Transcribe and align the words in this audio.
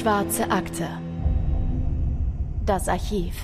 Schwarze 0.00 0.50
Akte. 0.50 0.88
Das 2.64 2.88
Archiv. 2.88 3.34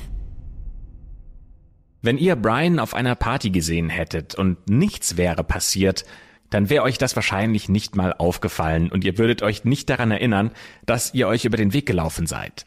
Wenn 2.00 2.16
ihr 2.16 2.34
Brian 2.34 2.78
auf 2.78 2.94
einer 2.94 3.14
Party 3.14 3.50
gesehen 3.50 3.90
hättet 3.90 4.34
und 4.36 4.66
nichts 4.66 5.18
wäre 5.18 5.44
passiert, 5.44 6.06
dann 6.48 6.70
wäre 6.70 6.84
euch 6.84 6.96
das 6.96 7.14
wahrscheinlich 7.14 7.68
nicht 7.68 7.94
mal 7.94 8.14
aufgefallen 8.14 8.90
und 8.90 9.04
ihr 9.04 9.18
würdet 9.18 9.42
euch 9.42 9.64
nicht 9.64 9.90
daran 9.90 10.10
erinnern, 10.10 10.50
dass 10.86 11.12
ihr 11.12 11.28
euch 11.28 11.44
über 11.44 11.58
den 11.58 11.74
Weg 11.74 11.84
gelaufen 11.84 12.26
seid. 12.26 12.64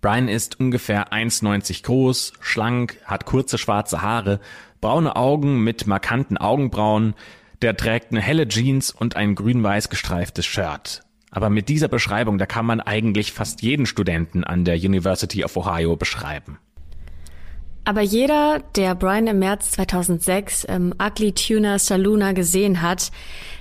Brian 0.00 0.28
ist 0.28 0.58
ungefähr 0.58 1.12
1,90 1.12 1.82
groß, 1.82 2.32
schlank, 2.40 2.96
hat 3.04 3.26
kurze 3.26 3.58
schwarze 3.58 4.00
Haare, 4.00 4.40
braune 4.80 5.16
Augen 5.16 5.62
mit 5.62 5.86
markanten 5.86 6.38
Augenbrauen, 6.38 7.14
der 7.60 7.76
trägt 7.76 8.10
eine 8.10 8.22
helle 8.22 8.48
Jeans 8.48 8.90
und 8.90 9.16
ein 9.16 9.34
grün-weiß 9.34 9.90
gestreiftes 9.90 10.46
Shirt. 10.46 11.02
Aber 11.30 11.50
mit 11.50 11.68
dieser 11.68 11.88
Beschreibung, 11.88 12.38
da 12.38 12.46
kann 12.46 12.66
man 12.66 12.80
eigentlich 12.80 13.32
fast 13.32 13.62
jeden 13.62 13.86
Studenten 13.86 14.44
an 14.44 14.64
der 14.64 14.76
University 14.76 15.44
of 15.44 15.56
Ohio 15.56 15.96
beschreiben. 15.96 16.58
Aber 17.84 18.02
jeder, 18.02 18.60
der 18.76 18.94
Brian 18.94 19.26
im 19.26 19.38
März 19.38 19.72
2006 19.72 20.64
im 20.64 20.94
Ugly 21.02 21.32
Tuner 21.32 21.78
Saluna 21.78 22.32
gesehen 22.32 22.82
hat, 22.82 23.10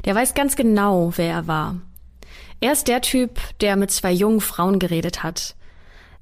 der 0.06 0.16
weiß 0.16 0.34
ganz 0.34 0.56
genau, 0.56 1.14
wer 1.16 1.32
er 1.32 1.48
war. 1.48 1.78
Er 2.60 2.74
ist 2.74 2.88
der 2.88 3.02
Typ, 3.02 3.40
der 3.62 3.76
mit 3.76 3.92
zwei 3.92 4.12
jungen 4.12 4.42
Frauen 4.42 4.80
geredet 4.80 5.24
hat. 5.24 5.56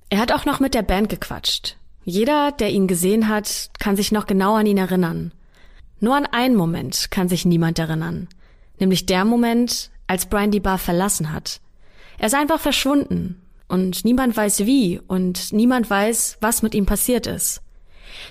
Er 0.09 0.19
hat 0.19 0.31
auch 0.31 0.45
noch 0.45 0.59
mit 0.59 0.73
der 0.73 0.83
Band 0.83 1.09
gequatscht. 1.09 1.77
Jeder, 2.03 2.51
der 2.51 2.69
ihn 2.69 2.87
gesehen 2.87 3.27
hat, 3.27 3.71
kann 3.79 3.95
sich 3.95 4.11
noch 4.11 4.27
genau 4.27 4.55
an 4.55 4.67
ihn 4.67 4.77
erinnern. 4.77 5.33
Nur 5.99 6.15
an 6.15 6.27
einen 6.27 6.55
Moment 6.55 7.09
kann 7.09 7.29
sich 7.29 7.45
niemand 7.45 7.79
erinnern. 7.79 8.27
Nämlich 8.79 9.07
der 9.07 9.25
Moment, 9.25 9.89
als 10.07 10.27
Brian 10.27 10.51
die 10.51 10.59
Bar 10.59 10.77
verlassen 10.77 11.31
hat. 11.31 11.61
Er 12.17 12.27
ist 12.27 12.35
einfach 12.35 12.59
verschwunden. 12.59 13.41
Und 13.67 14.05
niemand 14.05 14.37
weiß 14.37 14.65
wie 14.65 14.99
und 15.07 15.51
niemand 15.51 15.89
weiß, 15.89 16.37
was 16.39 16.61
mit 16.61 16.75
ihm 16.75 16.85
passiert 16.85 17.25
ist. 17.25 17.61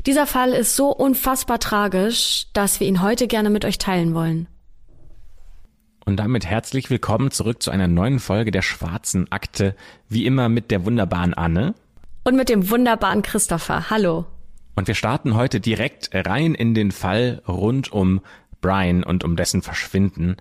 Dieser 0.06 0.26
Fall 0.26 0.52
ist 0.52 0.76
so 0.76 0.90
unfassbar 0.90 1.58
tragisch, 1.58 2.46
dass 2.52 2.78
wir 2.78 2.86
ihn 2.86 3.02
heute 3.02 3.26
gerne 3.26 3.50
mit 3.50 3.64
euch 3.64 3.78
teilen 3.78 4.14
wollen. 4.14 4.46
Und 6.04 6.16
damit 6.16 6.46
herzlich 6.46 6.90
willkommen 6.90 7.30
zurück 7.30 7.62
zu 7.62 7.70
einer 7.70 7.88
neuen 7.88 8.20
Folge 8.20 8.50
der 8.50 8.62
Schwarzen 8.62 9.30
Akte, 9.32 9.74
wie 10.08 10.26
immer 10.26 10.48
mit 10.48 10.70
der 10.70 10.84
wunderbaren 10.84 11.34
Anne. 11.34 11.74
Und 12.24 12.36
mit 12.36 12.48
dem 12.48 12.70
wunderbaren 12.70 13.22
Christopher. 13.22 13.90
Hallo. 13.90 14.26
Und 14.76 14.86
wir 14.86 14.94
starten 14.94 15.34
heute 15.34 15.60
direkt 15.60 16.10
rein 16.12 16.54
in 16.54 16.74
den 16.74 16.92
Fall 16.92 17.42
rund 17.48 17.90
um 17.90 18.20
Brian 18.60 19.02
und 19.02 19.24
um 19.24 19.36
dessen 19.36 19.62
Verschwinden. 19.62 20.36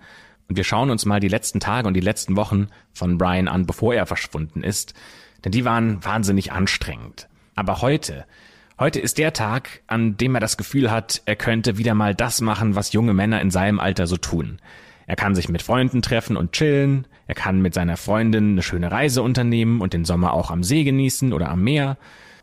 Und 0.48 0.56
wir 0.56 0.64
schauen 0.64 0.90
uns 0.90 1.06
mal 1.06 1.20
die 1.20 1.28
letzten 1.28 1.60
Tage 1.60 1.88
und 1.88 1.94
die 1.94 2.00
letzten 2.00 2.36
Wochen 2.36 2.68
von 2.92 3.18
Brian 3.18 3.48
an, 3.48 3.66
bevor 3.66 3.94
er 3.94 4.06
verschwunden 4.06 4.62
ist. 4.62 4.94
Denn 5.44 5.52
die 5.52 5.64
waren 5.64 6.04
wahnsinnig 6.04 6.52
anstrengend. 6.52 7.28
Aber 7.54 7.80
heute, 7.80 8.26
heute 8.78 9.00
ist 9.00 9.18
der 9.18 9.32
Tag, 9.32 9.82
an 9.86 10.16
dem 10.16 10.34
er 10.34 10.40
das 10.40 10.56
Gefühl 10.56 10.90
hat, 10.90 11.22
er 11.24 11.36
könnte 11.36 11.78
wieder 11.78 11.94
mal 11.94 12.14
das 12.14 12.40
machen, 12.40 12.74
was 12.74 12.92
junge 12.92 13.14
Männer 13.14 13.40
in 13.40 13.50
seinem 13.50 13.80
Alter 13.80 14.06
so 14.06 14.16
tun. 14.16 14.58
Er 15.06 15.16
kann 15.16 15.34
sich 15.34 15.48
mit 15.48 15.62
Freunden 15.62 16.02
treffen 16.02 16.36
und 16.36 16.52
chillen, 16.52 17.06
er 17.26 17.34
kann 17.34 17.60
mit 17.60 17.74
seiner 17.74 17.96
Freundin 17.96 18.52
eine 18.52 18.62
schöne 18.62 18.90
Reise 18.90 19.22
unternehmen 19.22 19.80
und 19.80 19.92
den 19.92 20.04
Sommer 20.04 20.32
auch 20.32 20.50
am 20.50 20.62
See 20.62 20.84
genießen 20.84 21.32
oder 21.32 21.48
am 21.48 21.62
Meer. 21.62 21.96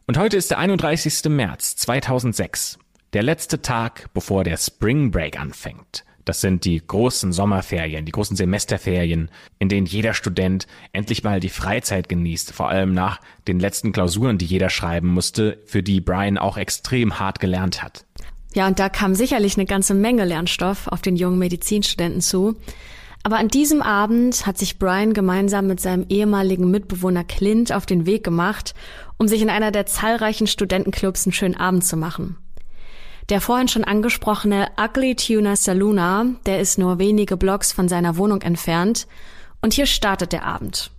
Und 0.07 0.17
heute 0.17 0.37
ist 0.37 0.51
der 0.51 0.59
31. 0.59 1.29
März 1.29 1.75
2006, 1.77 2.77
der 3.13 3.23
letzte 3.23 3.61
Tag, 3.61 4.09
bevor 4.13 4.43
der 4.43 4.57
Spring 4.57 5.11
Break 5.11 5.39
anfängt. 5.39 6.03
Das 6.25 6.41
sind 6.41 6.65
die 6.65 6.81
großen 6.85 7.31
Sommerferien, 7.31 8.05
die 8.05 8.11
großen 8.11 8.35
Semesterferien, 8.35 9.29
in 9.59 9.69
denen 9.69 9.87
jeder 9.87 10.13
Student 10.13 10.67
endlich 10.93 11.23
mal 11.23 11.39
die 11.39 11.49
Freizeit 11.49 12.09
genießt, 12.09 12.53
vor 12.53 12.69
allem 12.69 12.93
nach 12.93 13.19
den 13.47 13.59
letzten 13.59 13.91
Klausuren, 13.91 14.37
die 14.37 14.45
jeder 14.45 14.69
schreiben 14.69 15.07
musste, 15.07 15.59
für 15.65 15.83
die 15.83 16.01
Brian 16.01 16.37
auch 16.37 16.57
extrem 16.57 17.19
hart 17.19 17.39
gelernt 17.39 17.81
hat. 17.81 18.05
Ja, 18.53 18.67
und 18.67 18.79
da 18.79 18.89
kam 18.89 19.15
sicherlich 19.15 19.55
eine 19.57 19.65
ganze 19.65 19.93
Menge 19.93 20.25
Lernstoff 20.25 20.87
auf 20.87 21.01
den 21.01 21.15
jungen 21.15 21.39
Medizinstudenten 21.39 22.21
zu. 22.21 22.57
Aber 23.23 23.37
an 23.37 23.47
diesem 23.49 23.81
Abend 23.81 24.45
hat 24.45 24.57
sich 24.57 24.79
Brian 24.79 25.13
gemeinsam 25.13 25.67
mit 25.67 25.79
seinem 25.79 26.05
ehemaligen 26.09 26.71
Mitbewohner 26.71 27.23
Clint 27.23 27.71
auf 27.71 27.85
den 27.85 28.05
Weg 28.05 28.23
gemacht, 28.23 28.73
um 29.17 29.27
sich 29.27 29.41
in 29.41 29.49
einer 29.49 29.71
der 29.71 29.85
zahlreichen 29.85 30.47
Studentenclubs 30.47 31.25
einen 31.25 31.33
schönen 31.33 31.55
Abend 31.55 31.85
zu 31.85 31.97
machen. 31.97 32.37
Der 33.31 33.39
vorhin 33.39 33.69
schon 33.69 33.85
angesprochene 33.85 34.67
Ugly 34.77 35.15
Tuner 35.15 35.55
Saluna, 35.55 36.25
der 36.45 36.59
ist 36.59 36.77
nur 36.77 36.99
wenige 36.99 37.37
Blocks 37.37 37.71
von 37.71 37.87
seiner 37.87 38.17
Wohnung 38.17 38.41
entfernt. 38.41 39.07
Und 39.61 39.73
hier 39.73 39.85
startet 39.85 40.33
der 40.33 40.45
Abend. 40.45 40.91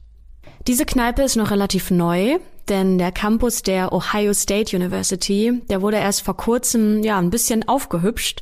Diese 0.66 0.86
Kneipe 0.86 1.20
ist 1.20 1.36
noch 1.36 1.50
relativ 1.50 1.90
neu, 1.90 2.38
denn 2.70 2.96
der 2.96 3.12
Campus 3.12 3.60
der 3.60 3.92
Ohio 3.92 4.32
State 4.32 4.74
University, 4.74 5.60
der 5.68 5.82
wurde 5.82 5.98
erst 5.98 6.22
vor 6.22 6.34
kurzem 6.34 7.02
ja 7.02 7.18
ein 7.18 7.28
bisschen 7.28 7.68
aufgehübscht 7.68 8.40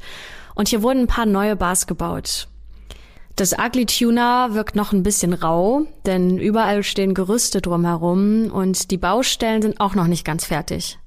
und 0.54 0.68
hier 0.68 0.84
wurden 0.84 1.00
ein 1.00 1.06
paar 1.08 1.26
neue 1.26 1.56
Bars 1.56 1.88
gebaut. 1.88 2.46
Das 3.34 3.58
Ugly 3.58 3.86
Tuner 3.86 4.50
wirkt 4.54 4.76
noch 4.76 4.92
ein 4.92 5.02
bisschen 5.02 5.32
rau, 5.32 5.82
denn 6.06 6.38
überall 6.38 6.84
stehen 6.84 7.14
Gerüste 7.14 7.60
drumherum 7.60 8.52
und 8.52 8.92
die 8.92 8.98
Baustellen 8.98 9.62
sind 9.62 9.80
auch 9.80 9.96
noch 9.96 10.06
nicht 10.06 10.24
ganz 10.24 10.44
fertig. 10.44 11.00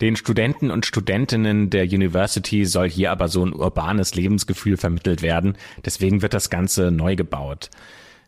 Den 0.00 0.16
Studenten 0.16 0.70
und 0.70 0.86
Studentinnen 0.86 1.70
der 1.70 1.84
University 1.84 2.64
soll 2.64 2.90
hier 2.90 3.12
aber 3.12 3.28
so 3.28 3.44
ein 3.44 3.52
urbanes 3.52 4.14
Lebensgefühl 4.14 4.76
vermittelt 4.76 5.22
werden. 5.22 5.56
Deswegen 5.84 6.20
wird 6.20 6.34
das 6.34 6.50
Ganze 6.50 6.90
neu 6.90 7.14
gebaut. 7.14 7.70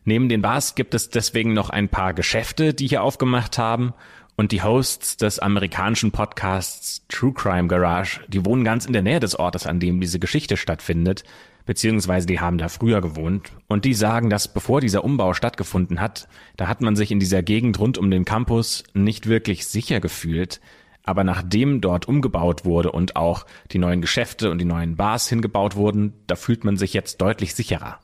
Neben 0.05 0.29
den 0.29 0.41
Bars 0.41 0.75
gibt 0.75 0.93
es 0.93 1.09
deswegen 1.09 1.53
noch 1.53 1.69
ein 1.69 1.89
paar 1.89 2.13
Geschäfte, 2.13 2.73
die 2.73 2.87
hier 2.87 3.03
aufgemacht 3.03 3.57
haben. 3.57 3.93
Und 4.37 4.51
die 4.51 4.61
Hosts 4.61 5.17
des 5.17 5.39
amerikanischen 5.39 6.11
Podcasts 6.11 7.01
True 7.09 7.33
Crime 7.33 7.67
Garage, 7.67 8.21
die 8.27 8.45
wohnen 8.45 8.63
ganz 8.63 8.85
in 8.85 8.93
der 8.93 9.01
Nähe 9.01 9.19
des 9.19 9.37
Ortes, 9.37 9.65
an 9.65 9.79
dem 9.81 9.99
diese 9.99 10.19
Geschichte 10.19 10.55
stattfindet, 10.55 11.23
beziehungsweise 11.65 12.27
die 12.27 12.39
haben 12.39 12.59
da 12.59 12.69
früher 12.69 13.01
gewohnt. 13.01 13.51
Und 13.67 13.83
die 13.83 13.95
sagen, 13.95 14.29
dass 14.29 14.53
bevor 14.53 14.79
dieser 14.79 15.03
Umbau 15.03 15.33
stattgefunden 15.33 15.99
hat, 15.99 16.29
da 16.55 16.67
hat 16.67 16.81
man 16.81 16.95
sich 16.95 17.11
in 17.11 17.19
dieser 17.19 17.43
Gegend 17.43 17.79
rund 17.79 17.97
um 17.97 18.09
den 18.09 18.25
Campus 18.25 18.83
nicht 18.93 19.27
wirklich 19.27 19.67
sicher 19.67 19.99
gefühlt. 19.99 20.61
Aber 21.07 21.23
nachdem 21.23 21.79
dort 21.79 22.07
umgebaut 22.07 22.65
wurde 22.65 22.91
und 22.91 23.15
auch 23.15 23.45
die 23.71 23.79
neuen 23.79 24.01
Geschäfte 24.01 24.51
und 24.51 24.59
die 24.59 24.65
neuen 24.65 24.97
Bars 24.97 25.29
hingebaut 25.29 25.77
wurden, 25.77 26.13
da 26.27 26.35
fühlt 26.35 26.65
man 26.65 26.75
sich 26.75 26.93
jetzt 26.93 27.21
deutlich 27.21 27.55
sicherer. 27.55 27.99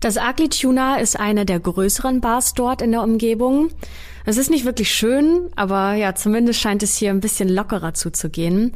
Das 0.00 0.16
Ugly 0.16 0.48
Tuna 0.48 0.96
ist 0.96 1.18
eine 1.18 1.46
der 1.46 1.60
größeren 1.60 2.20
Bars 2.20 2.52
dort 2.52 2.82
in 2.82 2.90
der 2.90 3.02
Umgebung. 3.02 3.70
Es 4.26 4.36
ist 4.36 4.50
nicht 4.50 4.64
wirklich 4.64 4.92
schön, 4.92 5.48
aber 5.54 5.94
ja, 5.94 6.16
zumindest 6.16 6.60
scheint 6.60 6.82
es 6.82 6.96
hier 6.96 7.10
ein 7.10 7.20
bisschen 7.20 7.48
lockerer 7.48 7.94
zuzugehen. 7.94 8.72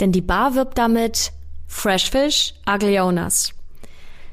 Denn 0.00 0.10
die 0.10 0.22
Bar 0.22 0.54
wirbt 0.54 0.78
damit 0.78 1.32
Fresh 1.66 2.10
Fish, 2.10 2.54
Ugly 2.66 2.98
Owners. 2.98 3.52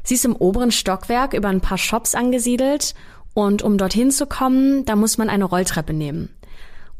Sie 0.03 0.15
ist 0.15 0.23
im 0.23 0.37
oberen 0.37 0.71
Stockwerk 0.71 1.33
über 1.33 1.49
ein 1.49 1.61
paar 1.61 1.77
Shops 1.77 2.15
angesiedelt 2.15 2.95
und 3.33 3.61
um 3.61 3.77
dorthin 3.77 4.09
zu 4.09 4.25
kommen, 4.25 4.85
da 4.85 4.95
muss 4.95 5.17
man 5.17 5.29
eine 5.29 5.43
Rolltreppe 5.43 5.93
nehmen. 5.93 6.29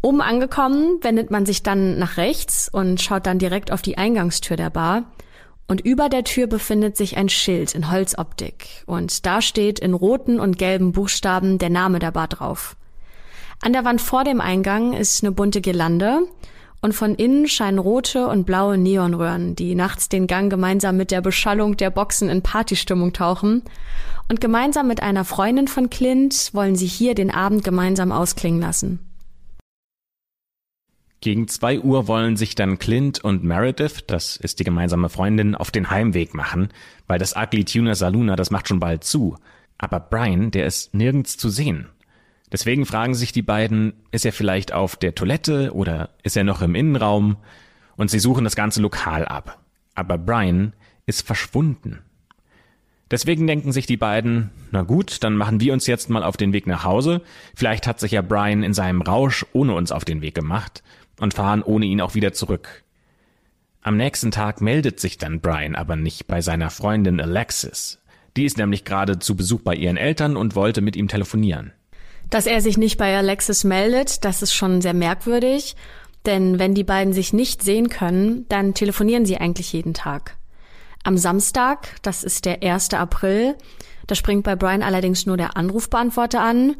Oben 0.02 0.22
angekommen, 0.22 1.00
wendet 1.02 1.30
man 1.30 1.46
sich 1.46 1.62
dann 1.62 2.00
nach 2.00 2.18
rechts 2.18 2.70
und 2.72 3.02
schaut 3.02 3.26
dann 3.26 3.40
direkt 3.40 3.72
auf 3.72 3.82
die 3.82 3.98
Eingangstür 3.98 4.56
der 4.56 4.70
Bar. 4.70 5.04
Und 5.68 5.82
über 5.82 6.10
der 6.10 6.24
Tür 6.24 6.48
befindet 6.48 6.98
sich 6.98 7.18
ein 7.18 7.30
Schild 7.30 7.76
in 7.76 7.92
Holzoptik. 7.92 8.84
Und 8.86 9.26
da 9.26 9.42
steht 9.42 9.80
in 9.80 9.94
roten 9.94 10.40
und 10.40 10.58
gelben 10.58 10.94
Buchstaben 10.94 11.58
der 11.60 11.70
Name 11.70 12.00
der 12.00 12.12
Bar 12.12 12.28
drauf. 12.28 12.76
An 13.62 13.74
der 13.74 13.84
Wand 13.84 14.02
vor 14.02 14.24
dem 14.24 14.40
Eingang 14.40 14.94
ist 14.94 15.22
eine 15.22 15.34
bunte 15.34 15.60
Girlande 15.60 16.22
und 16.81 16.94
von 16.94 17.13
innen 17.16 17.48
scheinen 17.48 17.78
rote 17.78 18.28
und 18.28 18.45
blaue 18.45 18.78
Neonröhren, 18.78 19.56
die 19.56 19.75
nachts 19.75 20.07
den 20.07 20.28
Gang 20.28 20.50
gemeinsam 20.50 20.95
mit 20.95 21.12
der 21.12 21.22
Beschallung 21.22 21.75
der 21.75 21.90
Boxen 21.90 22.30
in 22.30 22.42
Partystimmung 22.42 23.12
tauchen. 23.12 23.63
Und 24.30 24.40
gemeinsam 24.40 24.88
mit 24.88 25.04
einer 25.04 25.25
Freundin 25.25 25.68
von 25.68 25.90
Clint 25.90 26.52
wollen 26.54 26.78
sie 26.78 26.88
hier 26.88 27.16
den 27.16 27.31
Abend 27.31 27.66
gemeinsam 27.66 28.13
ausklingen 28.13 28.62
lassen. 28.62 29.08
Gegen 31.21 31.50
zwei 31.50 31.80
Uhr 31.80 32.07
wollen 32.07 32.38
sich 32.38 32.56
dann 32.56 32.80
Clint 32.80 33.21
und 33.21 33.44
Meredith, 33.44 34.06
das 34.07 34.38
ist 34.38 34.60
die 34.60 34.63
gemeinsame 34.63 35.10
Freundin, 35.10 35.54
auf 35.54 35.69
den 35.69 35.89
Heimweg 35.89 36.33
machen, 36.33 36.69
weil 37.07 37.19
das 37.19 37.36
Ugly 37.36 37.66
Tuner 37.66 37.95
Saluna, 37.95 38.38
das 38.38 38.51
macht 38.51 38.69
schon 38.69 38.80
bald 38.80 39.04
zu. 39.04 39.36
Aber 39.77 40.00
Brian, 40.00 40.51
der 40.51 40.66
ist 40.66 40.94
nirgends 40.94 41.36
zu 41.36 41.50
sehen. 41.50 41.88
Deswegen 42.54 42.86
fragen 42.86 43.16
sich 43.16 43.33
die 43.33 43.42
beiden, 43.42 43.94
ist 44.12 44.25
er 44.25 44.31
vielleicht 44.31 44.71
auf 44.71 44.95
der 44.95 45.13
Toilette 45.13 45.74
oder 45.74 46.10
ist 46.24 46.38
er 46.38 46.45
noch 46.45 46.62
im 46.62 46.74
Innenraum? 46.74 47.36
Und 47.98 48.10
sie 48.10 48.19
suchen 48.19 48.45
das 48.45 48.56
ganze 48.56 48.81
Lokal 48.81 49.25
ab. 49.25 49.60
Aber 49.95 50.18
Brian 50.18 50.74
ist 51.06 51.27
verschwunden. 51.27 52.00
Deswegen 53.12 53.45
denken 53.45 53.71
sich 53.71 53.88
die 53.88 53.98
beiden, 53.98 54.51
na 54.71 54.83
gut, 54.83 55.24
dann 55.24 55.36
machen 55.36 55.60
wir 55.60 55.74
uns 55.74 55.86
jetzt 55.86 56.10
mal 56.10 56.24
auf 56.24 56.38
den 56.38 56.54
Weg 56.54 56.66
nach 56.66 56.83
Hause. 56.83 57.21
Vielleicht 57.56 57.88
hat 57.88 58.00
sich 58.00 58.13
ja 58.13 58.21
Brian 58.21 58.63
in 58.63 58.74
seinem 58.74 59.01
Rausch 59.01 59.45
ohne 59.51 59.74
uns 59.74 59.92
auf 59.92 60.06
den 60.06 60.21
Weg 60.21 60.36
gemacht 60.36 60.81
und 61.19 61.33
fahren 61.33 61.63
ohne 61.63 61.86
ihn 61.86 62.01
auch 62.01 62.16
wieder 62.16 62.33
zurück. 62.33 62.83
Am 63.81 63.98
nächsten 63.98 64.31
Tag 64.31 64.62
meldet 64.62 65.00
sich 65.00 65.18
dann 65.18 65.39
Brian 65.39 65.75
aber 65.75 65.95
nicht 65.95 66.27
bei 66.27 66.42
seiner 66.42 66.69
Freundin 66.69 67.21
Alexis. 67.21 68.00
Die 68.36 68.45
ist 68.45 68.57
nämlich 68.57 68.83
gerade 68.83 69.19
zu 69.19 69.36
Besuch 69.36 69.62
bei 69.62 69.75
ihren 69.75 69.98
Eltern 69.98 70.38
und 70.38 70.56
wollte 70.56 70.81
mit 70.81 70.95
ihm 70.95 71.07
telefonieren. 71.07 71.71
Dass 72.30 72.45
er 72.45 72.62
sich 72.62 72.77
nicht 72.77 72.98
bei 72.98 73.18
Alexis 73.18 73.63
meldet, 73.63 74.24
das 74.25 74.42
ist 74.42 74.54
schon 74.54 74.81
sehr 74.81 74.94
merkwürdig, 74.94 75.75
denn 76.25 76.60
wenn 76.60 76.75
die 76.75 76.83
beiden 76.83 77.13
sich 77.13 77.33
nicht 77.33 77.63
sehen 77.63 77.89
können, 77.89 78.45
dann 78.50 78.74
telefonieren 78.74 79.25
sie 79.25 79.38
eigentlich 79.38 79.74
jeden 79.74 79.94
Tag. 79.94 80.36
Am 81.04 81.18
Samstag, 81.18 81.95
das 82.01 82.24
ist 82.24 82.45
der 82.45 82.62
1. 82.62 82.94
April, 82.94 83.56
da 84.06 84.16
springt 84.16 84.44
bei 84.44 84.56
Brian 84.56 84.83
allerdings 84.83 85.25
nur 85.25 85.38
der 85.38 85.56
Anrufbeantworter 85.56 86.42
an 86.42 86.75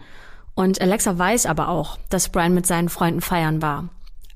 und 0.56 0.81
Alexa 0.81 1.18
weiß 1.18 1.45
aber 1.45 1.69
auch, 1.69 1.97
dass 2.09 2.30
Brian 2.30 2.53
mit 2.53 2.68
seinen 2.68 2.89
Freunden 2.89 3.21
feiern 3.21 3.62
war. 3.62 3.89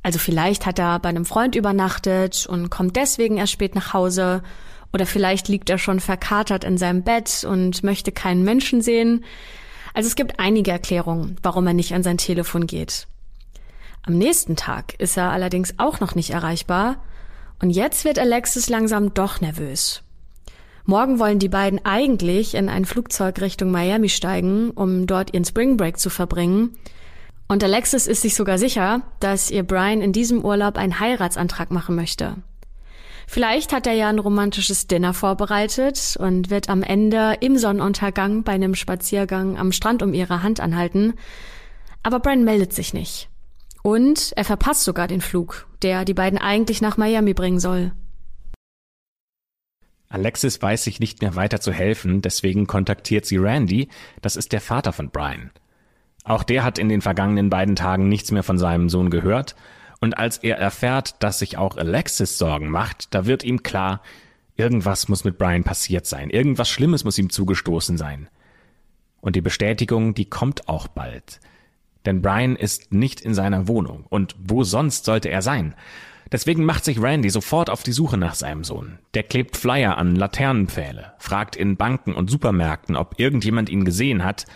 Also 0.03 0.19
vielleicht 0.19 0.65
hat 0.65 0.79
er 0.79 0.99
bei 0.99 1.09
einem 1.09 1.25
Freund 1.25 1.55
übernachtet 1.55 2.45
und 2.45 2.69
kommt 2.69 2.97
deswegen 2.97 3.37
erst 3.37 3.53
spät 3.53 3.73
nach 3.73 3.93
Hause 3.93 4.43
oder 4.91 5.05
vielleicht 5.05 5.47
liegt 5.47 5.69
er 5.69 5.77
schon 5.77 5.99
verkatert 5.99 6.63
in 6.63 6.77
seinem 6.77 7.03
Bett 7.03 7.45
und 7.49 7.83
möchte 7.83 8.11
keinen 8.11 8.43
Menschen 8.43 8.81
sehen. 8.81 9.23
Also 9.93 10.07
es 10.07 10.15
gibt 10.15 10.39
einige 10.39 10.71
Erklärungen, 10.71 11.37
warum 11.41 11.65
er 11.65 11.73
nicht 11.73 11.93
an 11.93 12.03
sein 12.03 12.17
Telefon 12.17 12.67
geht. 12.67 13.07
Am 14.05 14.17
nächsten 14.17 14.55
Tag 14.57 14.95
ist 14.99 15.17
er 15.17 15.31
allerdings 15.31 15.75
auch 15.77 16.01
noch 16.01 16.13
nicht 16.13 16.31
erreichbar 16.31 16.97
und 17.61 17.69
jetzt 17.69 18.03
wird 18.03 18.19
Alexis 18.19 18.69
langsam 18.69 19.13
doch 19.13 19.39
nervös. 19.39 20.03
Morgen 20.85 21.17
wollen 21.17 21.39
die 21.39 21.47
beiden 21.47 21.83
eigentlich 21.85 22.55
in 22.55 22.67
ein 22.67 22.83
Flugzeug 22.83 23.39
Richtung 23.39 23.71
Miami 23.71 24.09
steigen, 24.09 24.71
um 24.71 25.07
dort 25.07 25.33
ihren 25.33 25.45
Spring 25.45 25.77
Break 25.77 25.97
zu 25.97 26.09
verbringen. 26.09 26.71
Und 27.47 27.63
Alexis 27.63 28.07
ist 28.07 28.21
sich 28.21 28.35
sogar 28.35 28.57
sicher, 28.57 29.01
dass 29.19 29.51
ihr 29.51 29.63
Brian 29.63 30.01
in 30.01 30.13
diesem 30.13 30.43
Urlaub 30.43 30.77
einen 30.77 30.99
Heiratsantrag 30.99 31.71
machen 31.71 31.95
möchte. 31.95 32.37
Vielleicht 33.27 33.73
hat 33.73 33.87
er 33.87 33.93
ja 33.93 34.09
ein 34.09 34.19
romantisches 34.19 34.87
Dinner 34.87 35.13
vorbereitet 35.13 36.17
und 36.19 36.49
wird 36.49 36.69
am 36.69 36.83
Ende 36.83 37.37
im 37.39 37.57
Sonnenuntergang 37.57 38.43
bei 38.43 38.53
einem 38.53 38.75
Spaziergang 38.75 39.57
am 39.57 39.71
Strand 39.71 40.03
um 40.03 40.13
ihre 40.13 40.43
Hand 40.43 40.59
anhalten. 40.59 41.13
Aber 42.01 42.19
Brian 42.19 42.43
meldet 42.43 42.73
sich 42.73 42.93
nicht. 42.93 43.29
Und 43.81 44.33
er 44.35 44.45
verpasst 44.45 44.83
sogar 44.83 45.07
den 45.07 45.21
Flug, 45.21 45.67
der 45.81 46.05
die 46.05 46.13
beiden 46.13 46.39
eigentlich 46.39 46.81
nach 46.81 46.97
Miami 46.97 47.33
bringen 47.33 47.59
soll. 47.59 47.91
Alexis 50.09 50.61
weiß 50.61 50.83
sich 50.83 50.99
nicht 50.99 51.21
mehr 51.21 51.35
weiter 51.35 51.59
zu 51.59 51.71
helfen, 51.71 52.21
deswegen 52.21 52.67
kontaktiert 52.67 53.25
sie 53.25 53.37
Randy, 53.37 53.89
das 54.21 54.35
ist 54.35 54.51
der 54.51 54.61
Vater 54.61 54.93
von 54.93 55.09
Brian. 55.09 55.49
Auch 56.23 56.43
der 56.43 56.63
hat 56.63 56.79
in 56.79 56.89
den 56.89 57.01
vergangenen 57.01 57.49
beiden 57.49 57.75
Tagen 57.75 58.07
nichts 58.07 58.31
mehr 58.31 58.43
von 58.43 58.57
seinem 58.57 58.89
Sohn 58.89 59.09
gehört, 59.09 59.55
und 59.99 60.17
als 60.17 60.37
er 60.37 60.57
erfährt, 60.57 61.23
dass 61.23 61.39
sich 61.39 61.57
auch 61.57 61.77
Alexis 61.77 62.37
Sorgen 62.37 62.69
macht, 62.69 63.13
da 63.13 63.25
wird 63.25 63.45
ihm 63.45 63.63
klar, 63.63 64.01
irgendwas 64.57 65.07
muss 65.07 65.23
mit 65.23 65.37
Brian 65.37 65.63
passiert 65.63 66.05
sein, 66.05 66.29
irgendwas 66.29 66.67
Schlimmes 66.67 67.05
muss 67.05 67.17
ihm 67.17 67.29
zugestoßen 67.29 67.97
sein. 67.97 68.27
Und 69.21 69.37
die 69.37 69.41
Bestätigung, 69.41 70.13
die 70.13 70.25
kommt 70.25 70.67
auch 70.67 70.89
bald. 70.89 71.39
Denn 72.05 72.21
Brian 72.21 72.57
ist 72.57 72.91
nicht 72.91 73.21
in 73.21 73.33
seiner 73.33 73.69
Wohnung. 73.69 74.05
Und 74.09 74.35
wo 74.37 74.65
sonst 74.65 75.05
sollte 75.05 75.29
er 75.29 75.41
sein? 75.41 75.73
Deswegen 76.33 76.65
macht 76.65 76.83
sich 76.83 77.01
Randy 77.01 77.29
sofort 77.29 77.69
auf 77.69 77.83
die 77.83 77.93
Suche 77.93 78.17
nach 78.17 78.35
seinem 78.35 78.65
Sohn. 78.65 78.99
Der 79.13 79.23
klebt 79.23 79.55
Flyer 79.55 79.97
an 79.97 80.15
Laternenpfähle, 80.17 81.13
fragt 81.17 81.55
in 81.55 81.77
Banken 81.77 82.13
und 82.13 82.29
Supermärkten, 82.29 82.97
ob 82.97 83.19
irgendjemand 83.19 83.69
ihn 83.69 83.85
gesehen 83.85 84.25
hat, 84.25 84.47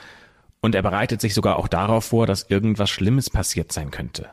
und 0.62 0.76
er 0.76 0.82
bereitet 0.82 1.22
sich 1.22 1.34
sogar 1.34 1.58
auch 1.58 1.68
darauf 1.68 2.06
vor, 2.06 2.28
dass 2.28 2.50
irgendwas 2.50 2.90
Schlimmes 2.90 3.30
passiert 3.30 3.72
sein 3.72 3.92
könnte. 3.92 4.30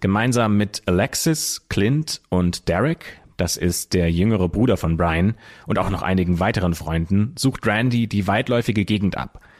Gemeinsam 0.00 0.56
mit 0.56 0.82
Alexis, 0.86 1.66
Clint 1.68 2.22
und 2.28 2.68
Derek, 2.68 3.20
das 3.36 3.56
ist 3.56 3.94
der 3.94 4.10
jüngere 4.10 4.48
Bruder 4.48 4.76
von 4.76 4.96
Brian, 4.96 5.34
und 5.66 5.78
auch 5.78 5.90
noch 5.90 6.02
einigen 6.02 6.40
weiteren 6.40 6.74
Freunden, 6.74 7.34
sucht 7.38 7.66
Randy 7.66 8.06
die 8.06 8.26
weitläufige 8.26 8.84
Gegend 8.84 9.16
ab– 9.16 9.40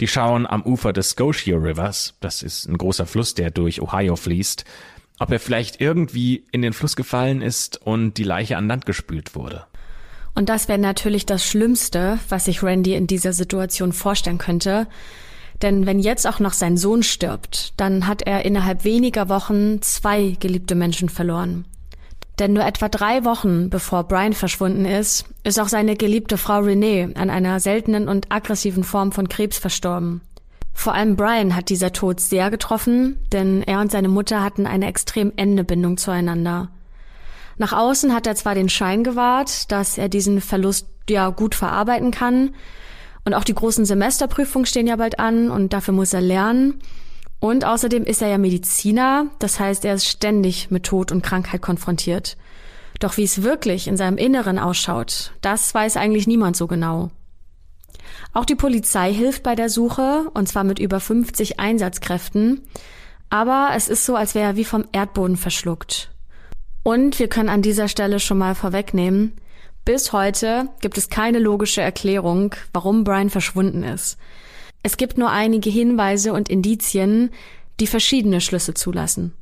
die 0.00 0.08
schauen 0.08 0.46
am 0.46 0.62
Ufer 0.62 0.92
des 0.92 1.10
Scotia 1.10 1.56
Rivers, 1.56 2.14
das 2.20 2.42
ist 2.42 2.68
ein 2.68 2.76
großer 2.76 3.06
Fluss, 3.06 3.34
der 3.34 3.50
durch 3.50 3.80
Ohio 3.80 4.16
fließt, 4.16 4.64
ob 5.18 5.30
er 5.32 5.40
vielleicht 5.40 5.80
irgendwie 5.80 6.44
in 6.52 6.60
den 6.60 6.74
Fluss 6.74 6.96
gefallen 6.96 7.40
ist 7.40 7.80
und 7.80 8.14
die 8.14 8.24
Leiche 8.24 8.58
an 8.58 8.68
Land 8.68 8.84
gespült 8.84 9.34
wurde. 9.34 9.64
Und 10.34 10.50
das 10.50 10.68
wäre 10.68 10.78
natürlich 10.78 11.24
das 11.24 11.46
Schlimmste, 11.46 12.18
was 12.28 12.44
sich 12.44 12.62
Randy 12.62 12.94
in 12.94 13.06
dieser 13.06 13.32
Situation 13.32 13.94
vorstellen 13.94 14.36
könnte. 14.36 14.86
Denn 15.62 15.86
wenn 15.86 15.98
jetzt 15.98 16.26
auch 16.26 16.38
noch 16.38 16.52
sein 16.52 16.76
Sohn 16.76 17.02
stirbt, 17.02 17.72
dann 17.76 18.06
hat 18.06 18.22
er 18.22 18.44
innerhalb 18.44 18.84
weniger 18.84 19.28
Wochen 19.28 19.80
zwei 19.82 20.36
geliebte 20.38 20.74
Menschen 20.74 21.08
verloren. 21.08 21.64
Denn 22.38 22.52
nur 22.52 22.66
etwa 22.66 22.88
drei 22.88 23.24
Wochen 23.24 23.70
bevor 23.70 24.04
Brian 24.04 24.34
verschwunden 24.34 24.84
ist, 24.84 25.24
ist 25.42 25.58
auch 25.58 25.68
seine 25.68 25.96
geliebte 25.96 26.36
Frau 26.36 26.60
Renee 26.60 27.08
an 27.14 27.30
einer 27.30 27.60
seltenen 27.60 28.08
und 28.08 28.30
aggressiven 28.30 28.84
Form 28.84 29.12
von 29.12 29.28
Krebs 29.28 29.56
verstorben. 29.56 30.20
Vor 30.74 30.92
allem 30.92 31.16
Brian 31.16 31.56
hat 31.56 31.70
dieser 31.70 31.92
Tod 31.94 32.20
sehr 32.20 32.50
getroffen, 32.50 33.16
denn 33.32 33.62
er 33.62 33.80
und 33.80 33.90
seine 33.90 34.08
Mutter 34.08 34.42
hatten 34.42 34.66
eine 34.66 34.86
extrem 34.86 35.32
enge 35.36 35.64
Bindung 35.64 35.96
zueinander. 35.96 36.68
Nach 37.56 37.72
außen 37.72 38.14
hat 38.14 38.26
er 38.26 38.34
zwar 38.34 38.54
den 38.54 38.68
Schein 38.68 39.02
gewahrt, 39.02 39.72
dass 39.72 39.96
er 39.96 40.10
diesen 40.10 40.42
Verlust 40.42 40.88
ja 41.08 41.30
gut 41.30 41.54
verarbeiten 41.54 42.10
kann, 42.10 42.54
und 43.26 43.34
auch 43.34 43.44
die 43.44 43.54
großen 43.54 43.84
Semesterprüfungen 43.84 44.66
stehen 44.66 44.86
ja 44.86 44.94
bald 44.94 45.18
an 45.18 45.50
und 45.50 45.72
dafür 45.72 45.92
muss 45.92 46.12
er 46.12 46.20
lernen. 46.20 46.80
Und 47.40 47.64
außerdem 47.64 48.04
ist 48.04 48.22
er 48.22 48.28
ja 48.28 48.38
Mediziner, 48.38 49.26
das 49.40 49.58
heißt, 49.58 49.84
er 49.84 49.94
ist 49.94 50.06
ständig 50.06 50.70
mit 50.70 50.84
Tod 50.84 51.10
und 51.10 51.22
Krankheit 51.22 51.60
konfrontiert. 51.60 52.36
Doch 53.00 53.16
wie 53.16 53.24
es 53.24 53.42
wirklich 53.42 53.88
in 53.88 53.96
seinem 53.96 54.16
Inneren 54.16 54.60
ausschaut, 54.60 55.32
das 55.42 55.74
weiß 55.74 55.96
eigentlich 55.96 56.28
niemand 56.28 56.56
so 56.56 56.68
genau. 56.68 57.10
Auch 58.32 58.44
die 58.44 58.54
Polizei 58.54 59.12
hilft 59.12 59.42
bei 59.42 59.56
der 59.56 59.70
Suche, 59.70 60.30
und 60.32 60.48
zwar 60.48 60.62
mit 60.62 60.78
über 60.78 61.00
50 61.00 61.58
Einsatzkräften, 61.58 62.62
aber 63.28 63.70
es 63.74 63.88
ist 63.88 64.06
so, 64.06 64.14
als 64.14 64.36
wäre 64.36 64.50
er 64.50 64.56
wie 64.56 64.64
vom 64.64 64.84
Erdboden 64.92 65.36
verschluckt. 65.36 66.12
Und 66.84 67.18
wir 67.18 67.28
können 67.28 67.48
an 67.48 67.60
dieser 67.60 67.88
Stelle 67.88 68.20
schon 68.20 68.38
mal 68.38 68.54
vorwegnehmen, 68.54 69.32
bis 69.86 70.12
heute 70.12 70.68
gibt 70.82 70.98
es 70.98 71.08
keine 71.08 71.38
logische 71.38 71.80
Erklärung, 71.80 72.54
warum 72.74 73.04
Brian 73.04 73.30
verschwunden 73.30 73.82
ist. 73.82 74.18
Es 74.82 74.98
gibt 74.98 75.16
nur 75.16 75.30
einige 75.30 75.70
Hinweise 75.70 76.34
und 76.34 76.50
Indizien, 76.50 77.30
die 77.80 77.86
verschiedene 77.86 78.42
Schlüsse 78.42 78.74
zulassen. 78.74 79.32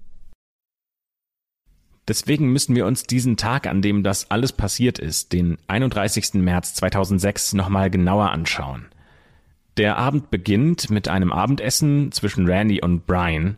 Deswegen 2.07 2.53
müssen 2.53 2.77
wir 2.77 2.87
uns 2.87 3.05
diesen 3.05 3.39
Tag, 3.39 3.67
an 3.67 3.81
dem 3.81 4.03
das 4.03 4.31
alles 4.31 4.53
passiert 4.53 4.99
ist, 4.99 5.33
den 5.33 5.57
31. 5.67 6.35
März 6.35 6.75
2006, 6.75 7.55
nochmal 7.55 7.91
genauer 7.91 8.31
anschauen. 8.31 8.87
Der 9.79 9.97
Abend 9.97 10.31
beginnt 10.31 10.91
mit 10.91 11.09
einem 11.09 11.33
Abendessen 11.33 12.13
zwischen 12.13 12.47
Randy 12.47 12.83
und 12.83 13.07
Brian. 13.07 13.57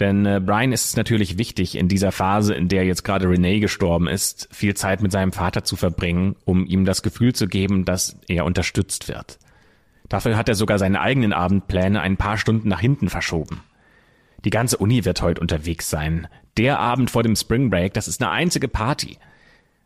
Denn 0.00 0.26
äh, 0.26 0.40
Brian 0.44 0.72
ist 0.72 0.84
es 0.84 0.96
natürlich 0.96 1.38
wichtig, 1.38 1.76
in 1.76 1.88
dieser 1.88 2.12
Phase, 2.12 2.54
in 2.54 2.68
der 2.68 2.84
jetzt 2.84 3.02
gerade 3.02 3.28
Renee 3.28 3.60
gestorben 3.60 4.08
ist, 4.08 4.48
viel 4.52 4.74
Zeit 4.74 5.02
mit 5.02 5.12
seinem 5.12 5.32
Vater 5.32 5.64
zu 5.64 5.76
verbringen, 5.76 6.36
um 6.44 6.66
ihm 6.66 6.84
das 6.84 7.02
Gefühl 7.02 7.34
zu 7.34 7.46
geben, 7.48 7.84
dass 7.84 8.18
er 8.28 8.44
unterstützt 8.44 9.08
wird. 9.08 9.38
Dafür 10.08 10.36
hat 10.36 10.48
er 10.48 10.54
sogar 10.54 10.78
seine 10.78 11.00
eigenen 11.00 11.32
Abendpläne 11.32 12.00
ein 12.00 12.16
paar 12.16 12.36
Stunden 12.36 12.68
nach 12.68 12.80
hinten 12.80 13.08
verschoben. 13.08 13.62
Die 14.44 14.50
ganze 14.50 14.76
Uni 14.76 15.04
wird 15.04 15.22
heute 15.22 15.40
unterwegs 15.40 15.90
sein. 15.90 16.28
Der 16.56 16.78
Abend 16.78 17.10
vor 17.10 17.22
dem 17.22 17.34
Spring 17.34 17.70
Break, 17.70 17.94
das 17.94 18.06
ist 18.06 18.22
eine 18.22 18.30
einzige 18.30 18.68
Party. 18.68 19.18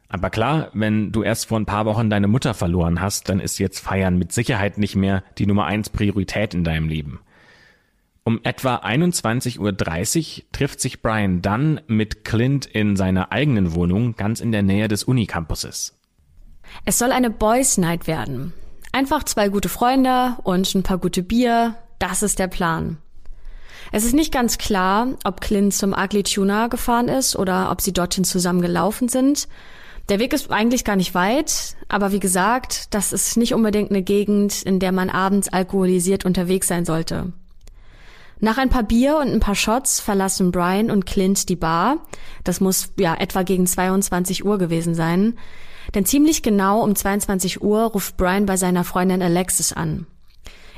Aber 0.09 0.29
klar, 0.29 0.71
wenn 0.75 1.13
du 1.13 1.23
erst 1.23 1.47
vor 1.47 1.59
ein 1.59 1.67
paar 1.67 1.87
Wochen 1.87 2.11
deine 2.11 2.27
Mutter 2.27 2.53
verloren 2.53 3.01
hast, 3.01 3.29
dann 3.29 3.39
ist 3.39 3.59
jetzt 3.59 3.79
Feiern 3.79 4.19
mit 4.19 4.33
Sicherheit 4.33 4.77
nicht 4.77 4.97
mehr 4.97 5.23
die 5.39 5.47
Nummer 5.47 5.67
eins 5.67 5.89
Priorität 5.89 6.53
in 6.53 6.65
deinem 6.65 6.89
Leben. 6.89 7.21
Um 8.31 8.39
etwa 8.45 8.77
21.30 8.77 9.59
Uhr 9.59 10.45
trifft 10.53 10.81
sich 10.81 11.03
Brian 11.03 11.43
dann 11.43 11.81
mit 11.89 12.25
Clint 12.25 12.65
in 12.65 12.95
seiner 12.95 13.33
eigenen 13.33 13.75
Wohnung 13.75 14.15
ganz 14.15 14.39
in 14.39 14.53
der 14.53 14.63
Nähe 14.63 14.87
des 14.87 15.03
Unicampuses. 15.03 15.99
Es 16.85 16.97
soll 16.97 17.11
eine 17.11 17.31
Boys 17.31 17.77
Night 17.77 18.07
werden. 18.07 18.53
Einfach 18.93 19.25
zwei 19.25 19.49
gute 19.49 19.69
Freunde 19.69 20.37
und 20.45 20.73
ein 20.77 20.85
paar 20.85 20.99
gute 20.99 21.25
Bier, 21.25 21.75
das 21.99 22.23
ist 22.23 22.39
der 22.39 22.47
Plan. 22.47 22.99
Es 23.91 24.05
ist 24.05 24.15
nicht 24.15 24.33
ganz 24.33 24.59
klar, 24.59 25.09
ob 25.25 25.41
Clint 25.41 25.75
zum 25.75 25.93
Ugly 25.93 26.23
Tuna 26.23 26.69
gefahren 26.69 27.09
ist 27.09 27.35
oder 27.35 27.73
ob 27.73 27.81
sie 27.81 27.93
dorthin 27.93 28.23
zusammen 28.23 28.63
gelaufen 28.63 29.09
sind. 29.09 29.49
Der 30.09 30.21
Weg 30.21 30.33
ist 30.33 30.53
eigentlich 30.53 30.85
gar 30.85 30.95
nicht 30.95 31.17
weit, 31.17 31.75
aber 31.89 32.13
wie 32.13 32.21
gesagt, 32.21 32.95
das 32.95 33.13
ist 33.13 33.37
nicht 33.37 33.55
unbedingt 33.55 33.91
eine 33.91 34.03
Gegend, 34.03 34.63
in 34.63 34.79
der 34.79 34.93
man 34.93 35.11
abends 35.11 35.49
alkoholisiert 35.49 36.25
unterwegs 36.25 36.69
sein 36.69 36.85
sollte. 36.85 37.33
Nach 38.41 38.57
ein 38.57 38.71
paar 38.71 38.83
Bier 38.83 39.19
und 39.19 39.29
ein 39.29 39.41
paar 39.41 39.55
Shots 39.55 40.01
verlassen 40.01 40.51
Brian 40.51 40.91
und 40.91 41.05
Clint 41.05 41.49
die 41.49 41.57
Bar. 41.57 41.99
Das 42.43 42.61
muss 42.61 42.93
ja 42.99 43.15
etwa 43.15 43.43
gegen 43.43 43.67
22 43.67 44.45
Uhr 44.45 44.57
gewesen 44.57 44.95
sein. 44.95 45.39
Denn 45.95 46.07
ziemlich 46.07 46.43
genau 46.43 46.83
um 46.83 46.95
22 46.95 47.63
Uhr 47.63 47.83
ruft 47.83 48.17
Brian 48.17 48.47
bei 48.47 48.57
seiner 48.57 48.85
Freundin 48.85 49.23
Alexis 49.23 49.73
an. 49.73 50.07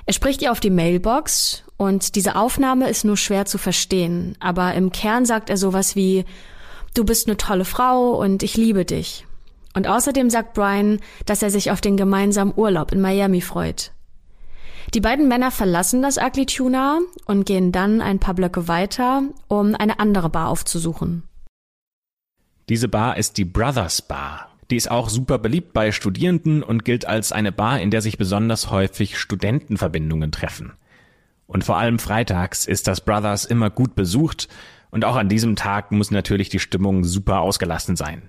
Er 0.06 0.12
spricht 0.12 0.42
ihr 0.42 0.50
auf 0.50 0.58
die 0.58 0.70
Mailbox 0.70 1.62
und 1.76 2.16
diese 2.16 2.34
Aufnahme 2.34 2.88
ist 2.88 3.04
nur 3.04 3.16
schwer 3.16 3.44
zu 3.44 3.58
verstehen, 3.58 4.36
aber 4.40 4.74
im 4.74 4.90
Kern 4.90 5.24
sagt 5.24 5.48
er 5.48 5.56
sowas 5.56 5.94
wie 5.94 6.24
Du 6.94 7.04
bist 7.04 7.26
eine 7.26 7.36
tolle 7.36 7.64
Frau 7.64 8.20
und 8.20 8.42
ich 8.42 8.56
liebe 8.56 8.84
dich. 8.84 9.26
Und 9.74 9.86
außerdem 9.88 10.28
sagt 10.28 10.54
Brian, 10.54 11.00
dass 11.24 11.42
er 11.42 11.50
sich 11.50 11.70
auf 11.70 11.80
den 11.80 11.96
gemeinsamen 11.96 12.52
Urlaub 12.54 12.92
in 12.92 13.00
Miami 13.00 13.40
freut. 13.40 13.92
Die 14.94 15.00
beiden 15.00 15.28
Männer 15.28 15.50
verlassen 15.50 16.02
das 16.02 16.18
Ugly 16.18 16.46
Tuna 16.46 17.00
und 17.26 17.46
gehen 17.46 17.72
dann 17.72 18.00
ein 18.00 18.18
paar 18.18 18.34
Blöcke 18.34 18.68
weiter, 18.68 19.22
um 19.48 19.74
eine 19.74 19.98
andere 19.98 20.28
Bar 20.28 20.48
aufzusuchen. 20.48 21.22
Diese 22.68 22.88
Bar 22.88 23.16
ist 23.16 23.38
die 23.38 23.44
Brothers 23.44 24.02
Bar. 24.02 24.48
Die 24.70 24.76
ist 24.76 24.90
auch 24.90 25.08
super 25.08 25.38
beliebt 25.38 25.72
bei 25.72 25.92
Studierenden 25.92 26.62
und 26.62 26.84
gilt 26.84 27.06
als 27.06 27.32
eine 27.32 27.52
Bar, 27.52 27.80
in 27.80 27.90
der 27.90 28.00
sich 28.00 28.16
besonders 28.16 28.70
häufig 28.70 29.18
Studentenverbindungen 29.18 30.32
treffen. 30.32 30.72
Und 31.46 31.64
vor 31.64 31.76
allem 31.76 31.98
freitags 31.98 32.66
ist 32.66 32.86
das 32.86 33.02
Brothers 33.02 33.44
immer 33.44 33.68
gut 33.68 33.94
besucht 33.94 34.48
und 34.90 35.04
auch 35.04 35.16
an 35.16 35.28
diesem 35.28 35.56
Tag 35.56 35.92
muss 35.92 36.10
natürlich 36.10 36.48
die 36.48 36.58
Stimmung 36.58 37.04
super 37.04 37.40
ausgelassen 37.40 37.96
sein. 37.96 38.22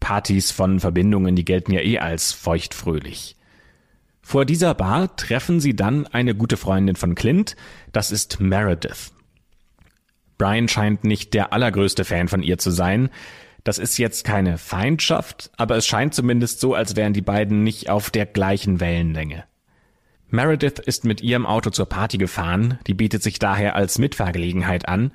Partys 0.00 0.50
von 0.50 0.80
Verbindungen, 0.80 1.36
die 1.36 1.44
gelten 1.44 1.72
ja 1.72 1.80
eh 1.80 1.98
als 1.98 2.32
feuchtfröhlich. 2.32 3.36
Vor 4.28 4.44
dieser 4.44 4.74
Bar 4.74 5.16
treffen 5.16 5.58
sie 5.58 5.74
dann 5.74 6.06
eine 6.06 6.34
gute 6.34 6.58
Freundin 6.58 6.96
von 6.96 7.14
Clint, 7.14 7.56
das 7.92 8.10
ist 8.10 8.40
Meredith. 8.40 9.10
Brian 10.36 10.68
scheint 10.68 11.02
nicht 11.02 11.32
der 11.32 11.54
allergrößte 11.54 12.04
Fan 12.04 12.28
von 12.28 12.42
ihr 12.42 12.58
zu 12.58 12.70
sein. 12.70 13.08
Das 13.64 13.78
ist 13.78 13.96
jetzt 13.96 14.24
keine 14.24 14.58
Feindschaft, 14.58 15.50
aber 15.56 15.76
es 15.76 15.86
scheint 15.86 16.12
zumindest 16.12 16.60
so, 16.60 16.74
als 16.74 16.94
wären 16.94 17.14
die 17.14 17.22
beiden 17.22 17.64
nicht 17.64 17.88
auf 17.88 18.10
der 18.10 18.26
gleichen 18.26 18.80
Wellenlänge. 18.80 19.44
Meredith 20.28 20.78
ist 20.78 21.06
mit 21.06 21.22
ihrem 21.22 21.46
Auto 21.46 21.70
zur 21.70 21.86
Party 21.86 22.18
gefahren, 22.18 22.78
die 22.86 22.92
bietet 22.92 23.22
sich 23.22 23.38
daher 23.38 23.76
als 23.76 23.96
Mitfahrgelegenheit 23.96 24.90
an, 24.90 25.10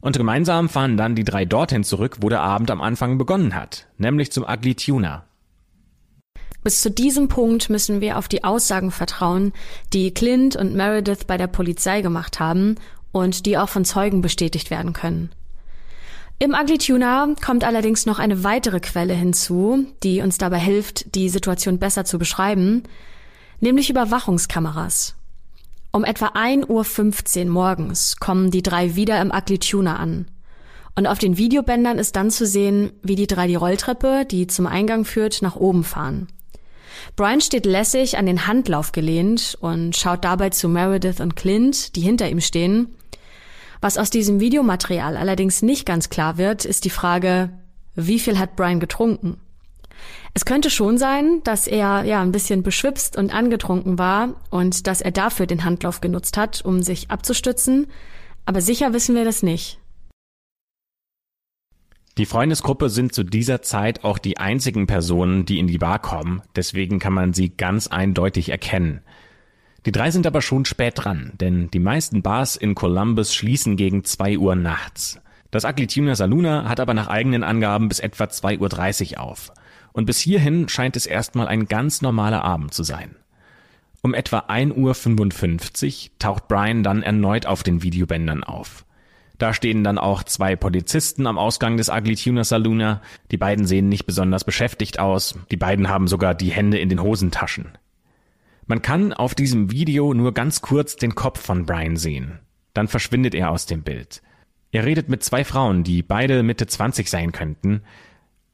und 0.00 0.16
gemeinsam 0.16 0.68
fahren 0.68 0.96
dann 0.96 1.14
die 1.14 1.22
drei 1.22 1.44
dorthin 1.44 1.84
zurück, 1.84 2.16
wo 2.20 2.28
der 2.28 2.40
Abend 2.40 2.72
am 2.72 2.80
Anfang 2.80 3.16
begonnen 3.16 3.54
hat, 3.54 3.86
nämlich 3.96 4.32
zum 4.32 4.42
Ugly 4.42 4.74
Tuna. 4.74 5.24
Bis 6.66 6.80
zu 6.80 6.90
diesem 6.90 7.28
Punkt 7.28 7.70
müssen 7.70 8.00
wir 8.00 8.18
auf 8.18 8.26
die 8.26 8.42
Aussagen 8.42 8.90
vertrauen, 8.90 9.52
die 9.92 10.12
Clint 10.12 10.56
und 10.56 10.74
Meredith 10.74 11.24
bei 11.24 11.36
der 11.36 11.46
Polizei 11.46 12.00
gemacht 12.00 12.40
haben 12.40 12.74
und 13.12 13.46
die 13.46 13.56
auch 13.56 13.68
von 13.68 13.84
Zeugen 13.84 14.20
bestätigt 14.20 14.68
werden 14.68 14.92
können. 14.92 15.30
Im 16.40 16.54
Ugly 16.54 16.78
Tuna 16.78 17.28
kommt 17.40 17.62
allerdings 17.62 18.04
noch 18.04 18.18
eine 18.18 18.42
weitere 18.42 18.80
Quelle 18.80 19.14
hinzu, 19.14 19.86
die 20.02 20.22
uns 20.22 20.38
dabei 20.38 20.58
hilft, 20.58 21.14
die 21.14 21.28
Situation 21.28 21.78
besser 21.78 22.04
zu 22.04 22.18
beschreiben, 22.18 22.82
nämlich 23.60 23.88
Überwachungskameras. 23.88 25.14
Um 25.92 26.02
etwa 26.02 26.30
1.15 26.30 27.44
Uhr 27.44 27.52
morgens 27.52 28.16
kommen 28.16 28.50
die 28.50 28.62
drei 28.62 28.96
wieder 28.96 29.20
im 29.20 29.30
Ugly 29.30 29.60
Tuna 29.60 29.98
an. 29.98 30.26
Und 30.96 31.06
auf 31.06 31.18
den 31.18 31.38
Videobändern 31.38 32.00
ist 32.00 32.16
dann 32.16 32.32
zu 32.32 32.44
sehen, 32.44 32.90
wie 33.04 33.14
die 33.14 33.28
drei 33.28 33.46
die 33.46 33.54
Rolltreppe, 33.54 34.24
die 34.28 34.48
zum 34.48 34.66
Eingang 34.66 35.04
führt, 35.04 35.42
nach 35.42 35.54
oben 35.54 35.84
fahren. 35.84 36.26
Brian 37.16 37.40
steht 37.40 37.66
lässig 37.66 38.18
an 38.18 38.26
den 38.26 38.46
Handlauf 38.46 38.92
gelehnt 38.92 39.56
und 39.60 39.96
schaut 39.96 40.24
dabei 40.24 40.50
zu 40.50 40.68
Meredith 40.68 41.20
und 41.20 41.36
Clint, 41.36 41.96
die 41.96 42.00
hinter 42.00 42.28
ihm 42.28 42.40
stehen. 42.40 42.94
Was 43.80 43.98
aus 43.98 44.10
diesem 44.10 44.40
Videomaterial 44.40 45.16
allerdings 45.16 45.62
nicht 45.62 45.86
ganz 45.86 46.08
klar 46.08 46.38
wird, 46.38 46.64
ist 46.64 46.84
die 46.84 46.90
Frage, 46.90 47.50
wie 47.94 48.18
viel 48.18 48.38
hat 48.38 48.56
Brian 48.56 48.80
getrunken? 48.80 49.38
Es 50.34 50.44
könnte 50.44 50.70
schon 50.70 50.98
sein, 50.98 51.40
dass 51.44 51.66
er 51.66 52.04
ja 52.04 52.20
ein 52.20 52.32
bisschen 52.32 52.62
beschwipst 52.62 53.16
und 53.16 53.32
angetrunken 53.32 53.98
war 53.98 54.34
und 54.50 54.86
dass 54.86 55.00
er 55.00 55.10
dafür 55.10 55.46
den 55.46 55.64
Handlauf 55.64 56.00
genutzt 56.00 56.36
hat, 56.36 56.62
um 56.62 56.82
sich 56.82 57.10
abzustützen, 57.10 57.86
aber 58.44 58.60
sicher 58.60 58.92
wissen 58.92 59.14
wir 59.14 59.24
das 59.24 59.42
nicht. 59.42 59.78
Die 62.18 62.24
Freundesgruppe 62.24 62.88
sind 62.88 63.12
zu 63.12 63.24
dieser 63.24 63.60
Zeit 63.60 64.02
auch 64.02 64.16
die 64.16 64.38
einzigen 64.38 64.86
Personen, 64.86 65.44
die 65.44 65.58
in 65.58 65.66
die 65.66 65.76
Bar 65.76 65.98
kommen, 65.98 66.40
deswegen 66.54 66.98
kann 66.98 67.12
man 67.12 67.34
sie 67.34 67.50
ganz 67.50 67.88
eindeutig 67.88 68.48
erkennen. 68.48 69.02
Die 69.84 69.92
drei 69.92 70.10
sind 70.10 70.26
aber 70.26 70.40
schon 70.40 70.64
spät 70.64 70.94
dran, 70.96 71.32
denn 71.34 71.70
die 71.70 71.78
meisten 71.78 72.22
Bars 72.22 72.56
in 72.56 72.74
Columbus 72.74 73.34
schließen 73.34 73.76
gegen 73.76 74.02
zwei 74.04 74.38
Uhr 74.38 74.56
nachts. 74.56 75.20
Das 75.50 75.66
Ugly 75.66 75.88
Tuna 75.88 76.14
Saluna 76.14 76.68
hat 76.70 76.80
aber 76.80 76.94
nach 76.94 77.08
eigenen 77.08 77.44
Angaben 77.44 77.88
bis 77.88 78.00
etwa 78.00 78.24
2.30 78.24 79.12
Uhr 79.12 79.20
auf. 79.20 79.52
Und 79.92 80.06
bis 80.06 80.18
hierhin 80.18 80.70
scheint 80.70 80.96
es 80.96 81.04
erstmal 81.04 81.48
ein 81.48 81.66
ganz 81.66 82.00
normaler 82.00 82.44
Abend 82.44 82.72
zu 82.72 82.82
sein. 82.82 83.14
Um 84.00 84.14
etwa 84.14 84.38
1.55 84.38 86.04
Uhr 86.06 86.10
taucht 86.18 86.48
Brian 86.48 86.82
dann 86.82 87.02
erneut 87.02 87.44
auf 87.44 87.62
den 87.62 87.82
Videobändern 87.82 88.42
auf. 88.42 88.85
Da 89.38 89.52
stehen 89.52 89.84
dann 89.84 89.98
auch 89.98 90.22
zwei 90.22 90.56
Polizisten 90.56 91.26
am 91.26 91.38
Ausgang 91.38 91.76
des 91.76 91.90
Ugly 91.90 92.16
Tuna 92.16 92.44
Saluna. 92.44 93.02
Die 93.30 93.36
beiden 93.36 93.66
sehen 93.66 93.88
nicht 93.88 94.06
besonders 94.06 94.44
beschäftigt 94.44 94.98
aus. 94.98 95.38
Die 95.50 95.56
beiden 95.56 95.88
haben 95.88 96.08
sogar 96.08 96.34
die 96.34 96.50
Hände 96.50 96.78
in 96.78 96.88
den 96.88 97.02
Hosentaschen. 97.02 97.76
Man 98.66 98.82
kann 98.82 99.12
auf 99.12 99.34
diesem 99.34 99.70
Video 99.70 100.14
nur 100.14 100.34
ganz 100.34 100.62
kurz 100.62 100.96
den 100.96 101.14
Kopf 101.14 101.40
von 101.40 101.66
Brian 101.66 101.96
sehen. 101.96 102.40
Dann 102.74 102.88
verschwindet 102.88 103.34
er 103.34 103.50
aus 103.50 103.66
dem 103.66 103.82
Bild. 103.82 104.22
Er 104.72 104.84
redet 104.84 105.08
mit 105.08 105.22
zwei 105.22 105.44
Frauen, 105.44 105.84
die 105.84 106.02
beide 106.02 106.42
Mitte 106.42 106.66
20 106.66 107.08
sein 107.08 107.32
könnten. 107.32 107.82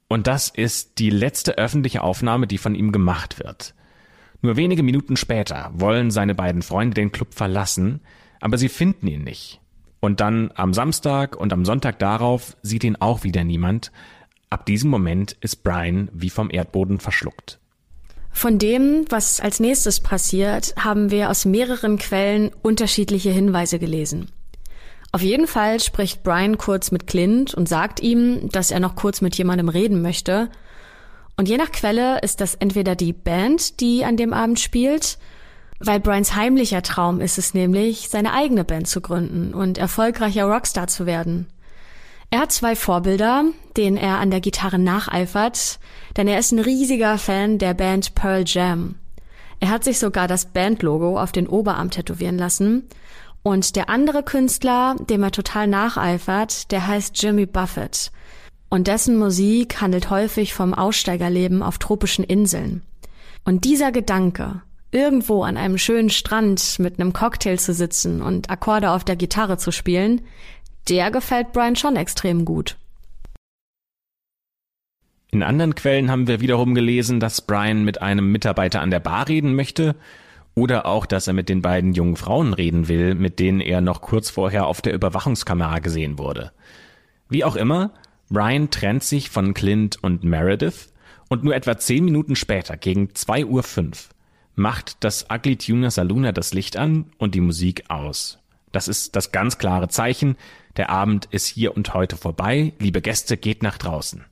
Und 0.08 0.26
das 0.26 0.48
ist 0.50 0.98
die 0.98 1.10
letzte 1.10 1.56
öffentliche 1.56 2.02
Aufnahme, 2.02 2.46
die 2.46 2.58
von 2.58 2.74
ihm 2.74 2.92
gemacht 2.92 3.38
wird. 3.38 3.74
Nur 4.42 4.56
wenige 4.56 4.82
Minuten 4.82 5.16
später 5.16 5.70
wollen 5.72 6.10
seine 6.10 6.34
beiden 6.34 6.62
Freunde 6.62 6.94
den 6.94 7.12
Club 7.12 7.32
verlassen, 7.32 8.00
aber 8.40 8.58
sie 8.58 8.68
finden 8.68 9.06
ihn 9.06 9.22
nicht. 9.22 9.61
Und 10.04 10.18
dann 10.18 10.50
am 10.56 10.74
Samstag 10.74 11.36
und 11.36 11.52
am 11.52 11.64
Sonntag 11.64 12.00
darauf 12.00 12.56
sieht 12.60 12.82
ihn 12.82 12.96
auch 12.96 13.22
wieder 13.22 13.44
niemand. 13.44 13.92
Ab 14.50 14.66
diesem 14.66 14.90
Moment 14.90 15.36
ist 15.40 15.62
Brian 15.62 16.10
wie 16.12 16.28
vom 16.28 16.50
Erdboden 16.50 16.98
verschluckt. 16.98 17.60
Von 18.32 18.58
dem, 18.58 19.04
was 19.10 19.38
als 19.38 19.60
nächstes 19.60 20.00
passiert, 20.00 20.74
haben 20.76 21.12
wir 21.12 21.30
aus 21.30 21.44
mehreren 21.44 21.98
Quellen 21.98 22.50
unterschiedliche 22.62 23.30
Hinweise 23.30 23.78
gelesen. 23.78 24.32
Auf 25.12 25.22
jeden 25.22 25.46
Fall 25.46 25.78
spricht 25.78 26.24
Brian 26.24 26.58
kurz 26.58 26.90
mit 26.90 27.06
Clint 27.06 27.54
und 27.54 27.68
sagt 27.68 28.00
ihm, 28.00 28.48
dass 28.50 28.72
er 28.72 28.80
noch 28.80 28.96
kurz 28.96 29.20
mit 29.20 29.36
jemandem 29.38 29.68
reden 29.68 30.02
möchte. 30.02 30.50
Und 31.36 31.48
je 31.48 31.58
nach 31.58 31.70
Quelle 31.70 32.18
ist 32.22 32.40
das 32.40 32.56
entweder 32.56 32.96
die 32.96 33.12
Band, 33.12 33.78
die 33.78 34.04
an 34.04 34.16
dem 34.16 34.32
Abend 34.32 34.58
spielt, 34.58 35.18
weil 35.84 36.00
Brians 36.00 36.34
heimlicher 36.34 36.82
Traum 36.82 37.20
ist 37.20 37.38
es 37.38 37.54
nämlich, 37.54 38.08
seine 38.08 38.32
eigene 38.32 38.64
Band 38.64 38.88
zu 38.88 39.00
gründen 39.00 39.54
und 39.54 39.78
erfolgreicher 39.78 40.44
Rockstar 40.44 40.86
zu 40.86 41.06
werden. 41.06 41.46
Er 42.30 42.40
hat 42.40 42.52
zwei 42.52 42.74
Vorbilder, 42.74 43.44
denen 43.76 43.96
er 43.96 44.18
an 44.18 44.30
der 44.30 44.40
Gitarre 44.40 44.78
nacheifert, 44.78 45.78
denn 46.16 46.28
er 46.28 46.38
ist 46.38 46.52
ein 46.52 46.60
riesiger 46.60 47.18
Fan 47.18 47.58
der 47.58 47.74
Band 47.74 48.14
Pearl 48.14 48.44
Jam. 48.46 48.94
Er 49.60 49.68
hat 49.70 49.84
sich 49.84 49.98
sogar 49.98 50.28
das 50.28 50.46
Bandlogo 50.46 51.20
auf 51.20 51.30
den 51.30 51.46
Oberarm 51.46 51.90
tätowieren 51.90 52.38
lassen 52.38 52.88
und 53.42 53.76
der 53.76 53.88
andere 53.88 54.22
Künstler, 54.22 54.96
dem 55.10 55.22
er 55.22 55.30
total 55.30 55.66
nacheifert, 55.66 56.70
der 56.70 56.86
heißt 56.86 57.22
Jimmy 57.22 57.46
Buffett. 57.46 58.12
Und 58.70 58.86
dessen 58.86 59.18
Musik 59.18 59.80
handelt 59.80 60.08
häufig 60.08 60.54
vom 60.54 60.72
Aussteigerleben 60.72 61.62
auf 61.62 61.78
tropischen 61.78 62.24
Inseln. 62.24 62.82
Und 63.44 63.64
dieser 63.64 63.92
Gedanke, 63.92 64.62
irgendwo 64.92 65.42
an 65.42 65.56
einem 65.56 65.78
schönen 65.78 66.10
Strand 66.10 66.78
mit 66.78 67.00
einem 67.00 67.12
Cocktail 67.12 67.56
zu 67.56 67.74
sitzen 67.74 68.22
und 68.22 68.50
Akkorde 68.50 68.90
auf 68.90 69.04
der 69.04 69.16
Gitarre 69.16 69.56
zu 69.56 69.72
spielen, 69.72 70.20
der 70.88 71.10
gefällt 71.10 71.52
Brian 71.52 71.76
schon 71.76 71.96
extrem 71.96 72.44
gut. 72.44 72.76
In 75.30 75.42
anderen 75.42 75.74
Quellen 75.74 76.10
haben 76.10 76.26
wir 76.26 76.40
wiederum 76.40 76.74
gelesen, 76.74 77.18
dass 77.18 77.40
Brian 77.40 77.84
mit 77.84 78.02
einem 78.02 78.30
Mitarbeiter 78.30 78.82
an 78.82 78.90
der 78.90 79.00
Bar 79.00 79.28
reden 79.28 79.54
möchte 79.54 79.96
oder 80.54 80.84
auch, 80.84 81.06
dass 81.06 81.26
er 81.26 81.32
mit 81.32 81.48
den 81.48 81.62
beiden 81.62 81.94
jungen 81.94 82.16
Frauen 82.16 82.52
reden 82.52 82.88
will, 82.88 83.14
mit 83.14 83.38
denen 83.38 83.62
er 83.62 83.80
noch 83.80 84.02
kurz 84.02 84.28
vorher 84.28 84.66
auf 84.66 84.82
der 84.82 84.92
Überwachungskamera 84.92 85.78
gesehen 85.78 86.18
wurde. 86.18 86.52
Wie 87.30 87.44
auch 87.44 87.56
immer, 87.56 87.94
Ryan 88.30 88.68
trennt 88.68 89.04
sich 89.04 89.30
von 89.30 89.54
Clint 89.54 90.02
und 90.02 90.22
Meredith 90.22 90.92
und 91.30 91.44
nur 91.44 91.54
etwa 91.54 91.78
zehn 91.78 92.04
Minuten 92.04 92.36
später, 92.36 92.76
gegen 92.76 93.06
2.05 93.06 93.46
Uhr, 93.46 93.62
macht 94.54 95.02
das 95.04 95.26
Ugly 95.30 95.56
Tuner 95.56 95.90
Saluna 95.90 96.32
das 96.32 96.54
Licht 96.54 96.76
an 96.76 97.06
und 97.18 97.34
die 97.34 97.40
Musik 97.40 97.84
aus. 97.88 98.38
Das 98.70 98.88
ist 98.88 99.16
das 99.16 99.32
ganz 99.32 99.58
klare 99.58 99.88
Zeichen, 99.88 100.36
der 100.76 100.90
Abend 100.90 101.26
ist 101.26 101.46
hier 101.46 101.76
und 101.76 101.92
heute 101.92 102.16
vorbei, 102.16 102.72
liebe 102.78 103.02
Gäste, 103.02 103.36
geht 103.36 103.62
nach 103.62 103.78
draußen. 103.78 104.24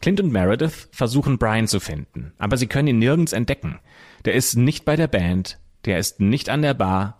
Clint 0.00 0.20
und 0.20 0.30
Meredith 0.30 0.88
versuchen 0.92 1.38
Brian 1.38 1.66
zu 1.66 1.80
finden, 1.80 2.32
aber 2.38 2.56
sie 2.56 2.66
können 2.66 2.88
ihn 2.88 2.98
nirgends 2.98 3.32
entdecken. 3.32 3.80
Der 4.24 4.34
ist 4.34 4.56
nicht 4.56 4.84
bei 4.84 4.94
der 4.94 5.08
Band, 5.08 5.58
der 5.86 5.98
ist 5.98 6.20
nicht 6.20 6.50
an 6.50 6.62
der 6.62 6.74
Bar. 6.74 7.16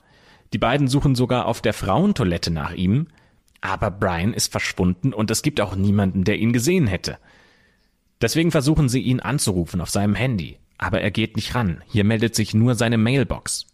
Die 0.53 0.59
beiden 0.59 0.89
suchen 0.89 1.15
sogar 1.15 1.47
auf 1.47 1.61
der 1.61 1.73
Frauentoilette 1.73 2.51
nach 2.51 2.73
ihm, 2.73 3.09
aber 3.61 3.91
Brian 3.91 4.33
ist 4.33 4.53
verschwunden 4.53 5.13
und 5.13 5.31
es 5.31 5.43
gibt 5.43 5.61
auch 5.61 5.75
niemanden, 5.75 6.25
der 6.25 6.39
ihn 6.39 6.53
gesehen 6.53 6.87
hätte. 6.87 7.19
Deswegen 8.21 8.51
versuchen 8.51 8.89
sie 8.89 9.01
ihn 9.01 9.21
anzurufen 9.21 9.81
auf 9.81 9.91
seinem 9.91 10.15
Handy, 10.15 10.59
aber 10.79 11.01
er 11.01 11.11
geht 11.11 11.37
nicht 11.37 11.55
ran. 11.55 11.83
Hier 11.87 12.05
meldet 12.05 12.35
sich 12.35 12.55
nur 12.55 12.75
seine 12.75 12.99
Mailbox. 12.99 13.67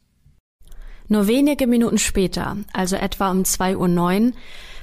Nur 1.07 1.27
wenige 1.29 1.67
Minuten 1.67 1.99
später, 1.99 2.57
also 2.73 2.97
etwa 2.97 3.31
um 3.31 3.43
2.09 3.43 4.27
Uhr, 4.27 4.33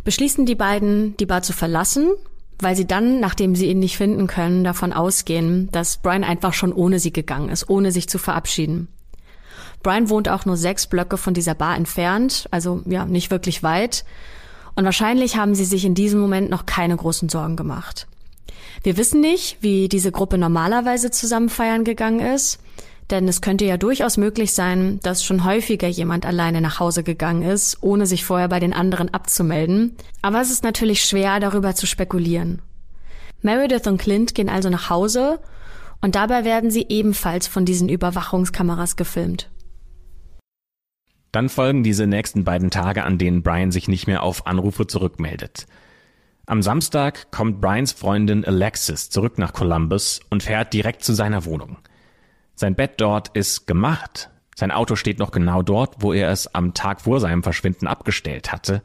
beschließen 0.03 0.45
die 0.45 0.55
beiden, 0.55 1.17
die 1.17 1.25
Bar 1.25 1.41
zu 1.41 1.51
verlassen 1.51 2.11
weil 2.61 2.75
sie 2.75 2.85
dann, 2.85 3.19
nachdem 3.19 3.55
sie 3.55 3.67
ihn 3.67 3.79
nicht 3.79 3.97
finden 3.97 4.27
können, 4.27 4.63
davon 4.63 4.93
ausgehen, 4.93 5.69
dass 5.71 5.97
Brian 5.97 6.23
einfach 6.23 6.53
schon 6.53 6.73
ohne 6.73 6.99
sie 6.99 7.11
gegangen 7.11 7.49
ist, 7.49 7.69
ohne 7.69 7.91
sich 7.91 8.07
zu 8.07 8.19
verabschieden. 8.19 8.87
Brian 9.83 10.09
wohnt 10.09 10.29
auch 10.29 10.45
nur 10.45 10.57
sechs 10.57 10.85
Blöcke 10.85 11.17
von 11.17 11.33
dieser 11.33 11.55
Bar 11.55 11.75
entfernt, 11.75 12.47
also 12.51 12.83
ja, 12.85 13.05
nicht 13.05 13.31
wirklich 13.31 13.63
weit. 13.63 14.05
Und 14.75 14.85
wahrscheinlich 14.85 15.37
haben 15.37 15.55
sie 15.55 15.65
sich 15.65 15.83
in 15.85 15.95
diesem 15.95 16.19
Moment 16.19 16.49
noch 16.49 16.67
keine 16.67 16.95
großen 16.95 17.29
Sorgen 17.29 17.55
gemacht. 17.55 18.07
Wir 18.83 18.97
wissen 18.97 19.21
nicht, 19.21 19.57
wie 19.61 19.89
diese 19.89 20.11
Gruppe 20.11 20.37
normalerweise 20.37 21.11
zusammen 21.11 21.49
feiern 21.49 21.83
gegangen 21.83 22.19
ist, 22.19 22.59
denn 23.11 23.27
es 23.27 23.41
könnte 23.41 23.65
ja 23.65 23.77
durchaus 23.77 24.17
möglich 24.17 24.53
sein, 24.53 24.99
dass 25.03 25.23
schon 25.23 25.43
häufiger 25.43 25.87
jemand 25.87 26.25
alleine 26.25 26.61
nach 26.61 26.79
Hause 26.79 27.03
gegangen 27.03 27.43
ist, 27.43 27.77
ohne 27.81 28.05
sich 28.05 28.23
vorher 28.23 28.47
bei 28.47 28.59
den 28.59 28.73
anderen 28.73 29.13
abzumelden. 29.13 29.95
Aber 30.21 30.41
es 30.41 30.49
ist 30.49 30.63
natürlich 30.63 31.03
schwer, 31.03 31.39
darüber 31.39 31.75
zu 31.75 31.85
spekulieren. 31.85 32.61
Meredith 33.41 33.87
und 33.87 33.97
Clint 33.97 34.33
gehen 34.33 34.49
also 34.49 34.69
nach 34.69 34.89
Hause 34.89 35.39
und 35.99 36.15
dabei 36.15 36.45
werden 36.45 36.71
sie 36.71 36.85
ebenfalls 36.89 37.47
von 37.47 37.65
diesen 37.65 37.89
Überwachungskameras 37.89 38.95
gefilmt. 38.95 39.49
Dann 41.31 41.49
folgen 41.49 41.83
diese 41.83 42.07
nächsten 42.07 42.43
beiden 42.43 42.71
Tage, 42.71 43.03
an 43.03 43.17
denen 43.17 43.41
Brian 43.41 43.71
sich 43.71 43.87
nicht 43.87 44.07
mehr 44.07 44.23
auf 44.23 44.47
Anrufe 44.47 44.87
zurückmeldet. 44.87 45.65
Am 46.47 46.61
Samstag 46.61 47.31
kommt 47.31 47.61
Brians 47.61 47.91
Freundin 47.91 48.43
Alexis 48.43 49.09
zurück 49.09 49.37
nach 49.37 49.53
Columbus 49.53 50.19
und 50.29 50.43
fährt 50.43 50.73
direkt 50.73 51.03
zu 51.03 51.13
seiner 51.13 51.45
Wohnung. 51.45 51.77
Sein 52.55 52.75
Bett 52.75 52.95
dort 52.97 53.29
ist 53.29 53.67
gemacht. 53.67 54.29
Sein 54.55 54.71
Auto 54.71 54.95
steht 54.95 55.19
noch 55.19 55.31
genau 55.31 55.61
dort, 55.61 55.95
wo 55.99 56.13
er 56.13 56.29
es 56.29 56.53
am 56.53 56.73
Tag 56.73 57.01
vor 57.01 57.19
seinem 57.19 57.43
Verschwinden 57.43 57.87
abgestellt 57.87 58.51
hatte. 58.51 58.81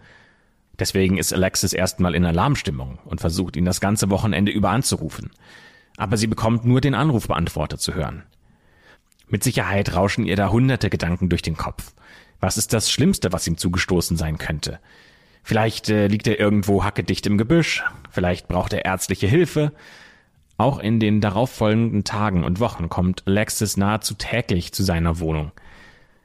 Deswegen 0.79 1.17
ist 1.17 1.33
Alexis 1.33 1.73
erstmal 1.73 2.15
in 2.15 2.25
Alarmstimmung 2.25 2.99
und 3.05 3.21
versucht 3.21 3.57
ihn 3.57 3.65
das 3.65 3.81
ganze 3.81 4.11
Wochenende 4.11 4.53
über 4.53 4.71
anzurufen. 4.71 5.31
Aber 5.97 6.19
sie 6.19 6.27
bekommt 6.27 6.67
nur 6.67 6.83
den 6.83 6.95
Anrufbeantworter 6.95 7.79
zu 7.79 7.95
hören. 7.95 8.25
Mit 9.29 9.43
Sicherheit 9.43 9.95
rauschen 9.95 10.27
ihr 10.27 10.37
da 10.37 10.51
hunderte 10.51 10.91
Gedanken 10.91 11.31
durch 11.31 11.43
den 11.43 11.57
Kopf. 11.57 11.95
Was 12.39 12.59
ist 12.59 12.75
das 12.75 12.91
Schlimmste, 12.91 13.33
was 13.33 13.47
ihm 13.47 13.57
zugestoßen 13.57 14.17
sein 14.17 14.37
könnte? 14.37 14.79
Vielleicht 15.47 15.91
äh, 15.91 16.09
liegt 16.09 16.27
er 16.27 16.41
irgendwo 16.41 16.83
hackedicht 16.83 17.25
im 17.25 17.39
Gebüsch, 17.39 17.85
vielleicht 18.11 18.49
braucht 18.49 18.73
er 18.73 18.85
ärztliche 18.85 19.29
Hilfe. 19.29 19.71
Auch 20.57 20.81
in 20.81 20.99
den 20.99 21.21
darauffolgenden 21.21 22.03
Tagen 22.03 22.43
und 22.43 22.59
Wochen 22.59 22.89
kommt 22.89 23.23
Alexis 23.29 23.77
nahezu 23.77 24.15
täglich 24.15 24.73
zu 24.73 24.83
seiner 24.83 25.21
Wohnung. 25.21 25.53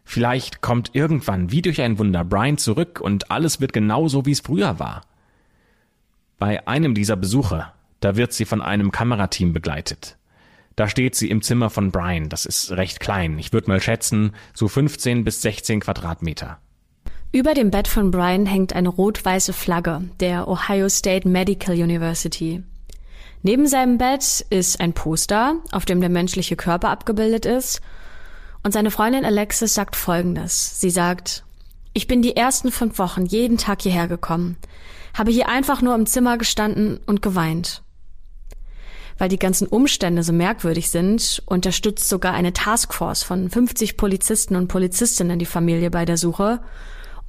Vielleicht 0.05 0.61
kommt 0.61 0.95
irgendwann 0.95 1.51
wie 1.51 1.61
durch 1.61 1.83
ein 1.83 1.99
Wunder 1.99 2.23
Brian 2.23 2.57
zurück 2.57 2.99
und 2.99 3.29
alles 3.29 3.61
wird 3.61 3.73
genauso, 3.73 4.25
wie 4.25 4.31
es 4.31 4.39
früher 4.39 4.79
war. 4.79 5.03
Bei 6.39 6.67
einem 6.67 6.95
dieser 6.95 7.15
Besuche, 7.15 7.67
da 7.99 8.15
wird 8.15 8.33
sie 8.33 8.45
von 8.45 8.63
einem 8.63 8.91
Kamerateam 8.91 9.53
begleitet. 9.53 10.17
Da 10.75 10.87
steht 10.87 11.13
sie 11.13 11.29
im 11.29 11.43
Zimmer 11.43 11.69
von 11.69 11.91
Brian. 11.91 12.29
Das 12.29 12.47
ist 12.47 12.71
recht 12.71 12.99
klein. 12.99 13.37
Ich 13.37 13.53
würde 13.53 13.69
mal 13.69 13.81
schätzen, 13.81 14.33
so 14.55 14.67
15 14.67 15.23
bis 15.23 15.43
16 15.43 15.81
Quadratmeter. 15.81 16.57
Über 17.33 17.53
dem 17.53 17.71
Bett 17.71 17.87
von 17.87 18.11
Brian 18.11 18.45
hängt 18.45 18.73
eine 18.73 18.89
rot-weiße 18.89 19.53
Flagge 19.53 20.01
der 20.19 20.49
Ohio 20.49 20.89
State 20.89 21.25
Medical 21.25 21.75
University. 21.75 22.61
Neben 23.41 23.67
seinem 23.67 23.97
Bett 23.97 24.45
ist 24.49 24.81
ein 24.81 24.91
Poster, 24.91 25.55
auf 25.71 25.85
dem 25.85 26.01
der 26.01 26.09
menschliche 26.09 26.57
Körper 26.57 26.89
abgebildet 26.89 27.45
ist. 27.45 27.79
Und 28.63 28.73
seine 28.73 28.91
Freundin 28.91 29.23
Alexis 29.23 29.73
sagt 29.73 29.95
Folgendes. 29.95 30.81
Sie 30.81 30.89
sagt, 30.89 31.45
ich 31.93 32.05
bin 32.05 32.21
die 32.21 32.35
ersten 32.35 32.69
fünf 32.69 32.99
Wochen 32.99 33.25
jeden 33.25 33.57
Tag 33.57 33.81
hierher 33.81 34.09
gekommen, 34.09 34.57
habe 35.13 35.31
hier 35.31 35.47
einfach 35.47 35.81
nur 35.81 35.95
im 35.95 36.07
Zimmer 36.07 36.37
gestanden 36.37 36.99
und 37.05 37.21
geweint. 37.21 37.81
Weil 39.17 39.29
die 39.29 39.39
ganzen 39.39 39.67
Umstände 39.67 40.23
so 40.23 40.33
merkwürdig 40.33 40.89
sind, 40.89 41.41
unterstützt 41.45 42.09
sogar 42.09 42.33
eine 42.33 42.51
Taskforce 42.51 43.23
von 43.23 43.49
50 43.49 43.95
Polizisten 43.95 44.57
und 44.57 44.67
Polizistinnen 44.67 45.39
die 45.39 45.45
Familie 45.45 45.89
bei 45.89 46.03
der 46.03 46.17
Suche. 46.17 46.59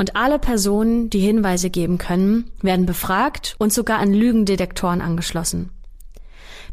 Und 0.03 0.17
alle 0.17 0.41
Personen, 0.41 1.11
die 1.11 1.21
Hinweise 1.21 1.71
geben 1.71 1.97
können, 1.97 2.51
werden 2.61 2.87
befragt 2.87 3.55
und 3.59 3.73
sogar 3.73 4.01
an 4.01 4.13
Lügendetektoren 4.13 5.01
angeschlossen. 5.01 5.71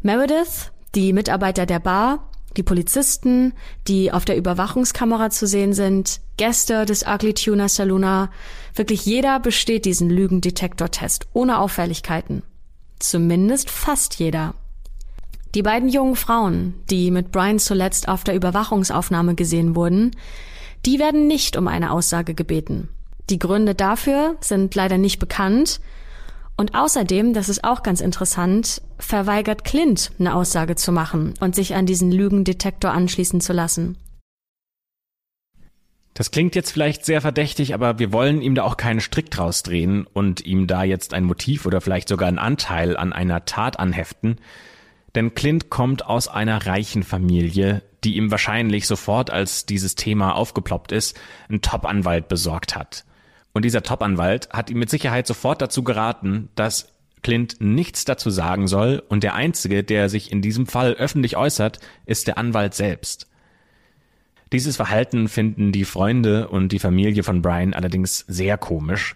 Meredith, 0.02 0.72
die 0.96 1.12
Mitarbeiter 1.12 1.64
der 1.64 1.78
Bar, 1.78 2.28
die 2.56 2.64
Polizisten, 2.64 3.52
die 3.86 4.10
auf 4.10 4.24
der 4.24 4.36
Überwachungskamera 4.36 5.30
zu 5.30 5.46
sehen 5.46 5.74
sind, 5.74 6.20
Gäste 6.38 6.84
des 6.86 7.06
Ugly 7.06 7.34
Tuna 7.34 7.68
Saluna, 7.68 8.30
wirklich 8.74 9.06
jeder 9.06 9.38
besteht 9.38 9.84
diesen 9.84 10.10
Lügendetektortest 10.10 11.28
ohne 11.32 11.60
Auffälligkeiten. 11.60 12.42
Zumindest 12.98 13.70
fast 13.70 14.16
jeder. 14.16 14.56
Die 15.54 15.62
beiden 15.62 15.88
jungen 15.88 16.16
Frauen, 16.16 16.74
die 16.90 17.12
mit 17.12 17.30
Brian 17.30 17.60
zuletzt 17.60 18.08
auf 18.08 18.24
der 18.24 18.34
Überwachungsaufnahme 18.34 19.36
gesehen 19.36 19.76
wurden, 19.76 20.16
die 20.84 20.98
werden 20.98 21.28
nicht 21.28 21.56
um 21.56 21.68
eine 21.68 21.92
Aussage 21.92 22.34
gebeten. 22.34 22.88
Die 23.30 23.38
Gründe 23.38 23.76
dafür 23.76 24.36
sind 24.40 24.74
leider 24.74 24.98
nicht 24.98 25.20
bekannt. 25.20 25.80
Und 26.56 26.74
außerdem, 26.74 27.32
das 27.32 27.48
ist 27.48 27.62
auch 27.62 27.82
ganz 27.82 28.00
interessant, 28.00 28.82
verweigert 28.98 29.64
Clint 29.64 30.10
eine 30.18 30.34
Aussage 30.34 30.74
zu 30.74 30.90
machen 30.92 31.34
und 31.40 31.54
sich 31.54 31.74
an 31.74 31.86
diesen 31.86 32.10
Lügendetektor 32.10 32.90
anschließen 32.90 33.40
zu 33.40 33.52
lassen. 33.52 33.96
Das 36.12 36.32
klingt 36.32 36.56
jetzt 36.56 36.72
vielleicht 36.72 37.06
sehr 37.06 37.20
verdächtig, 37.20 37.72
aber 37.72 37.98
wir 38.00 38.12
wollen 38.12 38.42
ihm 38.42 38.56
da 38.56 38.64
auch 38.64 38.76
keinen 38.76 39.00
Strick 39.00 39.30
draus 39.30 39.62
drehen 39.62 40.06
und 40.12 40.44
ihm 40.44 40.66
da 40.66 40.82
jetzt 40.82 41.14
ein 41.14 41.24
Motiv 41.24 41.66
oder 41.66 41.80
vielleicht 41.80 42.08
sogar 42.08 42.28
einen 42.28 42.38
Anteil 42.38 42.96
an 42.96 43.12
einer 43.12 43.44
Tat 43.44 43.78
anheften, 43.78 44.36
denn 45.14 45.34
Clint 45.34 45.70
kommt 45.70 46.04
aus 46.04 46.28
einer 46.28 46.66
reichen 46.66 47.04
Familie, 47.04 47.82
die 48.04 48.16
ihm 48.16 48.30
wahrscheinlich 48.30 48.86
sofort, 48.86 49.30
als 49.30 49.66
dieses 49.66 49.94
Thema 49.94 50.34
aufgeploppt 50.34 50.92
ist, 50.92 51.18
einen 51.48 51.62
Top-Anwalt 51.62 52.28
besorgt 52.28 52.76
hat. 52.76 53.04
Und 53.52 53.64
dieser 53.64 53.82
Top-Anwalt 53.82 54.48
hat 54.50 54.70
ihm 54.70 54.78
mit 54.78 54.90
Sicherheit 54.90 55.26
sofort 55.26 55.60
dazu 55.60 55.82
geraten, 55.82 56.48
dass 56.54 56.92
Clint 57.22 57.56
nichts 57.60 58.04
dazu 58.04 58.30
sagen 58.30 58.66
soll 58.66 59.02
und 59.08 59.22
der 59.22 59.34
Einzige, 59.34 59.84
der 59.84 60.08
sich 60.08 60.32
in 60.32 60.42
diesem 60.42 60.66
Fall 60.66 60.94
öffentlich 60.94 61.36
äußert, 61.36 61.78
ist 62.06 62.26
der 62.26 62.38
Anwalt 62.38 62.74
selbst. 62.74 63.28
Dieses 64.52 64.76
Verhalten 64.76 65.28
finden 65.28 65.70
die 65.70 65.84
Freunde 65.84 66.48
und 66.48 66.72
die 66.72 66.78
Familie 66.78 67.22
von 67.22 67.42
Brian 67.42 67.74
allerdings 67.74 68.24
sehr 68.26 68.58
komisch. 68.58 69.14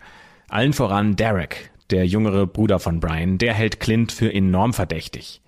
Allen 0.49 0.73
voran 0.73 1.17
Derek, 1.17 1.71
der 1.91 2.07
jüngere 2.07 2.47
Bruder 2.47 2.79
von 2.79 3.01
Brian, 3.01 3.39
der 3.39 3.55
hält 3.55 3.81
Clint 3.81 4.13
für 4.13 4.33
enorm 4.33 4.73
verdächtig. 4.73 5.41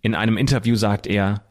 In 0.00 0.14
einem 0.14 0.36
Interview 0.36 0.76
sagt 0.76 1.06
er, 1.06 1.42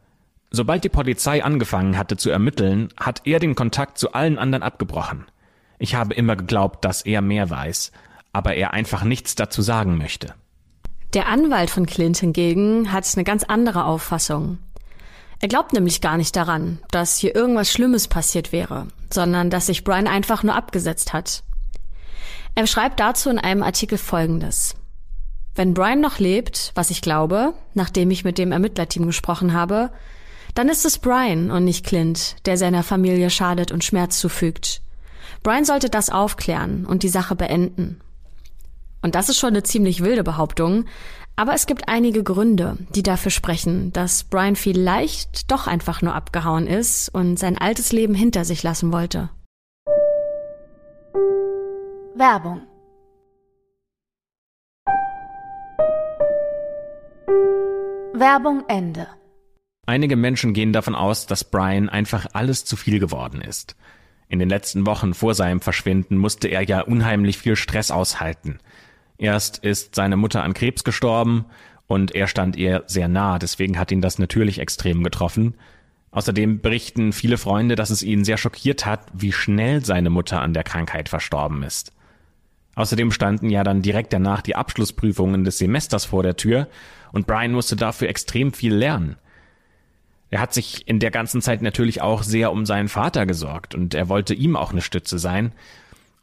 sobald 0.50 0.84
die 0.84 0.88
Polizei 0.88 1.44
angefangen 1.44 1.98
hatte 1.98 2.16
zu 2.16 2.30
ermitteln, 2.30 2.88
hat 2.98 3.22
er 3.26 3.40
den 3.40 3.54
Kontakt 3.54 3.98
zu 3.98 4.12
allen 4.12 4.38
anderen 4.38 4.62
abgebrochen. 4.62 5.26
Ich 5.78 5.94
habe 5.94 6.14
immer 6.14 6.36
geglaubt, 6.36 6.84
dass 6.84 7.02
er 7.02 7.20
mehr 7.20 7.50
weiß, 7.50 7.92
aber 8.32 8.54
er 8.54 8.72
einfach 8.72 9.04
nichts 9.04 9.34
dazu 9.34 9.62
sagen 9.62 9.98
möchte. 9.98 10.34
Der 11.14 11.28
Anwalt 11.28 11.70
von 11.70 11.86
Clint 11.86 12.18
hingegen 12.18 12.92
hat 12.92 13.06
eine 13.14 13.24
ganz 13.24 13.44
andere 13.44 13.84
Auffassung. 13.84 14.58
Er 15.40 15.48
glaubt 15.48 15.72
nämlich 15.72 16.00
gar 16.00 16.16
nicht 16.16 16.34
daran, 16.34 16.78
dass 16.90 17.18
hier 17.18 17.34
irgendwas 17.34 17.70
Schlimmes 17.70 18.08
passiert 18.08 18.52
wäre, 18.52 18.88
sondern 19.12 19.50
dass 19.50 19.66
sich 19.66 19.84
Brian 19.84 20.06
einfach 20.06 20.42
nur 20.42 20.54
abgesetzt 20.54 21.12
hat. 21.12 21.42
Er 22.54 22.66
schreibt 22.66 23.00
dazu 23.00 23.28
in 23.28 23.38
einem 23.38 23.62
Artikel 23.62 23.98
Folgendes. 23.98 24.76
Wenn 25.54 25.74
Brian 25.74 26.00
noch 26.00 26.18
lebt, 26.18 26.72
was 26.74 26.90
ich 26.90 27.02
glaube, 27.02 27.54
nachdem 27.74 28.10
ich 28.10 28.24
mit 28.24 28.38
dem 28.38 28.52
Ermittlerteam 28.52 29.06
gesprochen 29.06 29.52
habe, 29.52 29.90
dann 30.54 30.68
ist 30.68 30.86
es 30.86 30.98
Brian 30.98 31.50
und 31.50 31.64
nicht 31.64 31.84
Clint, 31.84 32.36
der 32.46 32.56
seiner 32.56 32.82
Familie 32.82 33.28
schadet 33.30 33.72
und 33.72 33.84
Schmerz 33.84 34.18
zufügt. 34.18 34.80
Brian 35.46 35.64
sollte 35.64 35.88
das 35.88 36.10
aufklären 36.10 36.84
und 36.86 37.04
die 37.04 37.08
Sache 37.08 37.36
beenden. 37.36 38.00
Und 39.00 39.14
das 39.14 39.28
ist 39.28 39.38
schon 39.38 39.50
eine 39.50 39.62
ziemlich 39.62 40.02
wilde 40.02 40.24
Behauptung, 40.24 40.86
aber 41.36 41.54
es 41.54 41.66
gibt 41.66 41.88
einige 41.88 42.24
Gründe, 42.24 42.76
die 42.96 43.04
dafür 43.04 43.30
sprechen, 43.30 43.92
dass 43.92 44.24
Brian 44.24 44.56
vielleicht 44.56 45.52
doch 45.52 45.68
einfach 45.68 46.02
nur 46.02 46.16
abgehauen 46.16 46.66
ist 46.66 47.10
und 47.10 47.38
sein 47.38 47.56
altes 47.56 47.92
Leben 47.92 48.12
hinter 48.12 48.44
sich 48.44 48.64
lassen 48.64 48.90
wollte. 48.90 49.30
Werbung 52.16 52.62
Werbung 58.14 58.64
Ende. 58.66 59.06
Einige 59.86 60.16
Menschen 60.16 60.54
gehen 60.54 60.72
davon 60.72 60.96
aus, 60.96 61.26
dass 61.26 61.44
Brian 61.44 61.88
einfach 61.88 62.26
alles 62.32 62.64
zu 62.64 62.74
viel 62.74 62.98
geworden 62.98 63.40
ist. 63.40 63.76
In 64.28 64.38
den 64.38 64.48
letzten 64.48 64.86
Wochen 64.86 65.14
vor 65.14 65.34
seinem 65.34 65.60
Verschwinden 65.60 66.16
musste 66.16 66.48
er 66.48 66.62
ja 66.62 66.80
unheimlich 66.80 67.38
viel 67.38 67.56
Stress 67.56 67.90
aushalten. 67.90 68.58
Erst 69.18 69.58
ist 69.58 69.94
seine 69.94 70.16
Mutter 70.16 70.42
an 70.42 70.54
Krebs 70.54 70.84
gestorben 70.84 71.46
und 71.86 72.14
er 72.14 72.26
stand 72.26 72.56
ihr 72.56 72.84
sehr 72.86 73.08
nah, 73.08 73.38
deswegen 73.38 73.78
hat 73.78 73.92
ihn 73.92 74.00
das 74.00 74.18
natürlich 74.18 74.58
extrem 74.58 75.04
getroffen. 75.04 75.54
Außerdem 76.10 76.60
berichten 76.60 77.12
viele 77.12 77.38
Freunde, 77.38 77.76
dass 77.76 77.90
es 77.90 78.02
ihn 78.02 78.24
sehr 78.24 78.36
schockiert 78.36 78.86
hat, 78.86 79.00
wie 79.12 79.32
schnell 79.32 79.84
seine 79.84 80.10
Mutter 80.10 80.40
an 80.40 80.54
der 80.54 80.64
Krankheit 80.64 81.08
verstorben 81.08 81.62
ist. 81.62 81.92
Außerdem 82.74 83.10
standen 83.10 83.48
ja 83.48 83.64
dann 83.64 83.82
direkt 83.82 84.12
danach 84.12 84.42
die 84.42 84.56
Abschlussprüfungen 84.56 85.44
des 85.44 85.58
Semesters 85.58 86.04
vor 86.04 86.22
der 86.22 86.36
Tür 86.36 86.68
und 87.12 87.26
Brian 87.26 87.52
musste 87.52 87.76
dafür 87.76 88.08
extrem 88.08 88.52
viel 88.52 88.74
lernen. 88.74 89.16
Er 90.30 90.40
hat 90.40 90.52
sich 90.52 90.86
in 90.88 90.98
der 90.98 91.10
ganzen 91.10 91.40
Zeit 91.40 91.62
natürlich 91.62 92.02
auch 92.02 92.22
sehr 92.22 92.50
um 92.52 92.66
seinen 92.66 92.88
Vater 92.88 93.26
gesorgt 93.26 93.74
und 93.74 93.94
er 93.94 94.08
wollte 94.08 94.34
ihm 94.34 94.56
auch 94.56 94.72
eine 94.72 94.82
Stütze 94.82 95.18
sein. 95.18 95.52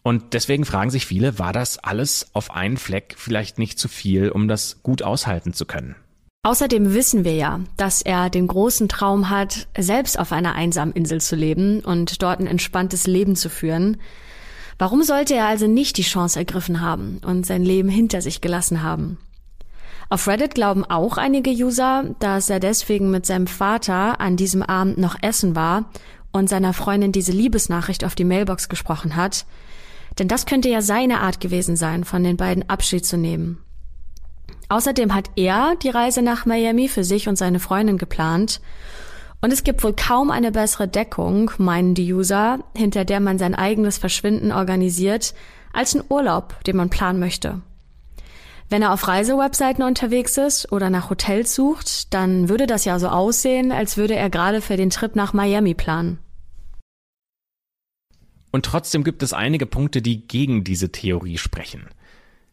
Und 0.04 0.34
deswegen 0.34 0.66
fragen 0.66 0.92
sich 0.92 1.06
viele, 1.06 1.40
war 1.40 1.54
das 1.54 1.80
alles 1.80 2.28
auf 2.34 2.52
einen 2.52 2.76
Fleck 2.76 3.16
vielleicht 3.18 3.58
nicht 3.58 3.80
zu 3.80 3.88
viel, 3.88 4.30
um 4.30 4.50
das 4.50 4.84
gut 4.84 5.02
aushalten 5.02 5.54
zu 5.54 5.66
können? 5.66 5.96
Außerdem 6.46 6.94
wissen 6.94 7.24
wir 7.24 7.36
ja, 7.36 7.62
dass 7.78 8.02
er 8.02 8.30
den 8.30 8.48
großen 8.48 8.90
Traum 8.90 9.30
hat, 9.30 9.68
selbst 9.78 10.20
auf 10.20 10.34
einer 10.34 10.56
einsamen 10.56 10.94
Insel 10.94 11.22
zu 11.22 11.38
leben 11.38 11.80
und 11.80 12.22
dort 12.22 12.42
ein 12.42 12.48
entspanntes 12.48 13.08
Leben 13.08 13.38
zu 13.38 13.50
führen. 13.50 13.96
Warum 14.78 15.04
sollte 15.04 15.36
er 15.36 15.46
also 15.46 15.68
nicht 15.68 15.96
die 15.96 16.02
Chance 16.02 16.38
ergriffen 16.38 16.82
haben 16.82 17.22
und 17.26 17.46
sein 17.46 17.64
Leben 17.64 17.88
hinter 17.88 18.22
sich 18.22 18.42
gelassen 18.42 18.84
haben? 18.84 19.18
Auf 20.10 20.28
Reddit 20.28 20.56
glauben 20.56 20.86
auch 20.86 21.18
einige 21.18 21.52
User, 21.52 22.06
dass 22.20 22.50
er 22.50 22.60
deswegen 22.60 23.10
mit 23.12 23.26
seinem 23.26 23.48
Vater 23.48 24.20
an 24.20 24.36
diesem 24.36 24.62
Abend 24.62 24.98
noch 24.98 25.16
essen 25.22 25.56
war 25.56 25.86
und 26.32 26.50
seiner 26.50 26.74
Freundin 26.74 27.12
diese 27.12 27.32
Liebesnachricht 27.32 28.04
auf 28.04 28.16
die 28.16 28.26
Mailbox 28.26 28.70
gesprochen 28.70 29.16
hat. 29.16 29.46
Denn 30.20 30.28
das 30.28 30.46
könnte 30.46 30.70
ja 30.70 30.82
seine 30.82 31.22
Art 31.22 31.40
gewesen 31.40 31.76
sein, 31.76 32.04
von 32.04 32.24
den 32.24 32.38
beiden 32.38 32.70
Abschied 32.70 33.06
zu 33.06 33.18
nehmen. 33.18 33.64
Außerdem 34.70 35.14
hat 35.14 35.30
er 35.36 35.76
die 35.82 35.90
Reise 35.90 36.22
nach 36.22 36.46
Miami 36.46 36.88
für 36.88 37.04
sich 37.04 37.28
und 37.28 37.36
seine 37.36 37.60
Freundin 37.60 37.98
geplant. 37.98 38.62
Und 39.42 39.52
es 39.52 39.64
gibt 39.64 39.84
wohl 39.84 39.94
kaum 39.94 40.32
eine 40.32 40.52
bessere 40.52 40.88
Deckung, 40.88 41.52
meinen 41.58 41.96
die 41.96 42.14
User, 42.14 42.60
hinter 42.76 43.06
der 43.06 43.20
man 43.20 43.38
sein 43.38 43.56
eigenes 43.56 43.98
Verschwinden 43.98 44.52
organisiert, 44.52 45.34
als 45.74 45.96
ein 45.96 46.04
Urlaub, 46.10 46.64
den 46.64 46.78
man 46.78 46.90
planen 46.90 47.20
möchte. 47.20 47.62
Wenn 48.70 48.82
er 48.82 48.94
auf 48.94 49.08
Reisewebseiten 49.08 49.84
unterwegs 49.84 50.38
ist 50.38 50.72
oder 50.72 50.90
nach 50.90 51.10
Hotels 51.10 51.54
sucht, 51.54 52.14
dann 52.14 52.50
würde 52.50 52.68
das 52.68 52.86
ja 52.86 52.98
so 53.00 53.08
aussehen, 53.08 53.72
als 53.72 53.98
würde 53.98 54.16
er 54.16 54.30
gerade 54.30 54.62
für 54.62 54.78
den 54.78 54.90
Trip 54.90 55.16
nach 55.16 55.34
Miami 55.34 55.74
planen. 55.74 56.20
Und 58.52 58.66
trotzdem 58.66 59.04
gibt 59.04 59.24
es 59.24 59.34
einige 59.34 59.66
Punkte, 59.66 60.02
die 60.02 60.28
gegen 60.28 60.64
diese 60.64 60.92
Theorie 60.92 61.38
sprechen. 61.38 61.88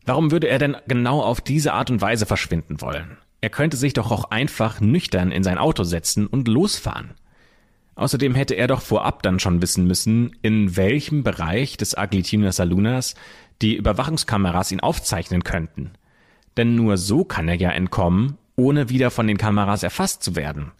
Warum 0.07 0.31
würde 0.31 0.49
er 0.49 0.59
denn 0.59 0.77
genau 0.88 1.23
auf 1.23 1.40
diese 1.40 1.75
Art 1.75 1.90
und 1.90 2.01
Weise 2.01 2.27
verschwinden 2.27 2.81
wollen? 2.81 3.18
Er 3.42 3.51
könnte 3.51 3.77
sich 3.77 3.92
doch 3.92 4.11
auch 4.11 4.31
einfach 4.31 4.81
nüchtern 4.81 5.31
in 5.31 5.42
sein 5.42 5.59
Auto 5.59 5.85
setzen 5.85 6.27
und 6.27 6.49
losfahren. 6.49 7.14
Außerdem 7.96 8.35
hätte 8.35 8.55
er 8.55 8.66
doch 8.66 8.81
vorab 8.81 9.23
dann 9.23 9.40
schon 9.40 9.61
wissen 9.61 9.87
müssen, 9.87 10.35
in 10.40 10.77
welchem 10.77 11.23
Bereich 11.23 11.77
des 11.77 11.94
Aglitinas 11.94 12.57
Salunas 12.57 13.14
die 13.61 13.77
Überwachungskameras 13.77 14.73
ihn 14.73 14.81
aufzeichnen 14.81 15.44
könnten. 15.44 15.90
Denn 16.57 16.75
nur 16.75 16.97
so 16.97 17.25
kann 17.25 17.49
er 17.49 17.57
ja 17.57 17.71
entkommen, 17.71 18.39
ohne 18.57 18.89
wieder 18.89 19.11
von 19.11 19.27
den 19.27 19.39
Kameras 19.39 19.83
erfasst 19.83 20.23
zu 20.23 20.37
werden. 20.37 20.73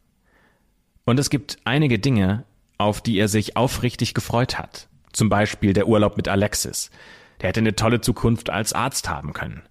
Und 1.05 1.19
es 1.19 1.31
gibt 1.31 1.59
einige 1.65 1.99
Dinge, 1.99 2.45
auf 2.79 3.01
die 3.01 3.19
er 3.19 3.29
sich 3.29 3.57
aufrichtig 3.57 4.15
gefreut 4.15 4.59
hat. 4.59 4.89
Zum 5.13 5.29
Beispiel 5.29 5.73
der 5.73 5.89
Urlaub 5.89 6.17
mit 6.17 6.29
Alexis. 6.29 6.91
Der 7.41 7.49
hätte 7.49 7.61
eine 7.61 7.75
tolle 7.75 8.01
Zukunft 8.01 8.51
als 8.51 8.73
Arzt 8.73 9.09
haben 9.09 9.33
können. 9.33 9.63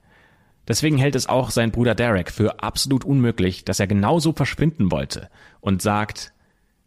Deswegen 0.68 0.98
hält 0.98 1.16
es 1.16 1.28
auch 1.28 1.50
sein 1.50 1.72
Bruder 1.72 1.96
Derek 1.96 2.32
für 2.32 2.62
absolut 2.62 3.04
unmöglich, 3.04 3.66
dass 3.66 3.80
er 3.80 3.88
genauso 3.88 4.34
verschwinden 4.34 4.92
wollte 4.92 5.30
und 5.62 5.82
sagt, 5.82 6.34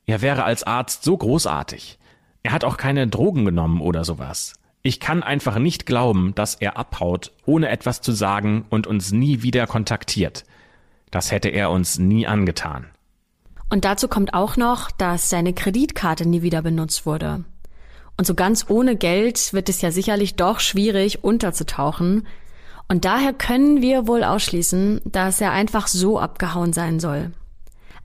er 0.06 0.22
wäre 0.22 0.44
als 0.44 0.62
Arzt 0.62 1.02
so 1.02 1.16
großartig. 1.16 1.98
Er 2.44 2.52
hat 2.52 2.64
auch 2.64 2.76
keine 2.76 3.08
Drogen 3.08 3.44
genommen 3.44 3.80
oder 3.80 4.04
sowas. 4.04 4.54
Ich 4.84 4.98
kann 4.98 5.22
einfach 5.22 5.58
nicht 5.58 5.86
glauben, 5.86 6.34
dass 6.34 6.56
er 6.56 6.76
abhaut, 6.76 7.32
ohne 7.46 7.68
etwas 7.68 8.00
zu 8.00 8.10
sagen 8.10 8.64
und 8.68 8.88
uns 8.88 9.12
nie 9.12 9.42
wieder 9.42 9.68
kontaktiert. 9.68 10.44
Das 11.12 11.30
hätte 11.30 11.50
er 11.50 11.70
uns 11.70 11.98
nie 11.98 12.26
angetan. 12.26 12.86
Und 13.70 13.84
dazu 13.84 14.08
kommt 14.08 14.34
auch 14.34 14.56
noch, 14.56 14.90
dass 14.90 15.30
seine 15.30 15.52
Kreditkarte 15.52 16.28
nie 16.28 16.42
wieder 16.42 16.62
benutzt 16.62 17.06
wurde. 17.06 17.44
Und 18.16 18.26
so 18.26 18.34
ganz 18.34 18.66
ohne 18.68 18.96
Geld 18.96 19.52
wird 19.52 19.68
es 19.68 19.80
ja 19.82 19.92
sicherlich 19.92 20.34
doch 20.34 20.58
schwierig 20.58 21.22
unterzutauchen. 21.22 22.26
Und 22.88 23.04
daher 23.04 23.32
können 23.32 23.80
wir 23.80 24.06
wohl 24.08 24.24
ausschließen, 24.24 25.00
dass 25.04 25.40
er 25.40 25.52
einfach 25.52 25.86
so 25.86 26.18
abgehauen 26.18 26.72
sein 26.72 26.98
soll. 26.98 27.30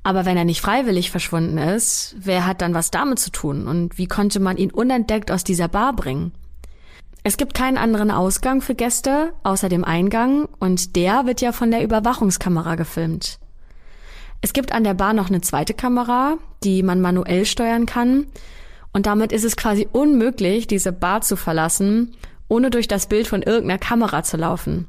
Aber 0.03 0.25
wenn 0.25 0.37
er 0.37 0.45
nicht 0.45 0.61
freiwillig 0.61 1.11
verschwunden 1.11 1.57
ist, 1.57 2.15
wer 2.19 2.45
hat 2.45 2.61
dann 2.61 2.73
was 2.73 2.91
damit 2.91 3.19
zu 3.19 3.31
tun 3.31 3.67
und 3.67 3.97
wie 3.97 4.07
konnte 4.07 4.39
man 4.39 4.55
ihn 4.55 4.71
unentdeckt 4.71 5.31
aus 5.31 5.43
dieser 5.43 5.67
Bar 5.67 5.93
bringen? 5.93 6.31
Es 7.27 7.35
gibt 7.35 7.53
keinen 7.53 7.77
anderen 7.77 8.09
Ausgang 8.09 8.61
für 8.61 8.73
Gäste 8.73 9.33
außer 9.43 9.67
dem 9.67 9.83
Eingang 9.83 10.47
und 10.61 10.95
der 10.95 11.25
wird 11.25 11.41
ja 11.41 11.51
von 11.51 11.71
der 11.71 11.83
Überwachungskamera 11.83 12.75
gefilmt. 12.75 13.39
Es 14.39 14.53
gibt 14.53 14.71
an 14.71 14.85
der 14.85 14.93
Bar 14.93 15.11
noch 15.11 15.27
eine 15.27 15.41
zweite 15.41 15.73
Kamera, 15.73 16.37
die 16.63 16.83
man 16.83 17.01
manuell 17.01 17.43
steuern 17.43 17.85
kann 17.85 18.27
und 18.93 19.07
damit 19.07 19.33
ist 19.33 19.43
es 19.43 19.57
quasi 19.57 19.89
unmöglich, 19.91 20.67
diese 20.67 20.93
Bar 20.93 21.19
zu 21.19 21.35
verlassen, 21.35 22.15
ohne 22.47 22.69
durch 22.69 22.87
das 22.87 23.07
Bild 23.07 23.27
von 23.27 23.41
irgendeiner 23.41 23.77
Kamera 23.77 24.23
zu 24.23 24.37
laufen. 24.37 24.87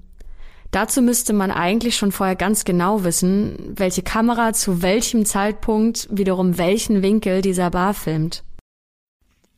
Dazu 0.70 1.03
müsste 1.03 1.33
man 1.33 1.51
eigentlich 1.51 1.96
schon 1.96 2.12
vorher 2.12 2.37
ganz 2.37 2.64
genau 2.64 3.03
wissen, 3.03 3.72
welche 3.74 4.03
Kamera 4.03 4.53
zu 4.53 4.81
welchem 4.81 5.24
Zeitpunkt 5.24 6.07
wiederum 6.09 6.57
welchen 6.57 7.03
Winkel 7.03 7.42
dieser 7.42 7.70
Bar 7.70 7.94
filmt. 7.94 8.44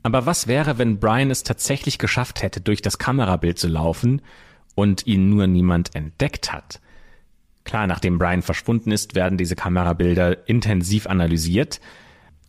Aber 0.02 0.26
was 0.26 0.46
wäre, 0.46 0.78
wenn 0.78 0.98
Brian 0.98 1.30
es 1.30 1.42
tatsächlich 1.42 1.98
geschafft 1.98 2.42
hätte, 2.42 2.60
durch 2.60 2.82
das 2.82 2.98
Kamerabild 2.98 3.58
zu 3.58 3.68
laufen 3.68 4.22
und 4.74 5.06
ihn 5.06 5.28
nur 5.28 5.46
niemand 5.46 5.94
entdeckt 5.94 6.52
hat? 6.52 6.80
Klar, 7.64 7.86
nachdem 7.86 8.18
Brian 8.18 8.42
verschwunden 8.42 8.90
ist, 8.90 9.14
werden 9.14 9.36
diese 9.38 9.56
Kamerabilder 9.56 10.48
intensiv 10.48 11.06
analysiert, 11.06 11.80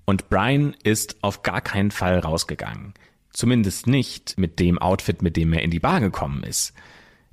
und 0.06 0.30
Brian 0.30 0.76
ist 0.84 1.24
auf 1.24 1.44
gar 1.44 1.62
keinen 1.62 1.92
Fall 1.92 2.20
rausgegangen. 2.20 2.94
Zumindest 3.32 3.88
nicht 3.88 4.38
mit 4.38 4.60
dem 4.60 4.78
Outfit, 4.78 5.22
mit 5.22 5.38
dem 5.38 5.54
er 5.54 5.62
in 5.62 5.72
die 5.72 5.80
Bar 5.80 6.02
gekommen 6.02 6.44
ist. 6.44 6.74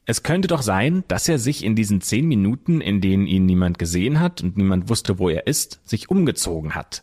Es 0.05 0.23
könnte 0.23 0.49
doch 0.49 0.63
sein, 0.63 1.03
dass 1.09 1.29
er 1.29 1.39
sich 1.39 1.65
in 1.65 1.75
diesen 1.75 2.01
zehn 2.01 2.27
Minuten, 2.27 2.81
in 2.81 3.01
denen 3.01 3.27
ihn 3.27 3.47
niemand 3.47 3.79
gesehen 3.79 4.21
hat 4.21 4.43
und 4.43 4.57
niemand 4.57 4.89
wusste, 4.89 5.19
wo 5.19 5.29
er 5.29 5.47
ist, 5.47 5.81
sich 5.89 6.09
umgezogen 6.09 6.75
hat. 6.75 7.03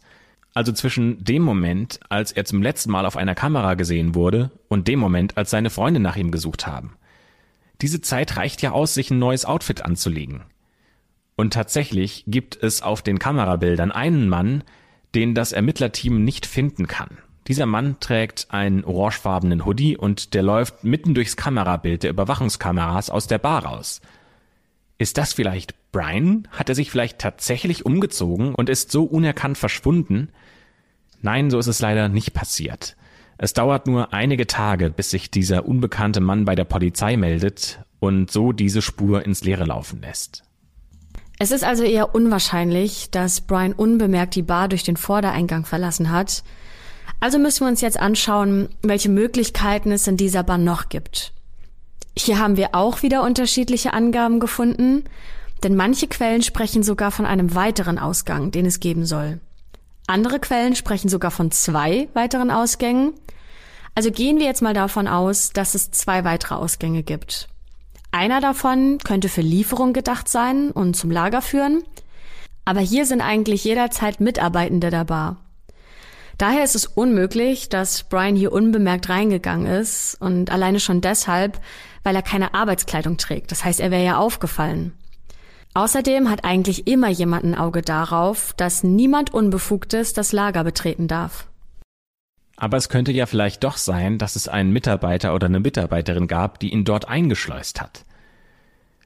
Also 0.55 0.71
zwischen 0.71 1.21
dem 1.21 1.41
Moment, 1.43 1.99
als 2.07 2.31
er 2.31 2.45
zum 2.45 2.63
letzten 2.63 2.89
Mal 2.89 3.05
auf 3.05 3.17
einer 3.17 3.35
Kamera 3.35 3.73
gesehen 3.73 4.15
wurde, 4.15 4.51
und 4.69 4.87
dem 4.87 4.99
Moment, 4.99 5.37
als 5.37 5.49
seine 5.49 5.69
Freunde 5.69 5.99
nach 5.99 6.15
ihm 6.15 6.31
gesucht 6.31 6.65
haben. 6.65 6.95
Diese 7.81 7.99
Zeit 7.99 8.37
reicht 8.37 8.61
ja 8.61 8.71
aus, 8.71 8.93
sich 8.93 9.11
ein 9.11 9.19
neues 9.19 9.43
Outfit 9.43 9.83
anzulegen. 9.83 10.43
Und 11.35 11.53
tatsächlich 11.53 12.23
gibt 12.25 12.57
es 12.63 12.81
auf 12.81 13.01
den 13.01 13.19
Kamerabildern 13.19 13.91
einen 13.91 14.29
Mann, 14.29 14.63
den 15.13 15.35
das 15.35 15.51
Ermittlerteam 15.51 16.23
nicht 16.23 16.45
finden 16.45 16.87
kann. 16.87 17.17
Dieser 17.47 17.65
Mann 17.65 17.99
trägt 17.99 18.47
einen 18.49 18.85
orangefarbenen 18.85 19.65
Hoodie 19.65 19.97
und 19.97 20.33
der 20.33 20.41
läuft 20.41 20.85
mitten 20.85 21.13
durchs 21.13 21.35
Kamerabild 21.35 22.03
der 22.03 22.11
Überwachungskameras 22.11 23.09
aus 23.09 23.27
der 23.27 23.39
Bar 23.39 23.65
raus. 23.65 23.99
Ist 24.97 25.17
das 25.17 25.33
vielleicht 25.33 25.75
Brian? 25.91 26.47
Hat 26.51 26.69
er 26.69 26.75
sich 26.75 26.89
vielleicht 26.89 27.19
tatsächlich 27.19 27.85
umgezogen 27.85 28.55
und 28.55 28.69
ist 28.69 28.89
so 28.89 29.03
unerkannt 29.03 29.57
verschwunden? 29.57 30.29
Nein, 31.25 31.49
so 31.49 31.57
ist 31.57 31.65
es 31.65 31.79
leider 31.79 32.07
nicht 32.07 32.35
passiert. 32.35 32.95
Es 33.39 33.53
dauert 33.53 33.87
nur 33.87 34.13
einige 34.13 34.45
Tage, 34.45 34.91
bis 34.91 35.09
sich 35.09 35.31
dieser 35.31 35.65
unbekannte 35.65 36.21
Mann 36.21 36.45
bei 36.45 36.53
der 36.53 36.65
Polizei 36.65 37.17
meldet 37.17 37.79
und 37.99 38.29
so 38.29 38.51
diese 38.51 38.83
Spur 38.83 39.25
ins 39.25 39.43
Leere 39.43 39.63
laufen 39.63 40.01
lässt. 40.01 40.43
Es 41.39 41.49
ist 41.49 41.63
also 41.63 41.83
eher 41.83 42.13
unwahrscheinlich, 42.13 43.09
dass 43.09 43.41
Brian 43.41 43.73
unbemerkt 43.73 44.35
die 44.35 44.43
Bar 44.43 44.67
durch 44.67 44.83
den 44.83 44.97
Vordereingang 44.97 45.65
verlassen 45.65 46.11
hat. 46.11 46.43
Also 47.19 47.39
müssen 47.39 47.61
wir 47.61 47.69
uns 47.69 47.81
jetzt 47.81 47.99
anschauen, 47.99 48.69
welche 48.83 49.09
Möglichkeiten 49.09 49.91
es 49.91 50.05
in 50.05 50.17
dieser 50.17 50.43
Bar 50.43 50.59
noch 50.59 50.89
gibt. 50.89 51.33
Hier 52.15 52.37
haben 52.37 52.55
wir 52.55 52.75
auch 52.75 53.01
wieder 53.01 53.23
unterschiedliche 53.23 53.93
Angaben 53.93 54.39
gefunden, 54.39 55.05
denn 55.63 55.75
manche 55.75 56.05
Quellen 56.05 56.43
sprechen 56.43 56.83
sogar 56.83 57.09
von 57.09 57.25
einem 57.25 57.55
weiteren 57.55 57.97
Ausgang, 57.97 58.51
den 58.51 58.67
es 58.67 58.79
geben 58.79 59.07
soll. 59.07 59.39
Andere 60.07 60.39
Quellen 60.39 60.75
sprechen 60.75 61.09
sogar 61.09 61.31
von 61.31 61.51
zwei 61.51 62.09
weiteren 62.13 62.51
Ausgängen. 62.51 63.13
Also 63.95 64.11
gehen 64.11 64.39
wir 64.39 64.45
jetzt 64.45 64.61
mal 64.61 64.73
davon 64.73 65.07
aus, 65.07 65.51
dass 65.51 65.73
es 65.73 65.91
zwei 65.91 66.23
weitere 66.23 66.55
Ausgänge 66.55 67.01
gibt. 67.01 67.47
Einer 68.11 68.39
davon 68.39 68.99
könnte 69.03 69.29
für 69.29 69.41
Lieferung 69.41 69.93
gedacht 69.93 70.29
sein 70.29 70.71
und 70.71 70.95
zum 70.95 71.11
Lager 71.11 71.41
führen, 71.41 71.83
aber 72.63 72.79
hier 72.79 73.05
sind 73.05 73.21
eigentlich 73.21 73.63
jederzeit 73.63 74.19
Mitarbeitende 74.19 74.89
Bar. 75.05 75.37
Daher 76.37 76.63
ist 76.63 76.75
es 76.75 76.85
unmöglich, 76.85 77.69
dass 77.69 78.03
Brian 78.03 78.35
hier 78.35 78.51
unbemerkt 78.51 79.09
reingegangen 79.09 79.67
ist 79.67 80.15
und 80.19 80.51
alleine 80.51 80.79
schon 80.79 81.01
deshalb, 81.01 81.59
weil 82.03 82.15
er 82.15 82.21
keine 82.21 82.53
Arbeitskleidung 82.53 83.17
trägt. 83.17 83.51
Das 83.51 83.63
heißt, 83.63 83.79
er 83.79 83.91
wäre 83.91 84.03
ja 84.03 84.17
aufgefallen. 84.17 84.93
Außerdem 85.75 86.29
hat 86.29 86.45
eigentlich 86.45 86.87
immer 86.87 87.09
jemand 87.09 87.43
ein 87.43 87.53
Auge 87.53 87.81
darauf, 87.81 88.53
dass 88.53 88.83
niemand 88.83 89.33
Unbefugtes 89.33 90.13
das 90.13 90.31
Lager 90.31 90.63
betreten 90.63 91.09
darf. 91.09 91.47
Aber 92.55 92.77
es 92.77 92.87
könnte 92.87 93.11
ja 93.11 93.25
vielleicht 93.25 93.65
doch 93.65 93.75
sein, 93.75 94.17
dass 94.17 94.37
es 94.37 94.47
einen 94.47 94.71
Mitarbeiter 94.71 95.35
oder 95.35 95.47
eine 95.47 95.59
Mitarbeiterin 95.59 96.27
gab, 96.27 96.61
die 96.61 96.71
ihn 96.71 96.85
dort 96.85 97.09
eingeschleust 97.09 97.81
hat. 97.81 98.05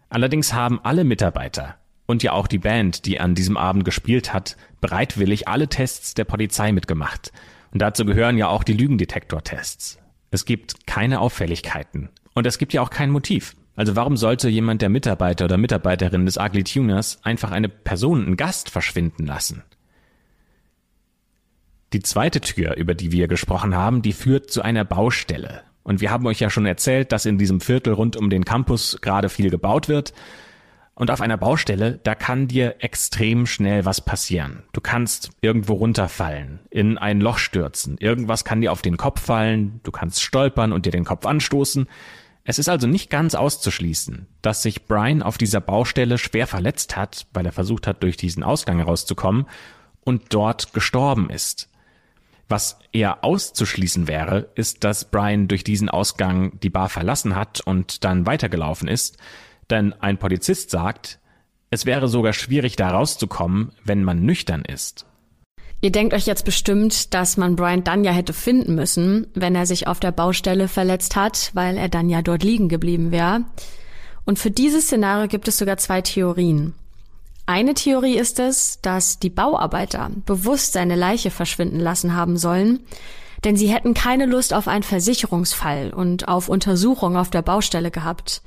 Allerdings 0.10 0.53
haben 0.53 0.79
alle 0.84 1.05
Mitarbeiter, 1.05 1.75
und 2.05 2.21
ja 2.21 2.34
auch 2.34 2.45
die 2.45 2.60
Band, 2.60 3.05
die 3.08 3.19
an 3.19 3.34
diesem 3.34 3.58
Abend 3.58 3.84
gespielt 3.84 4.32
hat, 4.32 4.55
bereitwillig 4.79 5.47
alle 5.47 5.69
Tests 5.69 6.13
der 6.13 6.25
Polizei 6.25 6.71
mitgemacht. 6.71 7.32
Und 7.71 7.82
dazu 7.82 8.05
gehören 8.05 8.38
ja 8.38 8.47
auch 8.47 8.63
die 8.63 8.73
Lügendetektortests. 8.73 9.97
Es 10.29 10.45
gibt 10.45 10.86
keine 10.86 11.19
Auffälligkeiten. 11.19 12.10
Und 12.36 12.45
es 12.45 12.60
gibt 12.60 12.73
ja 12.73 12.84
auch 12.84 12.91
kein 12.91 13.10
Motiv. 13.10 13.55
Also 13.79 13.95
warum 13.95 14.17
sollte 14.17 14.49
jemand 14.49 14.81
der 14.81 14.89
Mitarbeiter 14.89 15.45
oder 15.45 15.55
Mitarbeiterin 15.55 16.25
des 16.25 16.35
Ugly 16.35 16.65
Tuners 16.65 17.17
einfach 17.23 17.51
eine 17.51 17.69
Person, 17.69 18.25
einen 18.25 18.35
Gast 18.35 18.69
verschwinden 18.69 19.25
lassen? 19.25 19.63
Die 21.93 22.01
zweite 22.01 22.41
Tür, 22.41 22.75
über 22.75 22.93
die 22.93 23.13
wir 23.13 23.29
gesprochen 23.29 23.73
haben, 23.73 24.01
die 24.01 24.11
führt 24.11 24.51
zu 24.51 24.61
einer 24.61 24.83
Baustelle. 24.83 25.61
Und 25.83 26.01
wir 26.01 26.11
haben 26.11 26.27
euch 26.27 26.41
ja 26.41 26.49
schon 26.49 26.65
erzählt, 26.65 27.13
dass 27.13 27.25
in 27.25 27.37
diesem 27.37 27.61
Viertel 27.61 27.93
rund 27.93 28.17
um 28.17 28.29
den 28.29 28.43
Campus 28.43 28.97
gerade 28.99 29.29
viel 29.29 29.49
gebaut 29.49 29.87
wird. 29.87 30.11
Und 30.93 31.09
auf 31.09 31.21
einer 31.21 31.37
Baustelle, 31.37 32.01
da 32.03 32.15
kann 32.15 32.49
dir 32.49 32.75
extrem 32.79 33.45
schnell 33.45 33.85
was 33.85 34.01
passieren. 34.01 34.63
Du 34.73 34.81
kannst 34.81 35.29
irgendwo 35.39 35.75
runterfallen, 35.75 36.59
in 36.69 36.97
ein 36.97 37.21
Loch 37.21 37.37
stürzen, 37.37 37.97
irgendwas 37.97 38.43
kann 38.43 38.59
dir 38.59 38.73
auf 38.73 38.81
den 38.81 38.97
Kopf 38.97 39.21
fallen, 39.21 39.79
du 39.83 39.91
kannst 39.91 40.21
stolpern 40.21 40.73
und 40.73 40.85
dir 40.85 40.91
den 40.91 41.05
Kopf 41.05 41.25
anstoßen. 41.25 41.87
Es 42.49 42.57
ist 42.57 42.67
also 42.67 42.88
nicht 42.88 43.12
ganz 43.12 43.35
auszuschließen, 43.35 44.25
dass 44.41 44.63
sich 44.63 44.88
Brian 44.88 45.21
auf 45.21 45.38
dieser 45.38 45.62
Baustelle 45.62 46.17
schwer 46.17 46.47
verletzt 46.47 46.95
hat, 46.97 47.27
weil 47.31 47.45
er 47.45 47.51
versucht 47.51 47.85
hat, 47.85 48.01
durch 48.01 48.17
diesen 48.17 48.41
Ausgang 48.41 48.79
herauszukommen 48.79 49.45
und 50.01 50.33
dort 50.33 50.73
gestorben 50.73 51.29
ist. 51.29 51.69
Was 52.47 52.79
eher 52.91 53.23
auszuschließen 53.23 54.07
wäre, 54.07 54.49
ist, 54.55 54.83
dass 54.83 55.12
Brian 55.12 55.47
durch 55.47 55.63
diesen 55.63 55.89
Ausgang 55.89 56.59
die 56.62 56.71
Bar 56.71 56.89
verlassen 56.89 57.35
hat 57.35 57.62
und 57.62 58.03
dann 58.03 58.25
weitergelaufen 58.25 58.88
ist, 58.88 59.17
denn 59.69 59.93
ein 59.93 60.17
Polizist 60.17 60.71
sagt, 60.71 61.19
es 61.69 61.85
wäre 61.85 62.07
sogar 62.07 62.33
schwierig 62.33 62.75
da 62.75 62.89
rauszukommen, 62.89 63.73
wenn 63.83 64.03
man 64.03 64.25
nüchtern 64.25 64.63
ist. 64.63 65.05
Ihr 65.81 65.91
denkt 65.91 66.13
euch 66.13 66.25
jetzt 66.25 66.43
bestimmt, 66.43 67.13
dass 67.13 67.37
man 67.37 67.55
Brian 67.55 67.85
dann 67.85 68.03
ja 68.03 68.11
hätte 68.11 68.33
finden 68.33 68.75
müssen, 68.75 69.27
wenn 69.33 69.55
er 69.55 69.65
sich 69.65 69.87
auf 69.87 69.99
der 69.99 70.11
Baustelle 70.11 70.67
verletzt 70.67 71.15
hat, 71.15 71.51
weil 71.53 71.77
er 71.77 71.87
dann 71.87 72.09
ja 72.09 72.21
dort 72.21 72.43
liegen 72.43 72.67
geblieben 72.67 73.11
wäre. 73.11 73.45
Und 74.25 74.39
für 74.39 74.51
dieses 74.51 74.85
Szenario 74.85 75.27
gibt 75.27 75.47
es 75.47 75.57
sogar 75.57 75.77
zwei 75.77 76.01
Theorien. 76.01 76.73
Eine 77.45 77.73
Theorie 77.73 78.17
ist 78.17 78.39
es, 78.39 78.79
dass 78.81 79.19
die 79.19 79.31
Bauarbeiter 79.31 80.11
bewusst 80.25 80.73
seine 80.73 80.95
Leiche 80.95 81.31
verschwinden 81.31 81.79
lassen 81.79 82.13
haben 82.13 82.37
sollen, 82.37 82.81
denn 83.43 83.55
sie 83.55 83.73
hätten 83.73 83.93
keine 83.93 84.25
Lust 84.25 84.53
auf 84.53 84.67
einen 84.67 84.83
Versicherungsfall 84.83 85.93
und 85.93 86.27
auf 86.27 86.49
Untersuchung 86.49 87.15
auf 87.15 87.29
der 87.29 87.41
Baustelle 87.41 87.89
gehabt. 87.89 88.41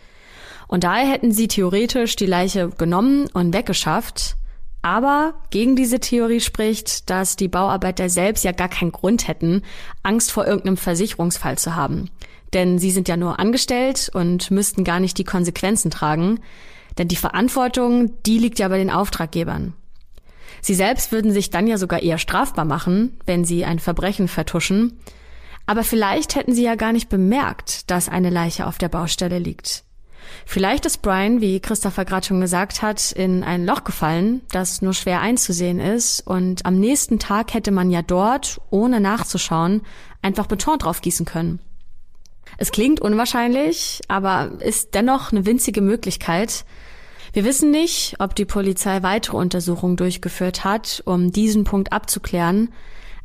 Und 0.69 0.85
daher 0.85 1.11
hätten 1.11 1.33
sie 1.33 1.49
theoretisch 1.49 2.15
die 2.15 2.27
Leiche 2.27 2.69
genommen 2.69 3.27
und 3.33 3.55
weggeschafft. 3.55 4.37
Aber 4.83 5.35
gegen 5.51 5.77
diese 5.77 6.01
Theorie 6.01 6.41
spricht, 6.41 7.09
dass 7.09 7.37
die 7.37 7.49
Bauarbeiter 7.49 8.09
selbst 8.09 8.45
ja 8.45 8.51
gar 8.51 8.69
keinen 8.69 8.91
Grund 8.91 9.29
hätten, 9.29 9.63
Angst 10.03 10.33
vor 10.33 10.45
irgendeinem 10.45 10.77
Versicherungsfall 10.77 11.57
zu 11.57 11.77
haben. 11.77 12.11
Denn 12.53 12.79
sie 12.79 12.91
sind 12.91 13.09
ja 13.09 13.17
nur 13.17 13.39
angestellt 13.39 14.11
und 14.13 14.51
müssten 14.51 14.83
gar 14.83 14.99
nicht 14.99 15.17
die 15.19 15.25
Konsequenzen 15.25 15.91
tragen. 15.93 16.41
Denn 16.99 17.09
die 17.09 17.17
Verantwortung, 17.17 18.11
die 18.27 18.39
liegt 18.39 18.59
ja 18.59 18.69
bei 18.69 18.77
den 18.77 18.91
Auftraggebern. 18.91 19.75
Sie 20.61 20.75
selbst 20.75 21.13
würden 21.13 21.33
sich 21.33 21.51
dann 21.51 21.67
ja 21.67 21.79
sogar 21.79 22.03
eher 22.03 22.19
strafbar 22.19 22.65
machen, 22.65 23.19
wenn 23.25 23.45
sie 23.45 23.65
ein 23.65 23.79
Verbrechen 23.79 24.29
vertuschen. 24.29 24.99
Aber 25.65 25.85
vielleicht 25.85 26.35
hätten 26.35 26.55
sie 26.55 26.65
ja 26.65 26.75
gar 26.75 26.93
nicht 26.93 27.09
bemerkt, 27.09 27.91
dass 27.91 28.09
eine 28.09 28.31
Leiche 28.31 28.67
auf 28.67 28.79
der 28.79 28.89
Baustelle 28.89 29.39
liegt. 29.39 29.85
Vielleicht 30.47 30.87
ist 30.87 31.03
Brian, 31.03 31.41
wie 31.41 31.61
Christopher 31.61 32.05
gerade 32.05 32.27
schon 32.27 32.41
gesagt 32.41 32.83
hat, 32.83 33.13
in 33.13 33.43
ein 33.43 33.65
Loch 33.65 33.85
gefallen, 33.85 34.43
das 34.51 34.83
nur 34.83 34.95
schwer 34.95 35.21
einzusehen 35.21 35.81
ist, 35.81 36.27
und 36.27 36.67
am 36.67 36.79
nächsten 36.79 37.19
Tag 37.19 37.55
hätte 37.55 37.71
man 37.71 37.91
ja 37.91 38.03
dort, 38.03 38.61
ohne 38.71 39.01
nachzuschauen, 39.01 39.83
einfach 40.21 40.47
Beton 40.47 40.79
draufgießen 40.79 41.27
können. 41.27 41.61
Es 42.59 42.71
klingt 42.71 43.01
unwahrscheinlich, 43.01 44.01
aber 44.09 44.53
ist 44.61 44.95
dennoch 44.95 45.33
eine 45.33 45.47
winzige 45.47 45.81
Möglichkeit. 45.81 46.65
Wir 47.33 47.45
wissen 47.45 47.71
nicht, 47.71 48.17
ob 48.19 48.35
die 48.35 48.45
Polizei 48.45 49.03
weitere 49.03 49.39
Untersuchungen 49.39 49.97
durchgeführt 49.97 50.65
hat, 50.65 51.03
um 51.07 51.33
diesen 51.33 51.65
Punkt 51.65 51.93
abzuklären. 51.93 52.71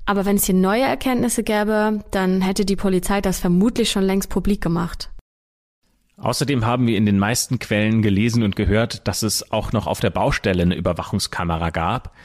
Aber 0.06 0.24
wenn 0.24 0.38
es 0.38 0.46
hier 0.46 0.56
neue 0.56 0.84
Erkenntnisse 0.84 1.44
gäbe, 1.44 2.06
dann 2.12 2.42
hätte 2.42 2.64
die 2.64 2.78
Polizei 2.78 3.20
das 3.20 3.40
vermutlich 3.40 3.92
schon 3.92 4.04
längst 4.04 4.30
publik 4.30 4.62
gemacht. 4.62 5.10
Außerdem 6.18 6.66
haben 6.66 6.88
wir 6.88 6.98
in 6.98 7.06
den 7.06 7.20
meisten 7.20 7.60
Quellen 7.60 8.02
gelesen 8.02 8.42
und 8.42 8.56
gehört, 8.56 9.08
dass 9.08 9.22
es 9.22 9.52
auch 9.52 9.72
noch 9.72 9.86
auf 9.86 10.00
der 10.00 10.10
Baustelle 10.10 10.64
eine 10.64 10.76
Überwachungskamera 10.76 11.70
gab. 11.70 12.16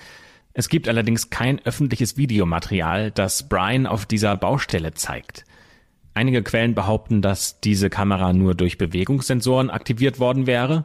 Es 0.54 0.70
gibt 0.70 0.88
allerdings 0.88 1.28
kein 1.28 1.60
öffentliches 1.64 2.16
Videomaterial, 2.16 3.10
das 3.10 3.48
Brian 3.48 3.86
auf 3.86 4.06
dieser 4.06 4.36
Baustelle 4.36 4.94
zeigt. 4.94 5.44
Einige 6.14 6.42
Quellen 6.42 6.74
behaupten, 6.74 7.22
dass 7.22 7.60
diese 7.60 7.90
Kamera 7.90 8.32
nur 8.32 8.54
durch 8.54 8.78
Bewegungssensoren 8.78 9.70
aktiviert 9.70 10.18
worden 10.18 10.46
wäre. 10.46 10.84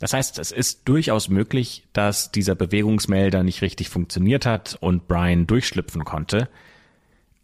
Das 0.00 0.12
heißt, 0.12 0.38
es 0.38 0.52
ist 0.52 0.88
durchaus 0.88 1.28
möglich, 1.28 1.84
dass 1.92 2.30
dieser 2.32 2.54
Bewegungsmelder 2.54 3.42
nicht 3.42 3.62
richtig 3.62 3.88
funktioniert 3.88 4.46
hat 4.46 4.76
und 4.80 5.08
Brian 5.08 5.46
durchschlüpfen 5.46 6.04
konnte. 6.04 6.48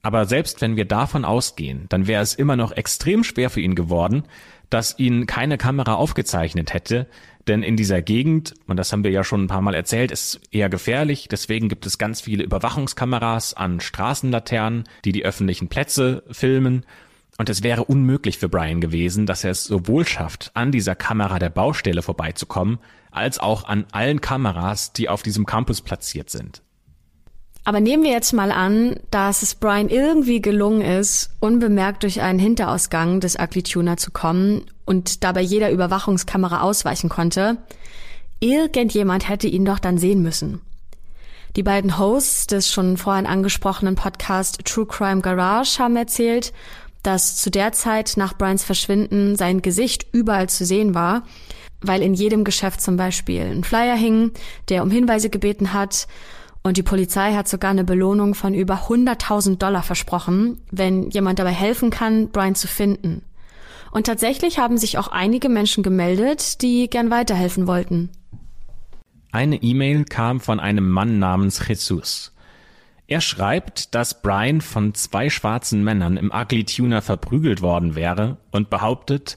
Aber 0.02 0.26
selbst 0.26 0.60
wenn 0.60 0.76
wir 0.76 0.84
davon 0.84 1.24
ausgehen, 1.24 1.86
dann 1.88 2.06
wäre 2.06 2.22
es 2.22 2.34
immer 2.34 2.56
noch 2.56 2.72
extrem 2.72 3.24
schwer 3.24 3.50
für 3.50 3.60
ihn 3.60 3.74
geworden, 3.74 4.24
dass 4.74 4.98
ihn 4.98 5.26
keine 5.26 5.56
Kamera 5.56 5.94
aufgezeichnet 5.94 6.74
hätte, 6.74 7.06
denn 7.46 7.62
in 7.62 7.76
dieser 7.76 8.02
Gegend, 8.02 8.54
und 8.66 8.76
das 8.76 8.90
haben 8.90 9.04
wir 9.04 9.12
ja 9.12 9.22
schon 9.22 9.44
ein 9.44 9.46
paar 9.46 9.60
Mal 9.60 9.76
erzählt, 9.76 10.10
ist 10.10 10.40
eher 10.50 10.68
gefährlich, 10.68 11.28
deswegen 11.30 11.68
gibt 11.68 11.86
es 11.86 11.96
ganz 11.96 12.20
viele 12.20 12.42
Überwachungskameras 12.42 13.54
an 13.54 13.78
Straßenlaternen, 13.78 14.82
die 15.04 15.12
die 15.12 15.24
öffentlichen 15.24 15.68
Plätze 15.68 16.24
filmen. 16.28 16.84
Und 17.38 17.48
es 17.50 17.62
wäre 17.62 17.84
unmöglich 17.84 18.38
für 18.38 18.48
Brian 18.48 18.80
gewesen, 18.80 19.26
dass 19.26 19.44
er 19.44 19.52
es 19.52 19.62
sowohl 19.62 20.04
schafft, 20.08 20.50
an 20.54 20.72
dieser 20.72 20.96
Kamera 20.96 21.38
der 21.38 21.50
Baustelle 21.50 22.02
vorbeizukommen, 22.02 22.80
als 23.12 23.38
auch 23.38 23.68
an 23.68 23.86
allen 23.92 24.20
Kameras, 24.20 24.92
die 24.92 25.08
auf 25.08 25.22
diesem 25.22 25.46
Campus 25.46 25.82
platziert 25.82 26.30
sind. 26.30 26.63
Aber 27.64 27.80
nehmen 27.80 28.02
wir 28.02 28.10
jetzt 28.10 28.34
mal 28.34 28.52
an, 28.52 28.96
dass 29.10 29.42
es 29.42 29.54
Brian 29.54 29.88
irgendwie 29.88 30.42
gelungen 30.42 30.82
ist, 30.82 31.30
unbemerkt 31.40 32.02
durch 32.02 32.20
einen 32.20 32.38
Hinterausgang 32.38 33.20
des 33.20 33.38
Ugly 33.38 33.62
Tuner 33.62 33.96
zu 33.96 34.10
kommen 34.10 34.66
und 34.84 35.24
dabei 35.24 35.40
jeder 35.40 35.70
Überwachungskamera 35.70 36.60
ausweichen 36.60 37.08
konnte. 37.08 37.56
Irgendjemand 38.38 39.28
hätte 39.28 39.48
ihn 39.48 39.64
doch 39.64 39.78
dann 39.78 39.96
sehen 39.96 40.22
müssen. 40.22 40.60
Die 41.56 41.62
beiden 41.62 41.98
Hosts 41.98 42.48
des 42.48 42.70
schon 42.70 42.98
vorhin 42.98 43.26
angesprochenen 43.26 43.94
Podcast 43.94 44.58
True 44.64 44.86
Crime 44.86 45.22
Garage 45.22 45.78
haben 45.78 45.96
erzählt, 45.96 46.52
dass 47.02 47.36
zu 47.36 47.50
der 47.50 47.72
Zeit 47.72 48.14
nach 48.16 48.36
Brians 48.36 48.64
Verschwinden 48.64 49.36
sein 49.36 49.62
Gesicht 49.62 50.06
überall 50.12 50.48
zu 50.48 50.66
sehen 50.66 50.94
war, 50.94 51.22
weil 51.80 52.02
in 52.02 52.12
jedem 52.12 52.44
Geschäft 52.44 52.80
zum 52.80 52.96
Beispiel 52.96 53.42
ein 53.42 53.64
Flyer 53.64 53.94
hing, 53.94 54.32
der 54.68 54.82
um 54.82 54.90
Hinweise 54.90 55.30
gebeten 55.30 55.72
hat. 55.72 56.08
Und 56.66 56.78
die 56.78 56.82
Polizei 56.82 57.34
hat 57.34 57.46
sogar 57.46 57.72
eine 57.72 57.84
Belohnung 57.84 58.34
von 58.34 58.54
über 58.54 58.86
100.000 58.88 59.58
Dollar 59.58 59.82
versprochen, 59.82 60.62
wenn 60.70 61.10
jemand 61.10 61.38
dabei 61.38 61.52
helfen 61.52 61.90
kann, 61.90 62.30
Brian 62.30 62.54
zu 62.54 62.68
finden. 62.68 63.22
Und 63.90 64.06
tatsächlich 64.06 64.58
haben 64.58 64.78
sich 64.78 64.96
auch 64.96 65.08
einige 65.08 65.50
Menschen 65.50 65.82
gemeldet, 65.82 66.62
die 66.62 66.88
gern 66.88 67.10
weiterhelfen 67.10 67.66
wollten. 67.66 68.08
Eine 69.30 69.62
E-Mail 69.62 70.04
kam 70.04 70.40
von 70.40 70.58
einem 70.58 70.88
Mann 70.88 71.18
namens 71.18 71.68
Jesus. 71.68 72.32
Er 73.08 73.20
schreibt, 73.20 73.94
dass 73.94 74.22
Brian 74.22 74.62
von 74.62 74.94
zwei 74.94 75.28
schwarzen 75.28 75.84
Männern 75.84 76.16
im 76.16 76.32
Ugly 76.32 76.64
Tuner 76.64 77.02
verprügelt 77.02 77.60
worden 77.60 77.94
wäre 77.94 78.38
und 78.50 78.70
behauptet, 78.70 79.36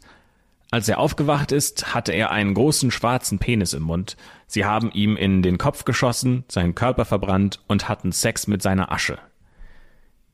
als 0.69 0.89
er 0.89 0.99
aufgewacht 0.99 1.51
ist, 1.51 1.93
hatte 1.93 2.11
er 2.11 2.31
einen 2.31 2.53
großen 2.53 2.91
schwarzen 2.91 3.39
Penis 3.39 3.73
im 3.73 3.83
Mund. 3.83 4.17
Sie 4.47 4.65
haben 4.65 4.91
ihm 4.91 5.15
in 5.15 5.41
den 5.41 5.57
Kopf 5.57 5.85
geschossen, 5.85 6.43
seinen 6.49 6.75
Körper 6.75 7.05
verbrannt 7.05 7.61
und 7.67 7.87
hatten 7.87 8.11
Sex 8.11 8.47
mit 8.47 8.61
seiner 8.61 8.91
Asche. 8.91 9.17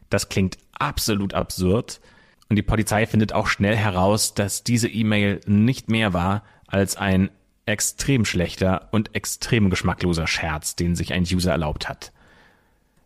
Das 0.10 0.30
klingt 0.30 0.58
absolut 0.74 1.34
absurd 1.34 2.02
und 2.50 2.56
die 2.56 2.63
Polizei 2.63 3.06
findet 3.06 3.34
auch 3.34 3.48
schnell 3.48 3.76
heraus, 3.76 4.34
dass 4.34 4.63
diese 4.63 4.88
E-Mail 4.88 5.41
nicht 5.46 5.89
mehr 5.89 6.13
war 6.13 6.43
als 6.67 6.98
ein 6.98 7.30
extrem 7.65 8.26
schlechter 8.26 8.89
und 8.91 9.15
extrem 9.15 9.69
geschmackloser 9.69 10.28
Scherz, 10.28 10.76
den 10.76 10.96
sich 10.96 11.13
ein 11.13 11.24
User 11.24 11.52
erlaubt 11.52 11.88
hat. 11.88 12.12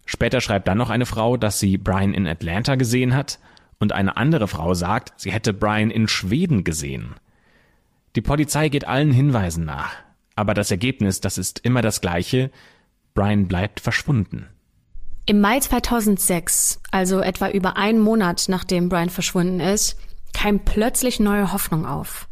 Später 0.05 0.39
schreibt 0.39 0.67
dann 0.67 0.77
noch 0.77 0.89
eine 0.89 1.05
Frau, 1.05 1.35
dass 1.35 1.59
sie 1.59 1.77
Brian 1.77 2.13
in 2.13 2.25
Atlanta 2.27 2.75
gesehen 2.75 3.13
hat 3.13 3.39
und 3.79 3.91
eine 3.91 4.17
andere 4.17 4.47
Frau 4.47 4.73
sagt, 4.73 5.13
sie 5.17 5.31
hätte 5.31 5.53
Brian 5.53 5.91
in 5.91 6.07
Schweden 6.07 6.63
gesehen. 6.63 7.15
Die 8.15 8.21
Polizei 8.21 8.69
geht 8.69 8.87
allen 8.87 9.11
Hinweisen 9.11 9.65
nach, 9.65 9.93
aber 10.35 10.53
das 10.53 10.71
Ergebnis, 10.71 11.21
das 11.21 11.37
ist 11.37 11.59
immer 11.59 11.81
das 11.81 12.01
gleiche, 12.01 12.51
Brian 13.13 13.47
bleibt 13.47 13.79
verschwunden. 13.79 14.47
Im 15.25 15.41
Mai 15.41 15.59
2006, 15.59 16.79
also 16.91 17.19
etwa 17.19 17.49
über 17.49 17.77
einen 17.77 17.99
Monat 17.99 18.45
nachdem 18.47 18.89
Brian 18.89 19.09
verschwunden 19.09 19.59
ist, 19.59 19.99
kam 20.33 20.59
plötzlich 20.59 21.19
neue 21.19 21.51
Hoffnung 21.51 21.85
auf. 21.85 22.27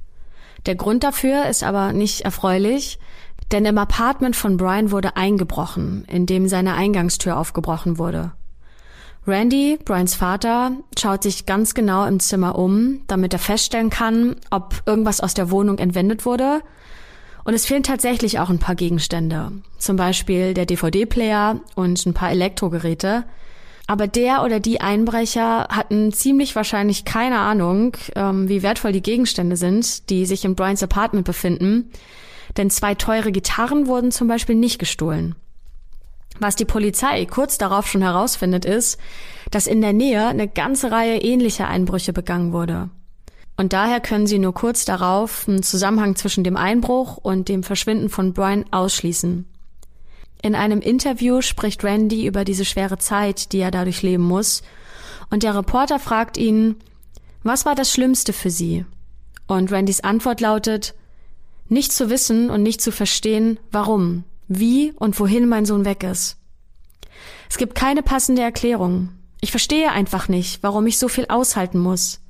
Der 0.65 0.75
Grund 0.75 1.03
dafür 1.03 1.45
ist 1.45 1.63
aber 1.63 1.93
nicht 1.93 2.21
erfreulich, 2.21 2.99
Denn 3.51 3.65
im 3.65 3.77
Apartment 3.77 4.35
von 4.35 4.57
Brian 4.57 4.91
wurde 4.91 5.15
eingebrochen, 5.15 6.05
indem 6.05 6.47
seine 6.47 6.73
Eingangstür 6.73 7.37
aufgebrochen 7.37 7.97
wurde. 7.97 8.31
Randy, 9.27 9.79
Brians 9.83 10.13
Vater, 10.13 10.73
schaut 10.97 11.23
sich 11.23 11.47
ganz 11.47 11.73
genau 11.73 12.05
im 12.05 12.19
Zimmer 12.19 12.57
um, 12.59 13.01
damit 13.07 13.33
er 13.33 13.39
feststellen 13.39 13.89
kann, 13.89 14.35
ob 14.51 14.83
irgendwas 14.85 15.19
aus 15.19 15.33
der 15.33 15.49
Wohnung 15.49 15.79
entwendet 15.79 16.25
wurde. 16.25 16.61
Und 17.43 17.55
es 17.55 17.65
fehlen 17.65 17.83
tatsächlich 17.83 18.39
auch 18.39 18.49
ein 18.49 18.59
paar 18.59 18.75
Gegenstände. 18.75 19.51
Zum 19.79 19.95
Beispiel 19.95 20.53
der 20.53 20.65
DVD-Player 20.65 21.59
und 21.75 22.05
ein 22.05 22.13
paar 22.13 22.31
Elektrogeräte. 22.31 23.23
Aber 23.87 24.07
der 24.07 24.43
oder 24.43 24.59
die 24.59 24.81
Einbrecher 24.81 25.67
hatten 25.69 26.11
ziemlich 26.11 26.55
wahrscheinlich 26.55 27.05
keine 27.05 27.39
Ahnung, 27.39 27.97
ähm, 28.15 28.49
wie 28.49 28.63
wertvoll 28.63 28.91
die 28.91 29.03
Gegenstände 29.03 29.57
sind, 29.57 30.09
die 30.09 30.25
sich 30.25 30.43
in 30.45 30.55
Brians 30.55 30.81
Apartment 30.81 31.25
befinden. 31.25 31.91
Denn 32.57 32.69
zwei 32.69 32.95
teure 32.95 33.31
Gitarren 33.31 33.87
wurden 33.87 34.11
zum 34.11 34.27
Beispiel 34.27 34.55
nicht 34.55 34.79
gestohlen. 34.79 35.35
Was 36.39 36.55
die 36.55 36.65
Polizei 36.65 37.25
kurz 37.25 37.57
darauf 37.57 37.87
schon 37.87 38.01
herausfindet, 38.01 38.65
ist, 38.65 38.99
dass 39.51 39.67
in 39.67 39.81
der 39.81 39.93
Nähe 39.93 40.27
eine 40.27 40.47
ganze 40.47 40.91
Reihe 40.91 41.21
ähnlicher 41.21 41.67
Einbrüche 41.67 42.13
begangen 42.13 42.51
wurde. 42.51 42.89
Und 43.57 43.71
daher 43.71 44.01
können 44.01 44.27
sie 44.27 44.39
nur 44.39 44.53
kurz 44.53 44.83
darauf 44.83 45.47
einen 45.47 45.63
Zusammenhang 45.63 46.15
zwischen 46.15 46.43
dem 46.43 46.57
Einbruch 46.57 47.17
und 47.17 47.47
dem 47.47 47.63
Verschwinden 47.63 48.09
von 48.09 48.33
Brian 48.33 48.65
ausschließen. 48.71 49.45
In 50.41 50.55
einem 50.55 50.81
Interview 50.81 51.41
spricht 51.41 51.83
Randy 51.83 52.25
über 52.27 52.43
diese 52.43 52.65
schwere 52.65 52.97
Zeit, 52.97 53.53
die 53.53 53.59
er 53.59 53.71
dadurch 53.71 54.01
leben 54.01 54.23
muss, 54.23 54.61
und 55.29 55.43
der 55.43 55.55
Reporter 55.55 55.99
fragt 55.99 56.37
ihn, 56.37 56.75
was 57.43 57.65
war 57.65 57.75
das 57.75 57.91
Schlimmste 57.91 58.33
für 58.33 58.49
sie? 58.51 58.85
Und 59.47 59.71
Randys 59.71 60.01
Antwort 60.01 60.41
lautet, 60.41 60.93
nicht 61.67 61.91
zu 61.93 62.09
wissen 62.09 62.49
und 62.49 62.61
nicht 62.61 62.81
zu 62.81 62.91
verstehen, 62.91 63.59
warum, 63.71 64.23
wie 64.47 64.91
und 64.93 65.19
wohin 65.19 65.47
mein 65.47 65.65
Sohn 65.65 65.85
weg 65.85 66.03
ist. 66.03 66.37
Es 67.49 67.57
gibt 67.57 67.75
keine 67.75 68.03
passende 68.03 68.41
Erklärung. 68.41 69.09
Ich 69.41 69.51
verstehe 69.51 69.91
einfach 69.91 70.27
nicht, 70.27 70.63
warum 70.63 70.87
ich 70.87 70.97
so 70.97 71.07
viel 71.07 71.25
aushalten 71.27 71.79
muss. 71.79 72.21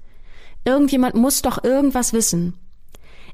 Irgendjemand 0.66 1.16
muss 1.16 1.42
doch 1.42 1.64
irgendwas 1.64 2.14
wissen. 2.14 2.54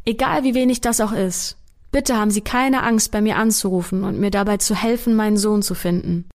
Egal 0.06 0.44
wie 0.44 0.54
wenig 0.54 0.82
das 0.82 1.00
auch 1.00 1.12
ist. 1.12 1.58
Bitte 1.92 2.16
haben 2.16 2.32
Sie 2.32 2.42
keine 2.42 2.84
Angst, 2.84 3.12
bei 3.12 3.22
mir 3.22 3.38
anzurufen 3.38 4.04
und 4.04 4.20
mir 4.20 4.32
dabei 4.32 4.58
zu 4.58 4.76
helfen, 4.76 5.16
meinen 5.16 5.38
Sohn 5.38 5.62
zu 5.62 5.76
finden. 5.76 6.30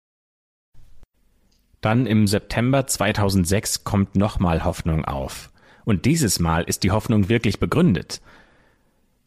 Dann 1.82 2.06
im 2.06 2.28
September 2.28 2.88
2006 2.88 3.84
kommt 3.84 4.16
nochmal 4.16 4.64
Hoffnung 4.66 5.06
auf. 5.06 5.52
Und 5.86 6.06
dieses 6.06 6.40
Mal 6.40 6.64
ist 6.64 6.84
die 6.84 6.92
Hoffnung 6.92 7.30
wirklich 7.30 7.60
begründet. 7.60 8.22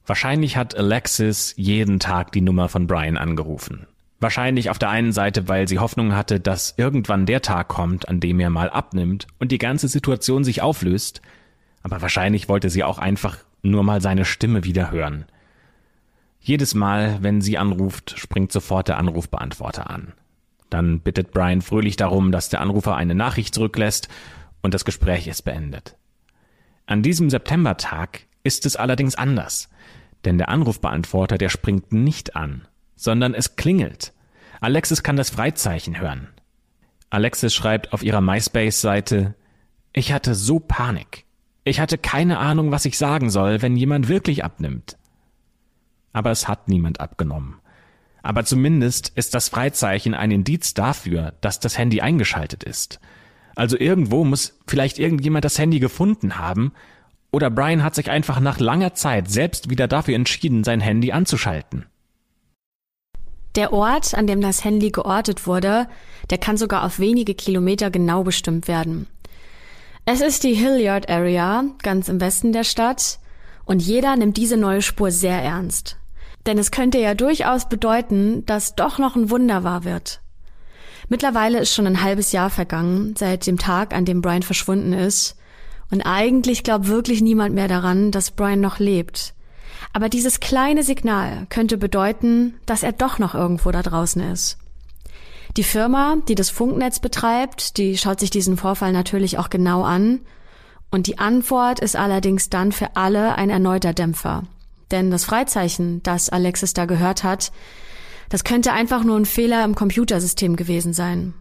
Wahrscheinlich 0.08 0.56
hat 0.56 0.74
Alexis 0.74 1.52
jeden 1.58 2.00
Tag 2.00 2.32
die 2.32 2.40
Nummer 2.40 2.70
von 2.70 2.86
Brian 2.86 3.18
angerufen. 3.18 3.86
Wahrscheinlich 4.20 4.70
auf 4.70 4.78
der 4.78 4.88
einen 4.88 5.12
Seite, 5.12 5.48
weil 5.48 5.68
sie 5.68 5.80
Hoffnung 5.80 6.14
hatte, 6.14 6.40
dass 6.40 6.72
irgendwann 6.78 7.26
der 7.26 7.42
Tag 7.42 7.68
kommt, 7.68 8.08
an 8.08 8.18
dem 8.18 8.40
er 8.40 8.48
mal 8.48 8.70
abnimmt 8.70 9.26
und 9.38 9.52
die 9.52 9.58
ganze 9.58 9.86
Situation 9.86 10.44
sich 10.44 10.62
auflöst, 10.62 11.20
aber 11.82 12.00
wahrscheinlich 12.00 12.48
wollte 12.48 12.70
sie 12.70 12.84
auch 12.84 12.98
einfach 12.98 13.36
nur 13.60 13.82
mal 13.82 14.00
seine 14.00 14.24
Stimme 14.24 14.64
wieder 14.64 14.90
hören. 14.90 15.26
Jedes 16.40 16.74
Mal, 16.74 17.18
wenn 17.20 17.42
sie 17.42 17.58
anruft, 17.58 18.18
springt 18.18 18.50
sofort 18.50 18.88
der 18.88 18.96
Anrufbeantworter 18.96 19.90
an. 19.90 20.14
Dann 20.70 21.00
bittet 21.00 21.32
Brian 21.32 21.60
fröhlich 21.60 21.96
darum, 21.96 22.32
dass 22.32 22.48
der 22.48 22.62
Anrufer 22.62 22.96
eine 22.96 23.14
Nachricht 23.14 23.54
zurücklässt 23.54 24.08
und 24.62 24.72
das 24.72 24.86
Gespräch 24.86 25.26
ist 25.26 25.42
beendet. 25.42 25.96
An 26.86 27.02
diesem 27.02 27.28
Septembertag 27.28 28.20
ist 28.42 28.64
es 28.64 28.74
allerdings 28.76 29.14
anders. 29.14 29.68
Denn 30.24 30.38
der 30.38 30.48
Anrufbeantworter, 30.48 31.38
der 31.38 31.48
springt 31.48 31.92
nicht 31.92 32.36
an, 32.36 32.66
sondern 32.96 33.34
es 33.34 33.56
klingelt. 33.56 34.12
Alexis 34.60 35.02
kann 35.02 35.16
das 35.16 35.30
Freizeichen 35.30 36.00
hören. 36.00 36.28
Alexis 37.10 37.54
schreibt 37.54 37.92
auf 37.92 38.02
ihrer 38.02 38.20
MySpace-Seite, 38.20 39.34
ich 39.92 40.12
hatte 40.12 40.34
so 40.34 40.58
Panik. 40.58 41.24
Ich 41.64 41.80
hatte 41.80 41.98
keine 41.98 42.38
Ahnung, 42.38 42.70
was 42.70 42.84
ich 42.84 42.98
sagen 42.98 43.30
soll, 43.30 43.62
wenn 43.62 43.76
jemand 43.76 44.08
wirklich 44.08 44.44
abnimmt. 44.44 44.96
Aber 46.12 46.30
es 46.30 46.48
hat 46.48 46.68
niemand 46.68 47.00
abgenommen. 47.00 47.60
Aber 48.22 48.44
zumindest 48.44 49.12
ist 49.14 49.34
das 49.34 49.48
Freizeichen 49.48 50.14
ein 50.14 50.30
Indiz 50.30 50.74
dafür, 50.74 51.34
dass 51.40 51.60
das 51.60 51.78
Handy 51.78 52.00
eingeschaltet 52.00 52.64
ist. 52.64 53.00
Also 53.54 53.78
irgendwo 53.78 54.24
muss 54.24 54.58
vielleicht 54.66 54.98
irgendjemand 54.98 55.44
das 55.44 55.58
Handy 55.58 55.78
gefunden 55.78 56.38
haben 56.38 56.72
oder 57.30 57.50
Brian 57.50 57.82
hat 57.82 57.94
sich 57.94 58.10
einfach 58.10 58.40
nach 58.40 58.58
langer 58.58 58.94
Zeit 58.94 59.30
selbst 59.30 59.70
wieder 59.70 59.88
dafür 59.88 60.14
entschieden, 60.14 60.64
sein 60.64 60.80
Handy 60.80 61.12
anzuschalten. 61.12 61.86
Der 63.54 63.72
Ort, 63.72 64.14
an 64.14 64.26
dem 64.26 64.40
das 64.40 64.64
Handy 64.64 64.90
geortet 64.90 65.46
wurde, 65.46 65.88
der 66.30 66.38
kann 66.38 66.56
sogar 66.56 66.84
auf 66.84 66.98
wenige 66.98 67.34
Kilometer 67.34 67.90
genau 67.90 68.22
bestimmt 68.22 68.68
werden. 68.68 69.06
Es 70.04 70.20
ist 70.20 70.44
die 70.44 70.54
Hilliard 70.54 71.10
Area, 71.10 71.64
ganz 71.82 72.08
im 72.08 72.20
Westen 72.20 72.52
der 72.52 72.64
Stadt, 72.64 73.18
und 73.64 73.82
jeder 73.82 74.16
nimmt 74.16 74.36
diese 74.36 74.56
neue 74.56 74.80
Spur 74.80 75.10
sehr 75.10 75.42
ernst. 75.42 75.98
Denn 76.46 76.56
es 76.56 76.70
könnte 76.70 76.98
ja 76.98 77.14
durchaus 77.14 77.68
bedeuten, 77.68 78.46
dass 78.46 78.74
doch 78.74 78.98
noch 78.98 79.16
ein 79.16 79.28
Wunder 79.28 79.64
wahr 79.64 79.84
wird. 79.84 80.22
Mittlerweile 81.08 81.58
ist 81.58 81.74
schon 81.74 81.86
ein 81.86 82.02
halbes 82.02 82.32
Jahr 82.32 82.50
vergangen, 82.50 83.14
seit 83.16 83.46
dem 83.46 83.58
Tag, 83.58 83.94
an 83.94 84.04
dem 84.04 84.22
Brian 84.22 84.42
verschwunden 84.42 84.92
ist, 84.92 85.37
und 85.90 86.02
eigentlich 86.02 86.62
glaubt 86.62 86.86
wirklich 86.86 87.22
niemand 87.22 87.54
mehr 87.54 87.68
daran, 87.68 88.10
dass 88.10 88.30
Brian 88.30 88.60
noch 88.60 88.78
lebt. 88.78 89.34
Aber 89.92 90.08
dieses 90.08 90.40
kleine 90.40 90.82
Signal 90.82 91.46
könnte 91.48 91.78
bedeuten, 91.78 92.54
dass 92.66 92.82
er 92.82 92.92
doch 92.92 93.18
noch 93.18 93.34
irgendwo 93.34 93.70
da 93.70 93.82
draußen 93.82 94.22
ist. 94.22 94.58
Die 95.56 95.64
Firma, 95.64 96.18
die 96.28 96.34
das 96.34 96.50
Funknetz 96.50 97.00
betreibt, 97.00 97.78
die 97.78 97.96
schaut 97.96 98.20
sich 98.20 98.30
diesen 98.30 98.56
Vorfall 98.56 98.92
natürlich 98.92 99.38
auch 99.38 99.50
genau 99.50 99.82
an. 99.82 100.20
Und 100.90 101.06
die 101.06 101.18
Antwort 101.18 101.80
ist 101.80 101.96
allerdings 101.96 102.50
dann 102.50 102.72
für 102.72 102.96
alle 102.96 103.34
ein 103.36 103.50
erneuter 103.50 103.92
Dämpfer. 103.92 104.44
Denn 104.90 105.10
das 105.10 105.24
Freizeichen, 105.24 106.02
das 106.02 106.28
Alexis 106.28 106.74
da 106.74 106.84
gehört 106.84 107.24
hat, 107.24 107.50
das 108.28 108.44
könnte 108.44 108.72
einfach 108.72 109.04
nur 109.04 109.16
ein 109.16 109.26
Fehler 109.26 109.64
im 109.64 109.74
Computersystem 109.74 110.56
gewesen 110.56 110.92
sein. 110.92 111.34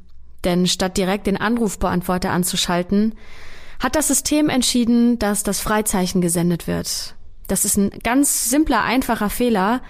Denn 0.44 0.68
statt 0.68 0.98
direkt 0.98 1.28
den 1.28 1.38
Anrufbeantworter 1.38 2.32
anzuschalten, 2.32 3.16
hat 3.80 3.96
das 3.96 4.08
System 4.08 4.50
entschieden, 4.50 5.20
dass 5.20 5.44
das 5.44 5.60
Freizeichen 5.60 6.22
gesendet 6.22 6.68
wird. 6.68 7.16
Das 7.48 7.66
ist 7.66 7.78
ein 7.78 7.92
ganz 8.04 8.50
simpler, 8.50 8.84
einfacher 8.84 9.30
Fehler, 9.30 9.82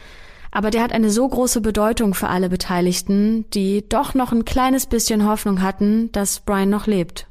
aber 0.52 0.70
der 0.72 0.84
hat 0.84 0.94
eine 0.94 1.10
so 1.10 1.28
große 1.28 1.62
Bedeutung 1.62 2.14
für 2.14 2.30
alle 2.30 2.50
Beteiligten, 2.50 3.50
die 3.52 3.88
doch 3.88 4.14
noch 4.14 4.32
ein 4.32 4.46
kleines 4.46 4.86
bisschen 4.86 5.28
Hoffnung 5.28 5.62
hatten, 5.62 6.12
dass 6.12 6.40
Brian 6.40 6.70
noch 6.70 6.88
lebt. 6.88 7.28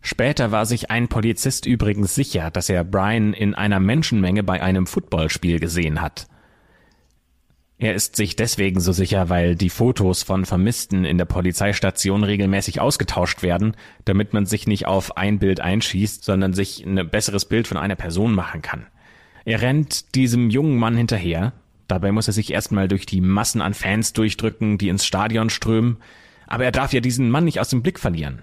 Später 0.00 0.52
war 0.52 0.64
sich 0.64 0.90
ein 0.90 1.08
Polizist 1.08 1.66
übrigens 1.66 2.14
sicher, 2.14 2.50
dass 2.50 2.68
er 2.68 2.84
Brian 2.84 3.32
in 3.32 3.54
einer 3.54 3.80
Menschenmenge 3.80 4.42
bei 4.42 4.62
einem 4.62 4.86
Footballspiel 4.86 5.60
gesehen 5.60 6.00
hat. 6.00 6.28
Er 7.80 7.94
ist 7.94 8.16
sich 8.16 8.34
deswegen 8.34 8.80
so 8.80 8.90
sicher, 8.90 9.28
weil 9.28 9.54
die 9.54 9.70
Fotos 9.70 10.24
von 10.24 10.44
Vermissten 10.44 11.04
in 11.04 11.16
der 11.16 11.26
Polizeistation 11.26 12.24
regelmäßig 12.24 12.80
ausgetauscht 12.80 13.42
werden, 13.42 13.76
damit 14.04 14.32
man 14.32 14.46
sich 14.46 14.66
nicht 14.66 14.86
auf 14.86 15.16
ein 15.16 15.38
Bild 15.38 15.60
einschießt, 15.60 16.24
sondern 16.24 16.54
sich 16.54 16.84
ein 16.84 17.08
besseres 17.08 17.44
Bild 17.44 17.68
von 17.68 17.76
einer 17.76 17.94
Person 17.94 18.34
machen 18.34 18.62
kann. 18.62 18.86
Er 19.44 19.62
rennt 19.62 20.16
diesem 20.16 20.50
jungen 20.50 20.76
Mann 20.76 20.96
hinterher. 20.96 21.52
Dabei 21.86 22.10
muss 22.10 22.26
er 22.26 22.32
sich 22.32 22.52
erstmal 22.52 22.88
durch 22.88 23.06
die 23.06 23.20
Massen 23.20 23.62
an 23.62 23.74
Fans 23.74 24.12
durchdrücken, 24.12 24.76
die 24.76 24.88
ins 24.88 25.06
Stadion 25.06 25.48
strömen. 25.48 25.98
Aber 26.48 26.64
er 26.64 26.72
darf 26.72 26.92
ja 26.92 27.00
diesen 27.00 27.30
Mann 27.30 27.44
nicht 27.44 27.60
aus 27.60 27.68
dem 27.68 27.82
Blick 27.82 28.00
verlieren. 28.00 28.42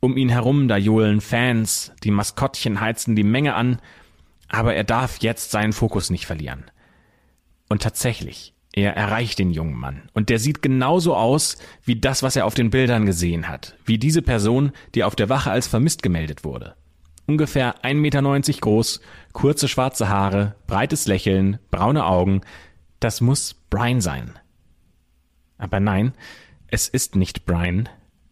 Um 0.00 0.18
ihn 0.18 0.28
herum, 0.28 0.68
da 0.68 0.76
johlen 0.76 1.22
Fans, 1.22 1.92
die 2.04 2.10
Maskottchen 2.10 2.80
heizen 2.80 3.16
die 3.16 3.24
Menge 3.24 3.54
an, 3.54 3.80
aber 4.48 4.74
er 4.74 4.84
darf 4.84 5.18
jetzt 5.22 5.52
seinen 5.52 5.72
Fokus 5.72 6.10
nicht 6.10 6.26
verlieren. 6.26 6.64
Und 7.72 7.80
tatsächlich, 7.80 8.52
er 8.74 8.98
erreicht 8.98 9.38
den 9.38 9.50
jungen 9.50 9.72
Mann. 9.72 10.02
Und 10.12 10.28
der 10.28 10.38
sieht 10.38 10.60
genauso 10.60 11.16
aus 11.16 11.56
wie 11.86 11.98
das, 11.98 12.22
was 12.22 12.36
er 12.36 12.44
auf 12.44 12.52
den 12.52 12.68
Bildern 12.68 13.06
gesehen 13.06 13.48
hat. 13.48 13.78
Wie 13.86 13.96
diese 13.96 14.20
Person, 14.20 14.72
die 14.94 15.04
auf 15.04 15.16
der 15.16 15.30
Wache 15.30 15.50
als 15.50 15.68
vermisst 15.68 16.02
gemeldet 16.02 16.44
wurde. 16.44 16.74
Ungefähr 17.26 17.82
1,90 17.82 17.94
Meter 17.94 18.60
groß, 18.60 19.00
kurze 19.32 19.68
schwarze 19.68 20.10
Haare, 20.10 20.54
breites 20.66 21.06
Lächeln, 21.06 21.60
braune 21.70 22.04
Augen. 22.04 22.42
Das 23.00 23.22
muss 23.22 23.54
Brian 23.70 24.02
sein. 24.02 24.38
Aber 25.56 25.80
nein, 25.80 26.12
es 26.66 26.88
ist 26.88 27.16
nicht 27.16 27.46
Brian. 27.46 27.88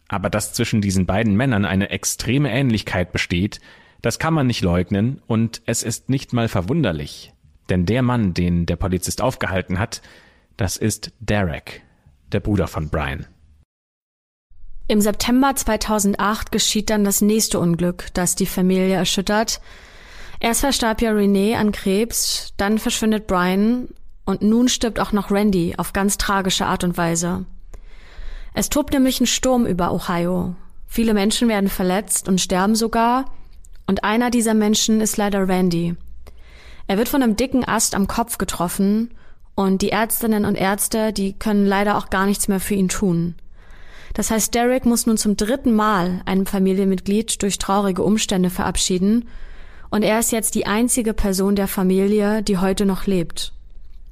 Aber 0.07 0.29
dass 0.29 0.53
zwischen 0.53 0.81
diesen 0.81 1.07
beiden 1.07 1.35
Männern 1.35 1.65
eine 1.65 1.89
extreme 1.89 2.51
Ähnlichkeit 2.51 3.11
besteht, 3.11 3.59
das 4.03 4.19
kann 4.19 4.35
man 4.35 4.45
nicht 4.45 4.61
leugnen 4.61 5.19
und 5.25 5.63
es 5.65 5.81
ist 5.81 6.11
nicht 6.11 6.31
mal 6.31 6.47
verwunderlich. 6.47 7.33
Denn 7.69 7.85
der 7.85 8.01
Mann, 8.01 8.33
den 8.33 8.65
der 8.65 8.75
Polizist 8.75 9.21
aufgehalten 9.21 9.79
hat, 9.79 10.01
das 10.57 10.77
ist 10.77 11.11
Derek, 11.19 11.81
der 12.31 12.39
Bruder 12.39 12.67
von 12.67 12.89
Brian. 12.89 13.25
Im 14.87 14.99
September 14.99 15.55
2008 15.55 16.51
geschieht 16.51 16.89
dann 16.89 17.05
das 17.05 17.21
nächste 17.21 17.59
Unglück, 17.59 18.07
das 18.13 18.35
die 18.35 18.45
Familie 18.45 18.95
erschüttert. 18.95 19.61
Erst 20.41 20.61
verstarb 20.61 21.01
ja 21.01 21.11
Renee 21.11 21.55
an 21.55 21.71
Krebs, 21.71 22.53
dann 22.57 22.77
verschwindet 22.77 23.27
Brian 23.27 23.87
und 24.25 24.41
nun 24.41 24.67
stirbt 24.67 24.99
auch 24.99 25.13
noch 25.13 25.31
Randy 25.31 25.75
auf 25.77 25.93
ganz 25.93 26.17
tragische 26.17 26.65
Art 26.65 26.83
und 26.83 26.97
Weise. 26.97 27.45
Es 28.53 28.69
tobt 28.69 28.93
nämlich 28.93 29.21
ein 29.21 29.27
Sturm 29.27 29.65
über 29.65 29.93
Ohio. 29.93 30.55
Viele 30.87 31.13
Menschen 31.13 31.47
werden 31.47 31.69
verletzt 31.69 32.27
und 32.27 32.41
sterben 32.41 32.75
sogar, 32.75 33.25
und 33.87 34.03
einer 34.03 34.29
dieser 34.29 34.53
Menschen 34.53 35.01
ist 35.01 35.17
leider 35.17 35.47
Randy. 35.47 35.95
Er 36.91 36.97
wird 36.97 37.07
von 37.07 37.23
einem 37.23 37.37
dicken 37.37 37.65
Ast 37.65 37.95
am 37.95 38.05
Kopf 38.05 38.37
getroffen 38.37 39.11
und 39.55 39.81
die 39.81 39.91
Ärztinnen 39.91 40.43
und 40.43 40.55
Ärzte, 40.55 41.13
die 41.13 41.31
können 41.31 41.65
leider 41.65 41.97
auch 41.97 42.09
gar 42.09 42.25
nichts 42.25 42.49
mehr 42.49 42.59
für 42.59 42.73
ihn 42.73 42.89
tun. 42.89 43.35
Das 44.13 44.29
heißt, 44.29 44.53
Derek 44.53 44.85
muss 44.85 45.05
nun 45.05 45.15
zum 45.15 45.37
dritten 45.37 45.73
Mal 45.73 46.21
einem 46.25 46.45
Familienmitglied 46.45 47.41
durch 47.43 47.59
traurige 47.59 48.03
Umstände 48.03 48.49
verabschieden 48.49 49.29
und 49.89 50.03
er 50.03 50.19
ist 50.19 50.33
jetzt 50.33 50.53
die 50.53 50.67
einzige 50.67 51.13
Person 51.13 51.55
der 51.55 51.69
Familie, 51.69 52.43
die 52.43 52.57
heute 52.57 52.85
noch 52.85 53.05
lebt. 53.05 53.53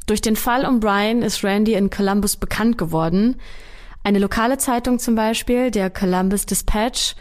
Durch 0.06 0.22
den 0.22 0.38
Fall 0.38 0.66
um 0.66 0.80
Brian 0.80 1.22
ist 1.22 1.44
Randy 1.44 1.74
in 1.74 1.90
Columbus 1.90 2.38
bekannt 2.38 2.78
geworden. 2.78 3.42
Eine 4.06 4.20
lokale 4.20 4.58
Zeitung 4.58 5.00
zum 5.00 5.16
Beispiel, 5.16 5.70
der 5.70 5.90
Columbus 5.90 6.46
Dispatch, 6.46 7.18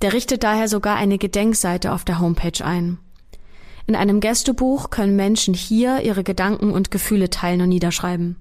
der 0.00 0.14
richtet 0.14 0.42
daher 0.42 0.68
sogar 0.68 0.96
eine 0.96 1.18
Gedenkseite 1.18 1.92
auf 1.92 2.02
der 2.06 2.18
Homepage 2.18 2.64
ein. 2.64 2.96
In 3.86 3.96
einem 3.96 4.20
Gästebuch 4.20 4.90
können 4.90 5.16
Menschen 5.16 5.54
hier 5.54 6.02
ihre 6.02 6.24
Gedanken 6.24 6.70
und 6.70 6.90
Gefühle 6.90 7.30
teilen 7.30 7.62
und 7.62 7.68
niederschreiben. 7.68 8.36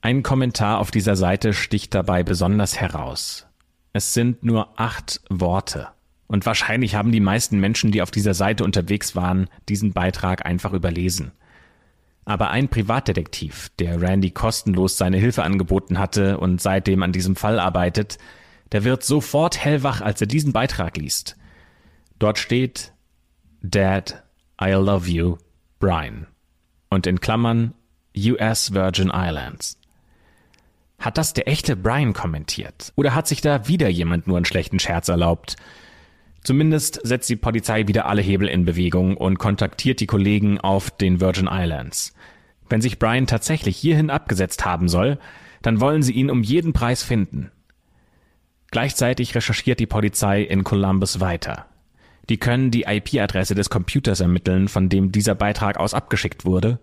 Ein 0.00 0.22
Kommentar 0.22 0.78
auf 0.78 0.90
dieser 0.90 1.16
Seite 1.16 1.52
sticht 1.52 1.94
dabei 1.94 2.22
besonders 2.22 2.80
heraus. 2.80 3.46
Es 3.92 4.14
sind 4.14 4.44
nur 4.44 4.78
acht 4.78 5.20
Worte. 5.28 5.88
Und 6.28 6.46
wahrscheinlich 6.46 6.94
haben 6.94 7.10
die 7.10 7.20
meisten 7.20 7.58
Menschen, 7.58 7.90
die 7.90 8.02
auf 8.02 8.10
dieser 8.10 8.34
Seite 8.34 8.62
unterwegs 8.62 9.16
waren, 9.16 9.48
diesen 9.68 9.92
Beitrag 9.92 10.44
einfach 10.44 10.72
überlesen. 10.72 11.32
Aber 12.24 12.50
ein 12.50 12.68
Privatdetektiv, 12.68 13.70
der 13.78 14.02
Randy 14.02 14.30
kostenlos 14.30 14.98
seine 14.98 15.16
Hilfe 15.16 15.42
angeboten 15.42 15.98
hatte 15.98 16.38
und 16.38 16.60
seitdem 16.60 17.02
an 17.02 17.12
diesem 17.12 17.34
Fall 17.34 17.58
arbeitet, 17.58 18.18
der 18.72 18.84
wird 18.84 19.02
sofort 19.02 19.64
hellwach, 19.64 20.02
als 20.02 20.20
er 20.20 20.26
diesen 20.26 20.52
Beitrag 20.52 20.98
liest. 20.98 21.36
Dort 22.18 22.38
steht 22.38 22.92
Dad, 23.62 24.22
I 24.60 24.70
love 24.72 25.08
you, 25.08 25.36
Brian. 25.80 26.26
Und 26.90 27.06
in 27.06 27.20
Klammern 27.20 27.74
US 28.16 28.72
Virgin 28.72 29.10
Islands. 29.12 29.78
Hat 30.98 31.18
das 31.18 31.32
der 31.32 31.48
echte 31.48 31.76
Brian 31.76 32.12
kommentiert? 32.12 32.92
Oder 32.96 33.14
hat 33.14 33.28
sich 33.28 33.40
da 33.40 33.68
wieder 33.68 33.88
jemand 33.88 34.26
nur 34.26 34.36
einen 34.36 34.46
schlechten 34.46 34.78
Scherz 34.78 35.08
erlaubt? 35.08 35.56
Zumindest 36.42 37.00
setzt 37.04 37.28
die 37.28 37.36
Polizei 37.36 37.86
wieder 37.88 38.06
alle 38.06 38.22
Hebel 38.22 38.48
in 38.48 38.64
Bewegung 38.64 39.16
und 39.16 39.38
kontaktiert 39.38 40.00
die 40.00 40.06
Kollegen 40.06 40.60
auf 40.60 40.90
den 40.90 41.20
Virgin 41.20 41.48
Islands. 41.50 42.14
Wenn 42.68 42.80
sich 42.80 42.98
Brian 42.98 43.26
tatsächlich 43.26 43.76
hierhin 43.76 44.10
abgesetzt 44.10 44.64
haben 44.64 44.88
soll, 44.88 45.18
dann 45.62 45.80
wollen 45.80 46.02
sie 46.02 46.12
ihn 46.12 46.30
um 46.30 46.42
jeden 46.42 46.72
Preis 46.72 47.02
finden. 47.02 47.50
Gleichzeitig 48.70 49.34
recherchiert 49.34 49.80
die 49.80 49.86
Polizei 49.86 50.42
in 50.42 50.62
Columbus 50.64 51.20
weiter. 51.20 51.67
Die 52.28 52.36
können 52.36 52.70
die 52.70 52.82
IP-Adresse 52.82 53.54
des 53.54 53.70
Computers 53.70 54.20
ermitteln, 54.20 54.68
von 54.68 54.88
dem 54.88 55.12
dieser 55.12 55.34
Beitrag 55.34 55.78
aus 55.78 55.94
abgeschickt 55.94 56.44
wurde. 56.44 56.78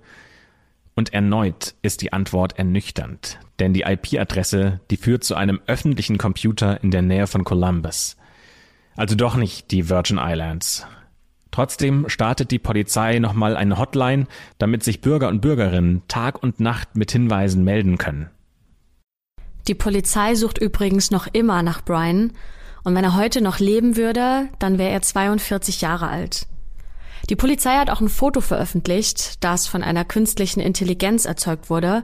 Und 0.95 1.13
erneut 1.13 1.75
ist 1.81 2.01
die 2.01 2.13
Antwort 2.13 2.57
ernüchternd, 2.57 3.39
denn 3.59 3.73
die 3.73 3.81
IP-Adresse, 3.81 4.79
die 4.89 4.97
führt 4.97 5.23
zu 5.23 5.35
einem 5.35 5.59
öffentlichen 5.67 6.17
Computer 6.17 6.81
in 6.81 6.89
der 6.89 7.01
Nähe 7.01 7.27
von 7.27 7.43
Columbus. 7.43 8.15
Also 8.95 9.15
doch 9.15 9.35
nicht 9.35 9.71
die 9.71 9.89
Virgin 9.89 10.19
Islands. 10.19 10.87
Trotzdem 11.51 12.09
startet 12.09 12.51
die 12.51 12.59
Polizei 12.59 13.19
nochmal 13.19 13.55
eine 13.55 13.77
Hotline, 13.77 14.27
damit 14.57 14.83
sich 14.83 15.01
Bürger 15.01 15.27
und 15.27 15.41
Bürgerinnen 15.41 16.01
Tag 16.07 16.41
und 16.41 16.59
Nacht 16.59 16.95
mit 16.95 17.11
Hinweisen 17.11 17.63
melden 17.63 17.97
können. 17.97 18.29
Die 19.67 19.75
Polizei 19.75 20.35
sucht 20.35 20.57
übrigens 20.57 21.11
noch 21.11 21.27
immer 21.31 21.63
nach 21.63 21.81
Brian, 21.83 22.33
und 22.85 22.95
wenn 22.95 23.03
er 23.03 23.15
heute 23.15 23.41
noch 23.41 23.59
leben 23.59 23.97
würde, 23.97 24.47
dann 24.59 24.77
wäre 24.77 24.91
er 24.91 25.01
42 25.01 25.81
Jahre 25.81 26.07
alt. 26.07 26.47
Die 27.29 27.35
Polizei 27.35 27.75
hat 27.75 27.89
auch 27.89 27.99
ein 27.99 28.09
Foto 28.09 28.39
veröffentlicht, 28.41 29.43
das 29.43 29.65
von 29.65 29.81
einer 29.83 30.05
künstlichen 30.05 30.59
Intelligenz 30.59 31.25
erzeugt 31.25 31.71
wurde, 31.71 32.03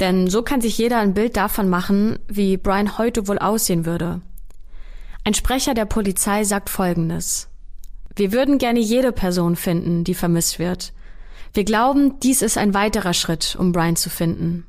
denn 0.00 0.28
so 0.28 0.42
kann 0.42 0.60
sich 0.60 0.76
jeder 0.76 0.98
ein 0.98 1.14
Bild 1.14 1.36
davon 1.36 1.68
machen, 1.68 2.18
wie 2.26 2.56
Brian 2.56 2.98
heute 2.98 3.28
wohl 3.28 3.38
aussehen 3.38 3.86
würde. 3.86 4.20
Ein 5.24 5.34
Sprecher 5.34 5.74
der 5.74 5.84
Polizei 5.84 6.42
sagt 6.42 6.68
Folgendes. 6.68 7.48
Wir 8.16 8.32
würden 8.32 8.58
gerne 8.58 8.80
jede 8.80 9.12
Person 9.12 9.54
finden, 9.54 10.02
die 10.02 10.14
vermisst 10.14 10.58
wird. 10.58 10.92
Wir 11.52 11.64
glauben, 11.64 12.18
dies 12.20 12.42
ist 12.42 12.58
ein 12.58 12.74
weiterer 12.74 13.14
Schritt, 13.14 13.56
um 13.58 13.70
Brian 13.70 13.94
zu 13.94 14.10
finden. 14.10 14.66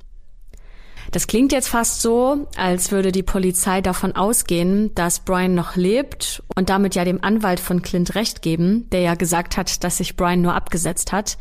Das 1.11 1.25
klingt 1.25 1.51
jetzt 1.51 1.69
fast 1.69 2.01
so, 2.01 2.47
als 2.55 2.91
würde 2.91 3.11
die 3.11 3.23
Polizei 3.23 3.81
davon 3.81 4.15
ausgehen, 4.15 4.93
dass 4.93 5.21
Brian 5.21 5.55
noch 5.55 5.75
lebt 5.75 6.43
und 6.55 6.69
damit 6.69 6.93
ja 6.93 7.03
dem 7.03 7.23
Anwalt 7.23 7.59
von 7.59 7.81
Clint 7.81 8.13
recht 8.13 8.43
geben, 8.43 8.87
der 8.91 9.01
ja 9.01 9.15
gesagt 9.15 9.57
hat, 9.57 9.83
dass 9.83 9.97
sich 9.97 10.15
Brian 10.15 10.41
nur 10.41 10.53
abgesetzt 10.53 11.11
hat. 11.11 11.37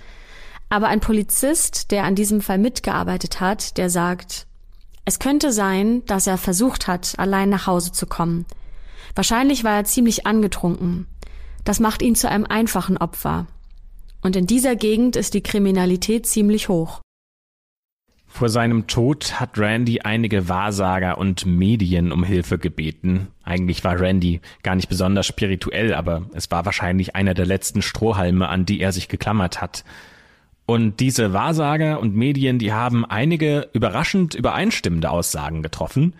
Aber 0.70 0.88
ein 0.88 1.00
Polizist, 1.00 1.90
der 1.90 2.04
an 2.04 2.14
diesem 2.14 2.40
Fall 2.40 2.58
mitgearbeitet 2.58 3.40
hat, 3.40 3.76
der 3.76 3.90
sagt, 3.90 4.46
es 5.04 5.18
könnte 5.18 5.52
sein, 5.52 6.02
dass 6.06 6.26
er 6.26 6.38
versucht 6.38 6.86
hat, 6.86 7.14
allein 7.18 7.50
nach 7.50 7.66
Hause 7.66 7.92
zu 7.92 8.06
kommen. 8.06 8.46
Wahrscheinlich 9.14 9.64
war 9.64 9.76
er 9.76 9.84
ziemlich 9.84 10.26
angetrunken. 10.26 11.06
Das 11.64 11.80
macht 11.80 12.02
ihn 12.02 12.14
zu 12.14 12.28
einem 12.28 12.44
einfachen 12.46 12.96
Opfer. 12.96 13.46
Und 14.22 14.36
in 14.36 14.46
dieser 14.46 14.76
Gegend 14.76 15.16
ist 15.16 15.34
die 15.34 15.42
Kriminalität 15.42 16.26
ziemlich 16.26 16.68
hoch. 16.68 17.00
Vor 18.38 18.50
seinem 18.50 18.86
Tod 18.86 19.40
hat 19.40 19.58
Randy 19.58 20.02
einige 20.02 20.48
Wahrsager 20.48 21.18
und 21.18 21.44
Medien 21.44 22.12
um 22.12 22.22
Hilfe 22.22 22.56
gebeten. 22.56 23.26
Eigentlich 23.42 23.82
war 23.82 23.98
Randy 23.98 24.40
gar 24.62 24.76
nicht 24.76 24.88
besonders 24.88 25.26
spirituell, 25.26 25.92
aber 25.92 26.22
es 26.34 26.48
war 26.48 26.64
wahrscheinlich 26.64 27.16
einer 27.16 27.34
der 27.34 27.46
letzten 27.46 27.82
Strohhalme, 27.82 28.48
an 28.48 28.64
die 28.64 28.78
er 28.80 28.92
sich 28.92 29.08
geklammert 29.08 29.60
hat. 29.60 29.82
Und 30.66 31.00
diese 31.00 31.32
Wahrsager 31.32 31.98
und 31.98 32.14
Medien, 32.14 32.60
die 32.60 32.72
haben 32.72 33.04
einige 33.04 33.70
überraschend 33.72 34.36
übereinstimmende 34.36 35.10
Aussagen 35.10 35.64
getroffen. 35.64 36.14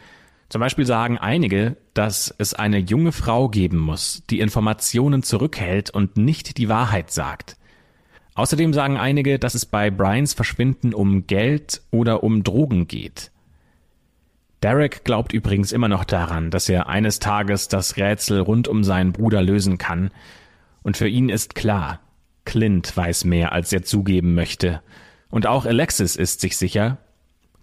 Zum 0.49 0.59
Beispiel 0.59 0.87
sagen 0.87 1.19
einige, 1.19 1.77
dass 1.95 2.35
es 2.37 2.53
eine 2.53 2.79
junge 2.79 3.13
Frau 3.13 3.49
geben 3.49 3.79
muss, 3.79 4.25
die 4.29 4.41
Informationen 4.41 5.23
zurückhält 5.23 5.91
und 5.91 6.17
nicht 6.17 6.59
die 6.59 6.69
Wahrheit 6.69 7.13
sagt. 7.13 7.57
Außerdem 8.39 8.73
sagen 8.73 8.97
einige, 8.97 9.41
dass 9.41 9.57
es 9.57 9.67
bei 9.67 9.91
Brians 9.91 10.33
Verschwinden 10.33 10.95
um 10.95 11.27
Geld 11.27 11.83
oder 11.91 12.23
um 12.23 12.45
Drogen 12.45 12.87
geht. 12.87 13.33
Derek 14.63 15.03
glaubt 15.03 15.33
übrigens 15.33 15.73
immer 15.73 15.89
noch 15.89 16.05
daran, 16.05 16.53
dass 16.53 16.69
er 16.69 16.89
eines 16.89 17.19
Tages 17.19 17.67
das 17.67 17.97
Rätsel 17.97 18.39
rund 18.39 18.69
um 18.69 18.85
seinen 18.85 19.11
Bruder 19.11 19.43
lösen 19.43 19.77
kann. 19.77 20.13
Und 20.85 20.97
für 20.97 21.09
ihn 21.09 21.31
ist 21.31 21.57
klar, 21.57 21.99
Clint 22.45 22.97
weiß 22.97 23.25
mehr, 23.25 23.51
als 23.51 23.73
er 23.73 23.83
zugeben 23.83 24.35
möchte. 24.35 24.83
Und 25.31 25.49
auch 25.49 25.67
Alexis 25.67 26.15
ist 26.15 26.41
sich 26.41 26.57
sicher, 26.57 26.99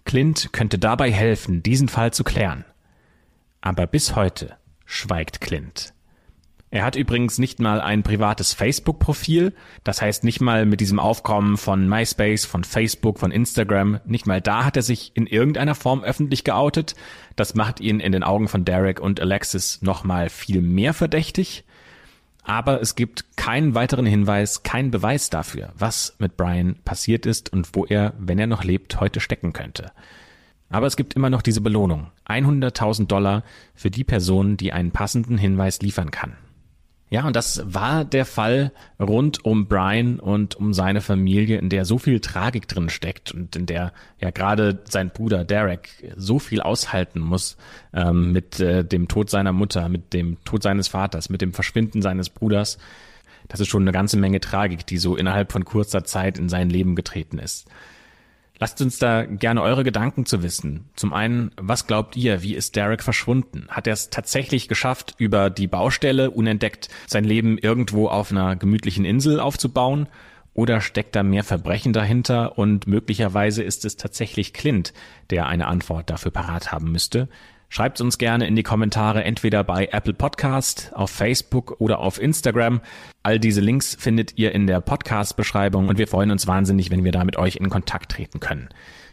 Clint 0.04 0.52
könnte 0.52 0.78
dabei 0.78 1.10
helfen, 1.10 1.62
diesen 1.62 1.88
Fall 1.88 2.12
zu 2.12 2.22
klären. 2.22 2.66
Aber 3.62 3.86
bis 3.86 4.14
heute 4.14 4.58
schweigt 4.84 5.40
Clint. 5.40 5.94
Er 6.76 6.84
hat 6.84 6.94
übrigens 6.94 7.38
nicht 7.38 7.58
mal 7.58 7.80
ein 7.80 8.02
privates 8.02 8.52
Facebook-Profil, 8.52 9.54
das 9.82 10.02
heißt 10.02 10.24
nicht 10.24 10.42
mal 10.42 10.66
mit 10.66 10.80
diesem 10.80 10.98
Aufkommen 10.98 11.56
von 11.56 11.88
MySpace, 11.88 12.44
von 12.44 12.64
Facebook, 12.64 13.18
von 13.18 13.30
Instagram, 13.30 14.00
nicht 14.04 14.26
mal 14.26 14.42
da 14.42 14.66
hat 14.66 14.76
er 14.76 14.82
sich 14.82 15.10
in 15.14 15.26
irgendeiner 15.26 15.74
Form 15.74 16.04
öffentlich 16.04 16.44
geoutet. 16.44 16.94
Das 17.34 17.54
macht 17.54 17.80
ihn 17.80 17.98
in 17.98 18.12
den 18.12 18.22
Augen 18.22 18.46
von 18.46 18.66
Derek 18.66 19.00
und 19.00 19.22
Alexis 19.22 19.80
nochmal 19.80 20.28
viel 20.28 20.60
mehr 20.60 20.92
verdächtig. 20.92 21.64
Aber 22.42 22.82
es 22.82 22.94
gibt 22.94 23.38
keinen 23.38 23.74
weiteren 23.74 24.04
Hinweis, 24.04 24.62
keinen 24.62 24.90
Beweis 24.90 25.30
dafür, 25.30 25.72
was 25.78 26.14
mit 26.18 26.36
Brian 26.36 26.76
passiert 26.84 27.24
ist 27.24 27.50
und 27.50 27.70
wo 27.72 27.86
er, 27.86 28.12
wenn 28.18 28.38
er 28.38 28.48
noch 28.48 28.64
lebt, 28.64 29.00
heute 29.00 29.20
stecken 29.20 29.54
könnte. 29.54 29.92
Aber 30.68 30.86
es 30.86 30.96
gibt 30.96 31.14
immer 31.14 31.30
noch 31.30 31.40
diese 31.40 31.62
Belohnung. 31.62 32.08
100.000 32.28 33.06
Dollar 33.06 33.44
für 33.74 33.90
die 33.90 34.04
Person, 34.04 34.58
die 34.58 34.74
einen 34.74 34.90
passenden 34.90 35.38
Hinweis 35.38 35.80
liefern 35.80 36.10
kann. 36.10 36.36
Ja, 37.08 37.24
und 37.24 37.36
das 37.36 37.62
war 37.64 38.04
der 38.04 38.24
Fall 38.24 38.72
rund 38.98 39.44
um 39.44 39.68
Brian 39.68 40.18
und 40.18 40.56
um 40.56 40.74
seine 40.74 41.00
Familie, 41.00 41.58
in 41.58 41.68
der 41.68 41.84
so 41.84 41.98
viel 41.98 42.18
Tragik 42.18 42.66
drin 42.66 42.88
steckt 42.88 43.30
und 43.32 43.54
in 43.54 43.66
der 43.66 43.92
ja 44.20 44.30
gerade 44.30 44.82
sein 44.88 45.10
Bruder 45.10 45.44
Derek 45.44 46.12
so 46.16 46.40
viel 46.40 46.60
aushalten 46.60 47.20
muss 47.20 47.56
ähm, 47.92 48.32
mit 48.32 48.58
äh, 48.58 48.84
dem 48.84 49.06
Tod 49.06 49.30
seiner 49.30 49.52
Mutter, 49.52 49.88
mit 49.88 50.12
dem 50.14 50.42
Tod 50.44 50.64
seines 50.64 50.88
Vaters, 50.88 51.30
mit 51.30 51.42
dem 51.42 51.52
Verschwinden 51.52 52.02
seines 52.02 52.28
Bruders. 52.28 52.76
Das 53.46 53.60
ist 53.60 53.68
schon 53.68 53.82
eine 53.82 53.92
ganze 53.92 54.16
Menge 54.16 54.40
Tragik, 54.40 54.84
die 54.84 54.98
so 54.98 55.14
innerhalb 55.14 55.52
von 55.52 55.64
kurzer 55.64 56.02
Zeit 56.02 56.38
in 56.38 56.48
sein 56.48 56.70
Leben 56.70 56.96
getreten 56.96 57.38
ist. 57.38 57.68
Lasst 58.58 58.80
uns 58.80 58.98
da 58.98 59.24
gerne 59.24 59.60
eure 59.60 59.84
Gedanken 59.84 60.24
zu 60.24 60.42
wissen. 60.42 60.88
Zum 60.96 61.12
einen, 61.12 61.50
was 61.56 61.86
glaubt 61.86 62.16
ihr, 62.16 62.42
wie 62.42 62.54
ist 62.54 62.74
Derek 62.74 63.02
verschwunden? 63.02 63.66
Hat 63.68 63.86
er 63.86 63.92
es 63.92 64.08
tatsächlich 64.08 64.66
geschafft, 64.66 65.14
über 65.18 65.50
die 65.50 65.66
Baustelle 65.66 66.30
unentdeckt 66.30 66.88
sein 67.06 67.24
Leben 67.24 67.58
irgendwo 67.58 68.08
auf 68.08 68.30
einer 68.30 68.56
gemütlichen 68.56 69.04
Insel 69.04 69.40
aufzubauen? 69.40 70.08
Oder 70.54 70.80
steckt 70.80 71.14
da 71.14 71.22
mehr 71.22 71.44
Verbrechen 71.44 71.92
dahinter 71.92 72.56
und 72.56 72.86
möglicherweise 72.86 73.62
ist 73.62 73.84
es 73.84 73.98
tatsächlich 73.98 74.54
Clint, 74.54 74.94
der 75.28 75.48
eine 75.48 75.66
Antwort 75.66 76.08
dafür 76.08 76.30
parat 76.30 76.72
haben 76.72 76.90
müsste? 76.90 77.28
Schreibt 77.68 78.00
uns 78.00 78.18
gerne 78.18 78.46
in 78.46 78.54
die 78.54 78.62
Kommentare 78.62 79.24
entweder 79.24 79.64
bei 79.64 79.88
Apple 79.90 80.14
Podcast, 80.14 80.92
auf 80.94 81.10
Facebook 81.10 81.76
oder 81.80 81.98
auf 81.98 82.20
Instagram. 82.20 82.80
All 83.22 83.40
diese 83.40 83.60
Links 83.60 83.96
findet 83.98 84.38
ihr 84.38 84.52
in 84.52 84.66
der 84.66 84.80
Podcast-Beschreibung 84.80 85.88
und 85.88 85.98
wir 85.98 86.06
freuen 86.06 86.30
uns 86.30 86.46
wahnsinnig, 86.46 86.90
wenn 86.90 87.04
wir 87.04 87.12
da 87.12 87.24
mit 87.24 87.36
euch 87.36 87.56
in 87.56 87.68
Kontakt 87.68 88.12
treten 88.12 88.38
können. 88.40 88.68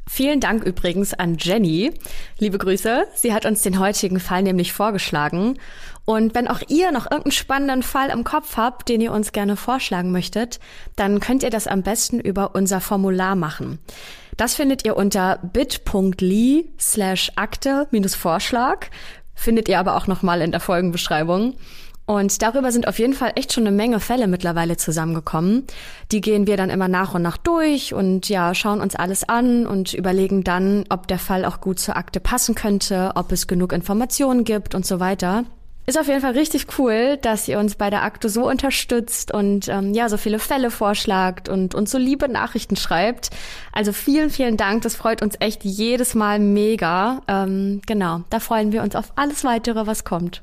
Vielen 0.07 0.39
Dank 0.39 0.63
übrigens 0.63 1.13
an 1.13 1.37
Jenny. 1.39 1.91
Liebe 2.37 2.57
Grüße. 2.57 3.07
Sie 3.15 3.33
hat 3.33 3.45
uns 3.45 3.61
den 3.61 3.79
heutigen 3.79 4.19
Fall 4.19 4.43
nämlich 4.43 4.73
vorgeschlagen. 4.73 5.57
Und 6.05 6.35
wenn 6.35 6.49
auch 6.49 6.61
ihr 6.67 6.91
noch 6.91 7.05
irgendeinen 7.05 7.31
spannenden 7.31 7.83
Fall 7.83 8.09
im 8.09 8.25
Kopf 8.25 8.57
habt, 8.57 8.89
den 8.89 8.99
ihr 8.99 9.13
uns 9.13 9.31
gerne 9.31 9.55
vorschlagen 9.55 10.11
möchtet, 10.11 10.59
dann 10.97 11.21
könnt 11.21 11.43
ihr 11.43 11.49
das 11.49 11.67
am 11.67 11.83
besten 11.83 12.19
über 12.19 12.53
unser 12.53 12.81
Formular 12.81 13.35
machen. 13.35 13.79
Das 14.35 14.55
findet 14.55 14.85
ihr 14.85 14.97
unter 14.97 15.39
bit.ly 15.41 16.69
slash 16.79 17.31
akte 17.35 17.87
minus 17.91 18.15
Vorschlag. 18.15 18.87
Findet 19.35 19.69
ihr 19.69 19.79
aber 19.79 19.95
auch 19.95 20.07
nochmal 20.07 20.41
in 20.41 20.51
der 20.51 20.59
Folgenbeschreibung. 20.59 21.55
Und 22.05 22.41
darüber 22.41 22.71
sind 22.71 22.87
auf 22.87 22.99
jeden 22.99 23.13
Fall 23.13 23.31
echt 23.35 23.53
schon 23.53 23.65
eine 23.65 23.75
Menge 23.75 23.99
Fälle 23.99 24.27
mittlerweile 24.27 24.75
zusammengekommen. 24.75 25.65
Die 26.11 26.19
gehen 26.19 26.47
wir 26.47 26.57
dann 26.57 26.69
immer 26.69 26.89
nach 26.89 27.13
und 27.13 27.21
nach 27.21 27.37
durch 27.37 27.93
und 27.93 28.27
ja, 28.27 28.53
schauen 28.53 28.81
uns 28.81 28.95
alles 28.95 29.27
an 29.27 29.65
und 29.65 29.93
überlegen 29.93 30.43
dann, 30.43 30.83
ob 30.89 31.07
der 31.07 31.19
Fall 31.19 31.45
auch 31.45 31.61
gut 31.61 31.79
zur 31.79 31.95
Akte 31.95 32.19
passen 32.19 32.55
könnte, 32.55 33.11
ob 33.15 33.31
es 33.31 33.47
genug 33.47 33.71
Informationen 33.71 34.43
gibt 34.43 34.75
und 34.75 34.85
so 34.85 34.99
weiter. 34.99 35.45
Ist 35.85 35.99
auf 35.99 36.07
jeden 36.07 36.21
Fall 36.21 36.31
richtig 36.31 36.67
cool, 36.77 37.17
dass 37.21 37.47
ihr 37.49 37.59
uns 37.59 37.75
bei 37.75 37.89
der 37.89 38.03
Akte 38.03 38.29
so 38.29 38.49
unterstützt 38.49 39.33
und 39.33 39.67
ähm, 39.67 39.93
ja, 39.93 40.07
so 40.07 40.15
viele 40.15 40.39
Fälle 40.39 40.71
vorschlagt 40.71 41.49
und 41.49 41.75
uns 41.75 41.91
so 41.91 41.97
liebe 41.97 42.29
Nachrichten 42.29 42.77
schreibt. 42.77 43.31
Also 43.73 43.91
vielen, 43.91 44.29
vielen 44.29 44.55
Dank. 44.55 44.83
Das 44.83 44.95
freut 44.95 45.21
uns 45.21 45.35
echt 45.39 45.65
jedes 45.65 46.15
Mal 46.15 46.39
mega. 46.39 47.21
Ähm, 47.27 47.81
genau, 47.85 48.21
da 48.29 48.39
freuen 48.39 48.71
wir 48.71 48.81
uns 48.81 48.95
auf 48.95 49.11
alles 49.17 49.43
weitere, 49.43 49.85
was 49.85 50.05
kommt. 50.05 50.41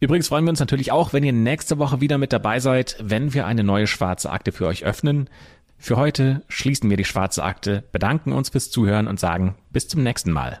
Übrigens 0.00 0.28
freuen 0.28 0.44
wir 0.46 0.50
uns 0.50 0.60
natürlich 0.60 0.92
auch, 0.92 1.12
wenn 1.12 1.24
ihr 1.24 1.34
nächste 1.34 1.78
Woche 1.78 2.00
wieder 2.00 2.16
mit 2.16 2.32
dabei 2.32 2.58
seid, 2.58 2.96
wenn 3.00 3.34
wir 3.34 3.46
eine 3.46 3.62
neue 3.62 3.86
schwarze 3.86 4.30
Akte 4.30 4.50
für 4.50 4.66
euch 4.66 4.84
öffnen. 4.84 5.28
Für 5.76 5.96
heute 5.96 6.42
schließen 6.48 6.88
wir 6.88 6.96
die 6.96 7.04
schwarze 7.04 7.44
Akte, 7.44 7.84
bedanken 7.92 8.32
uns 8.32 8.48
fürs 8.48 8.70
Zuhören 8.70 9.06
und 9.06 9.20
sagen 9.20 9.56
bis 9.70 9.88
zum 9.88 10.02
nächsten 10.02 10.32
Mal. 10.32 10.60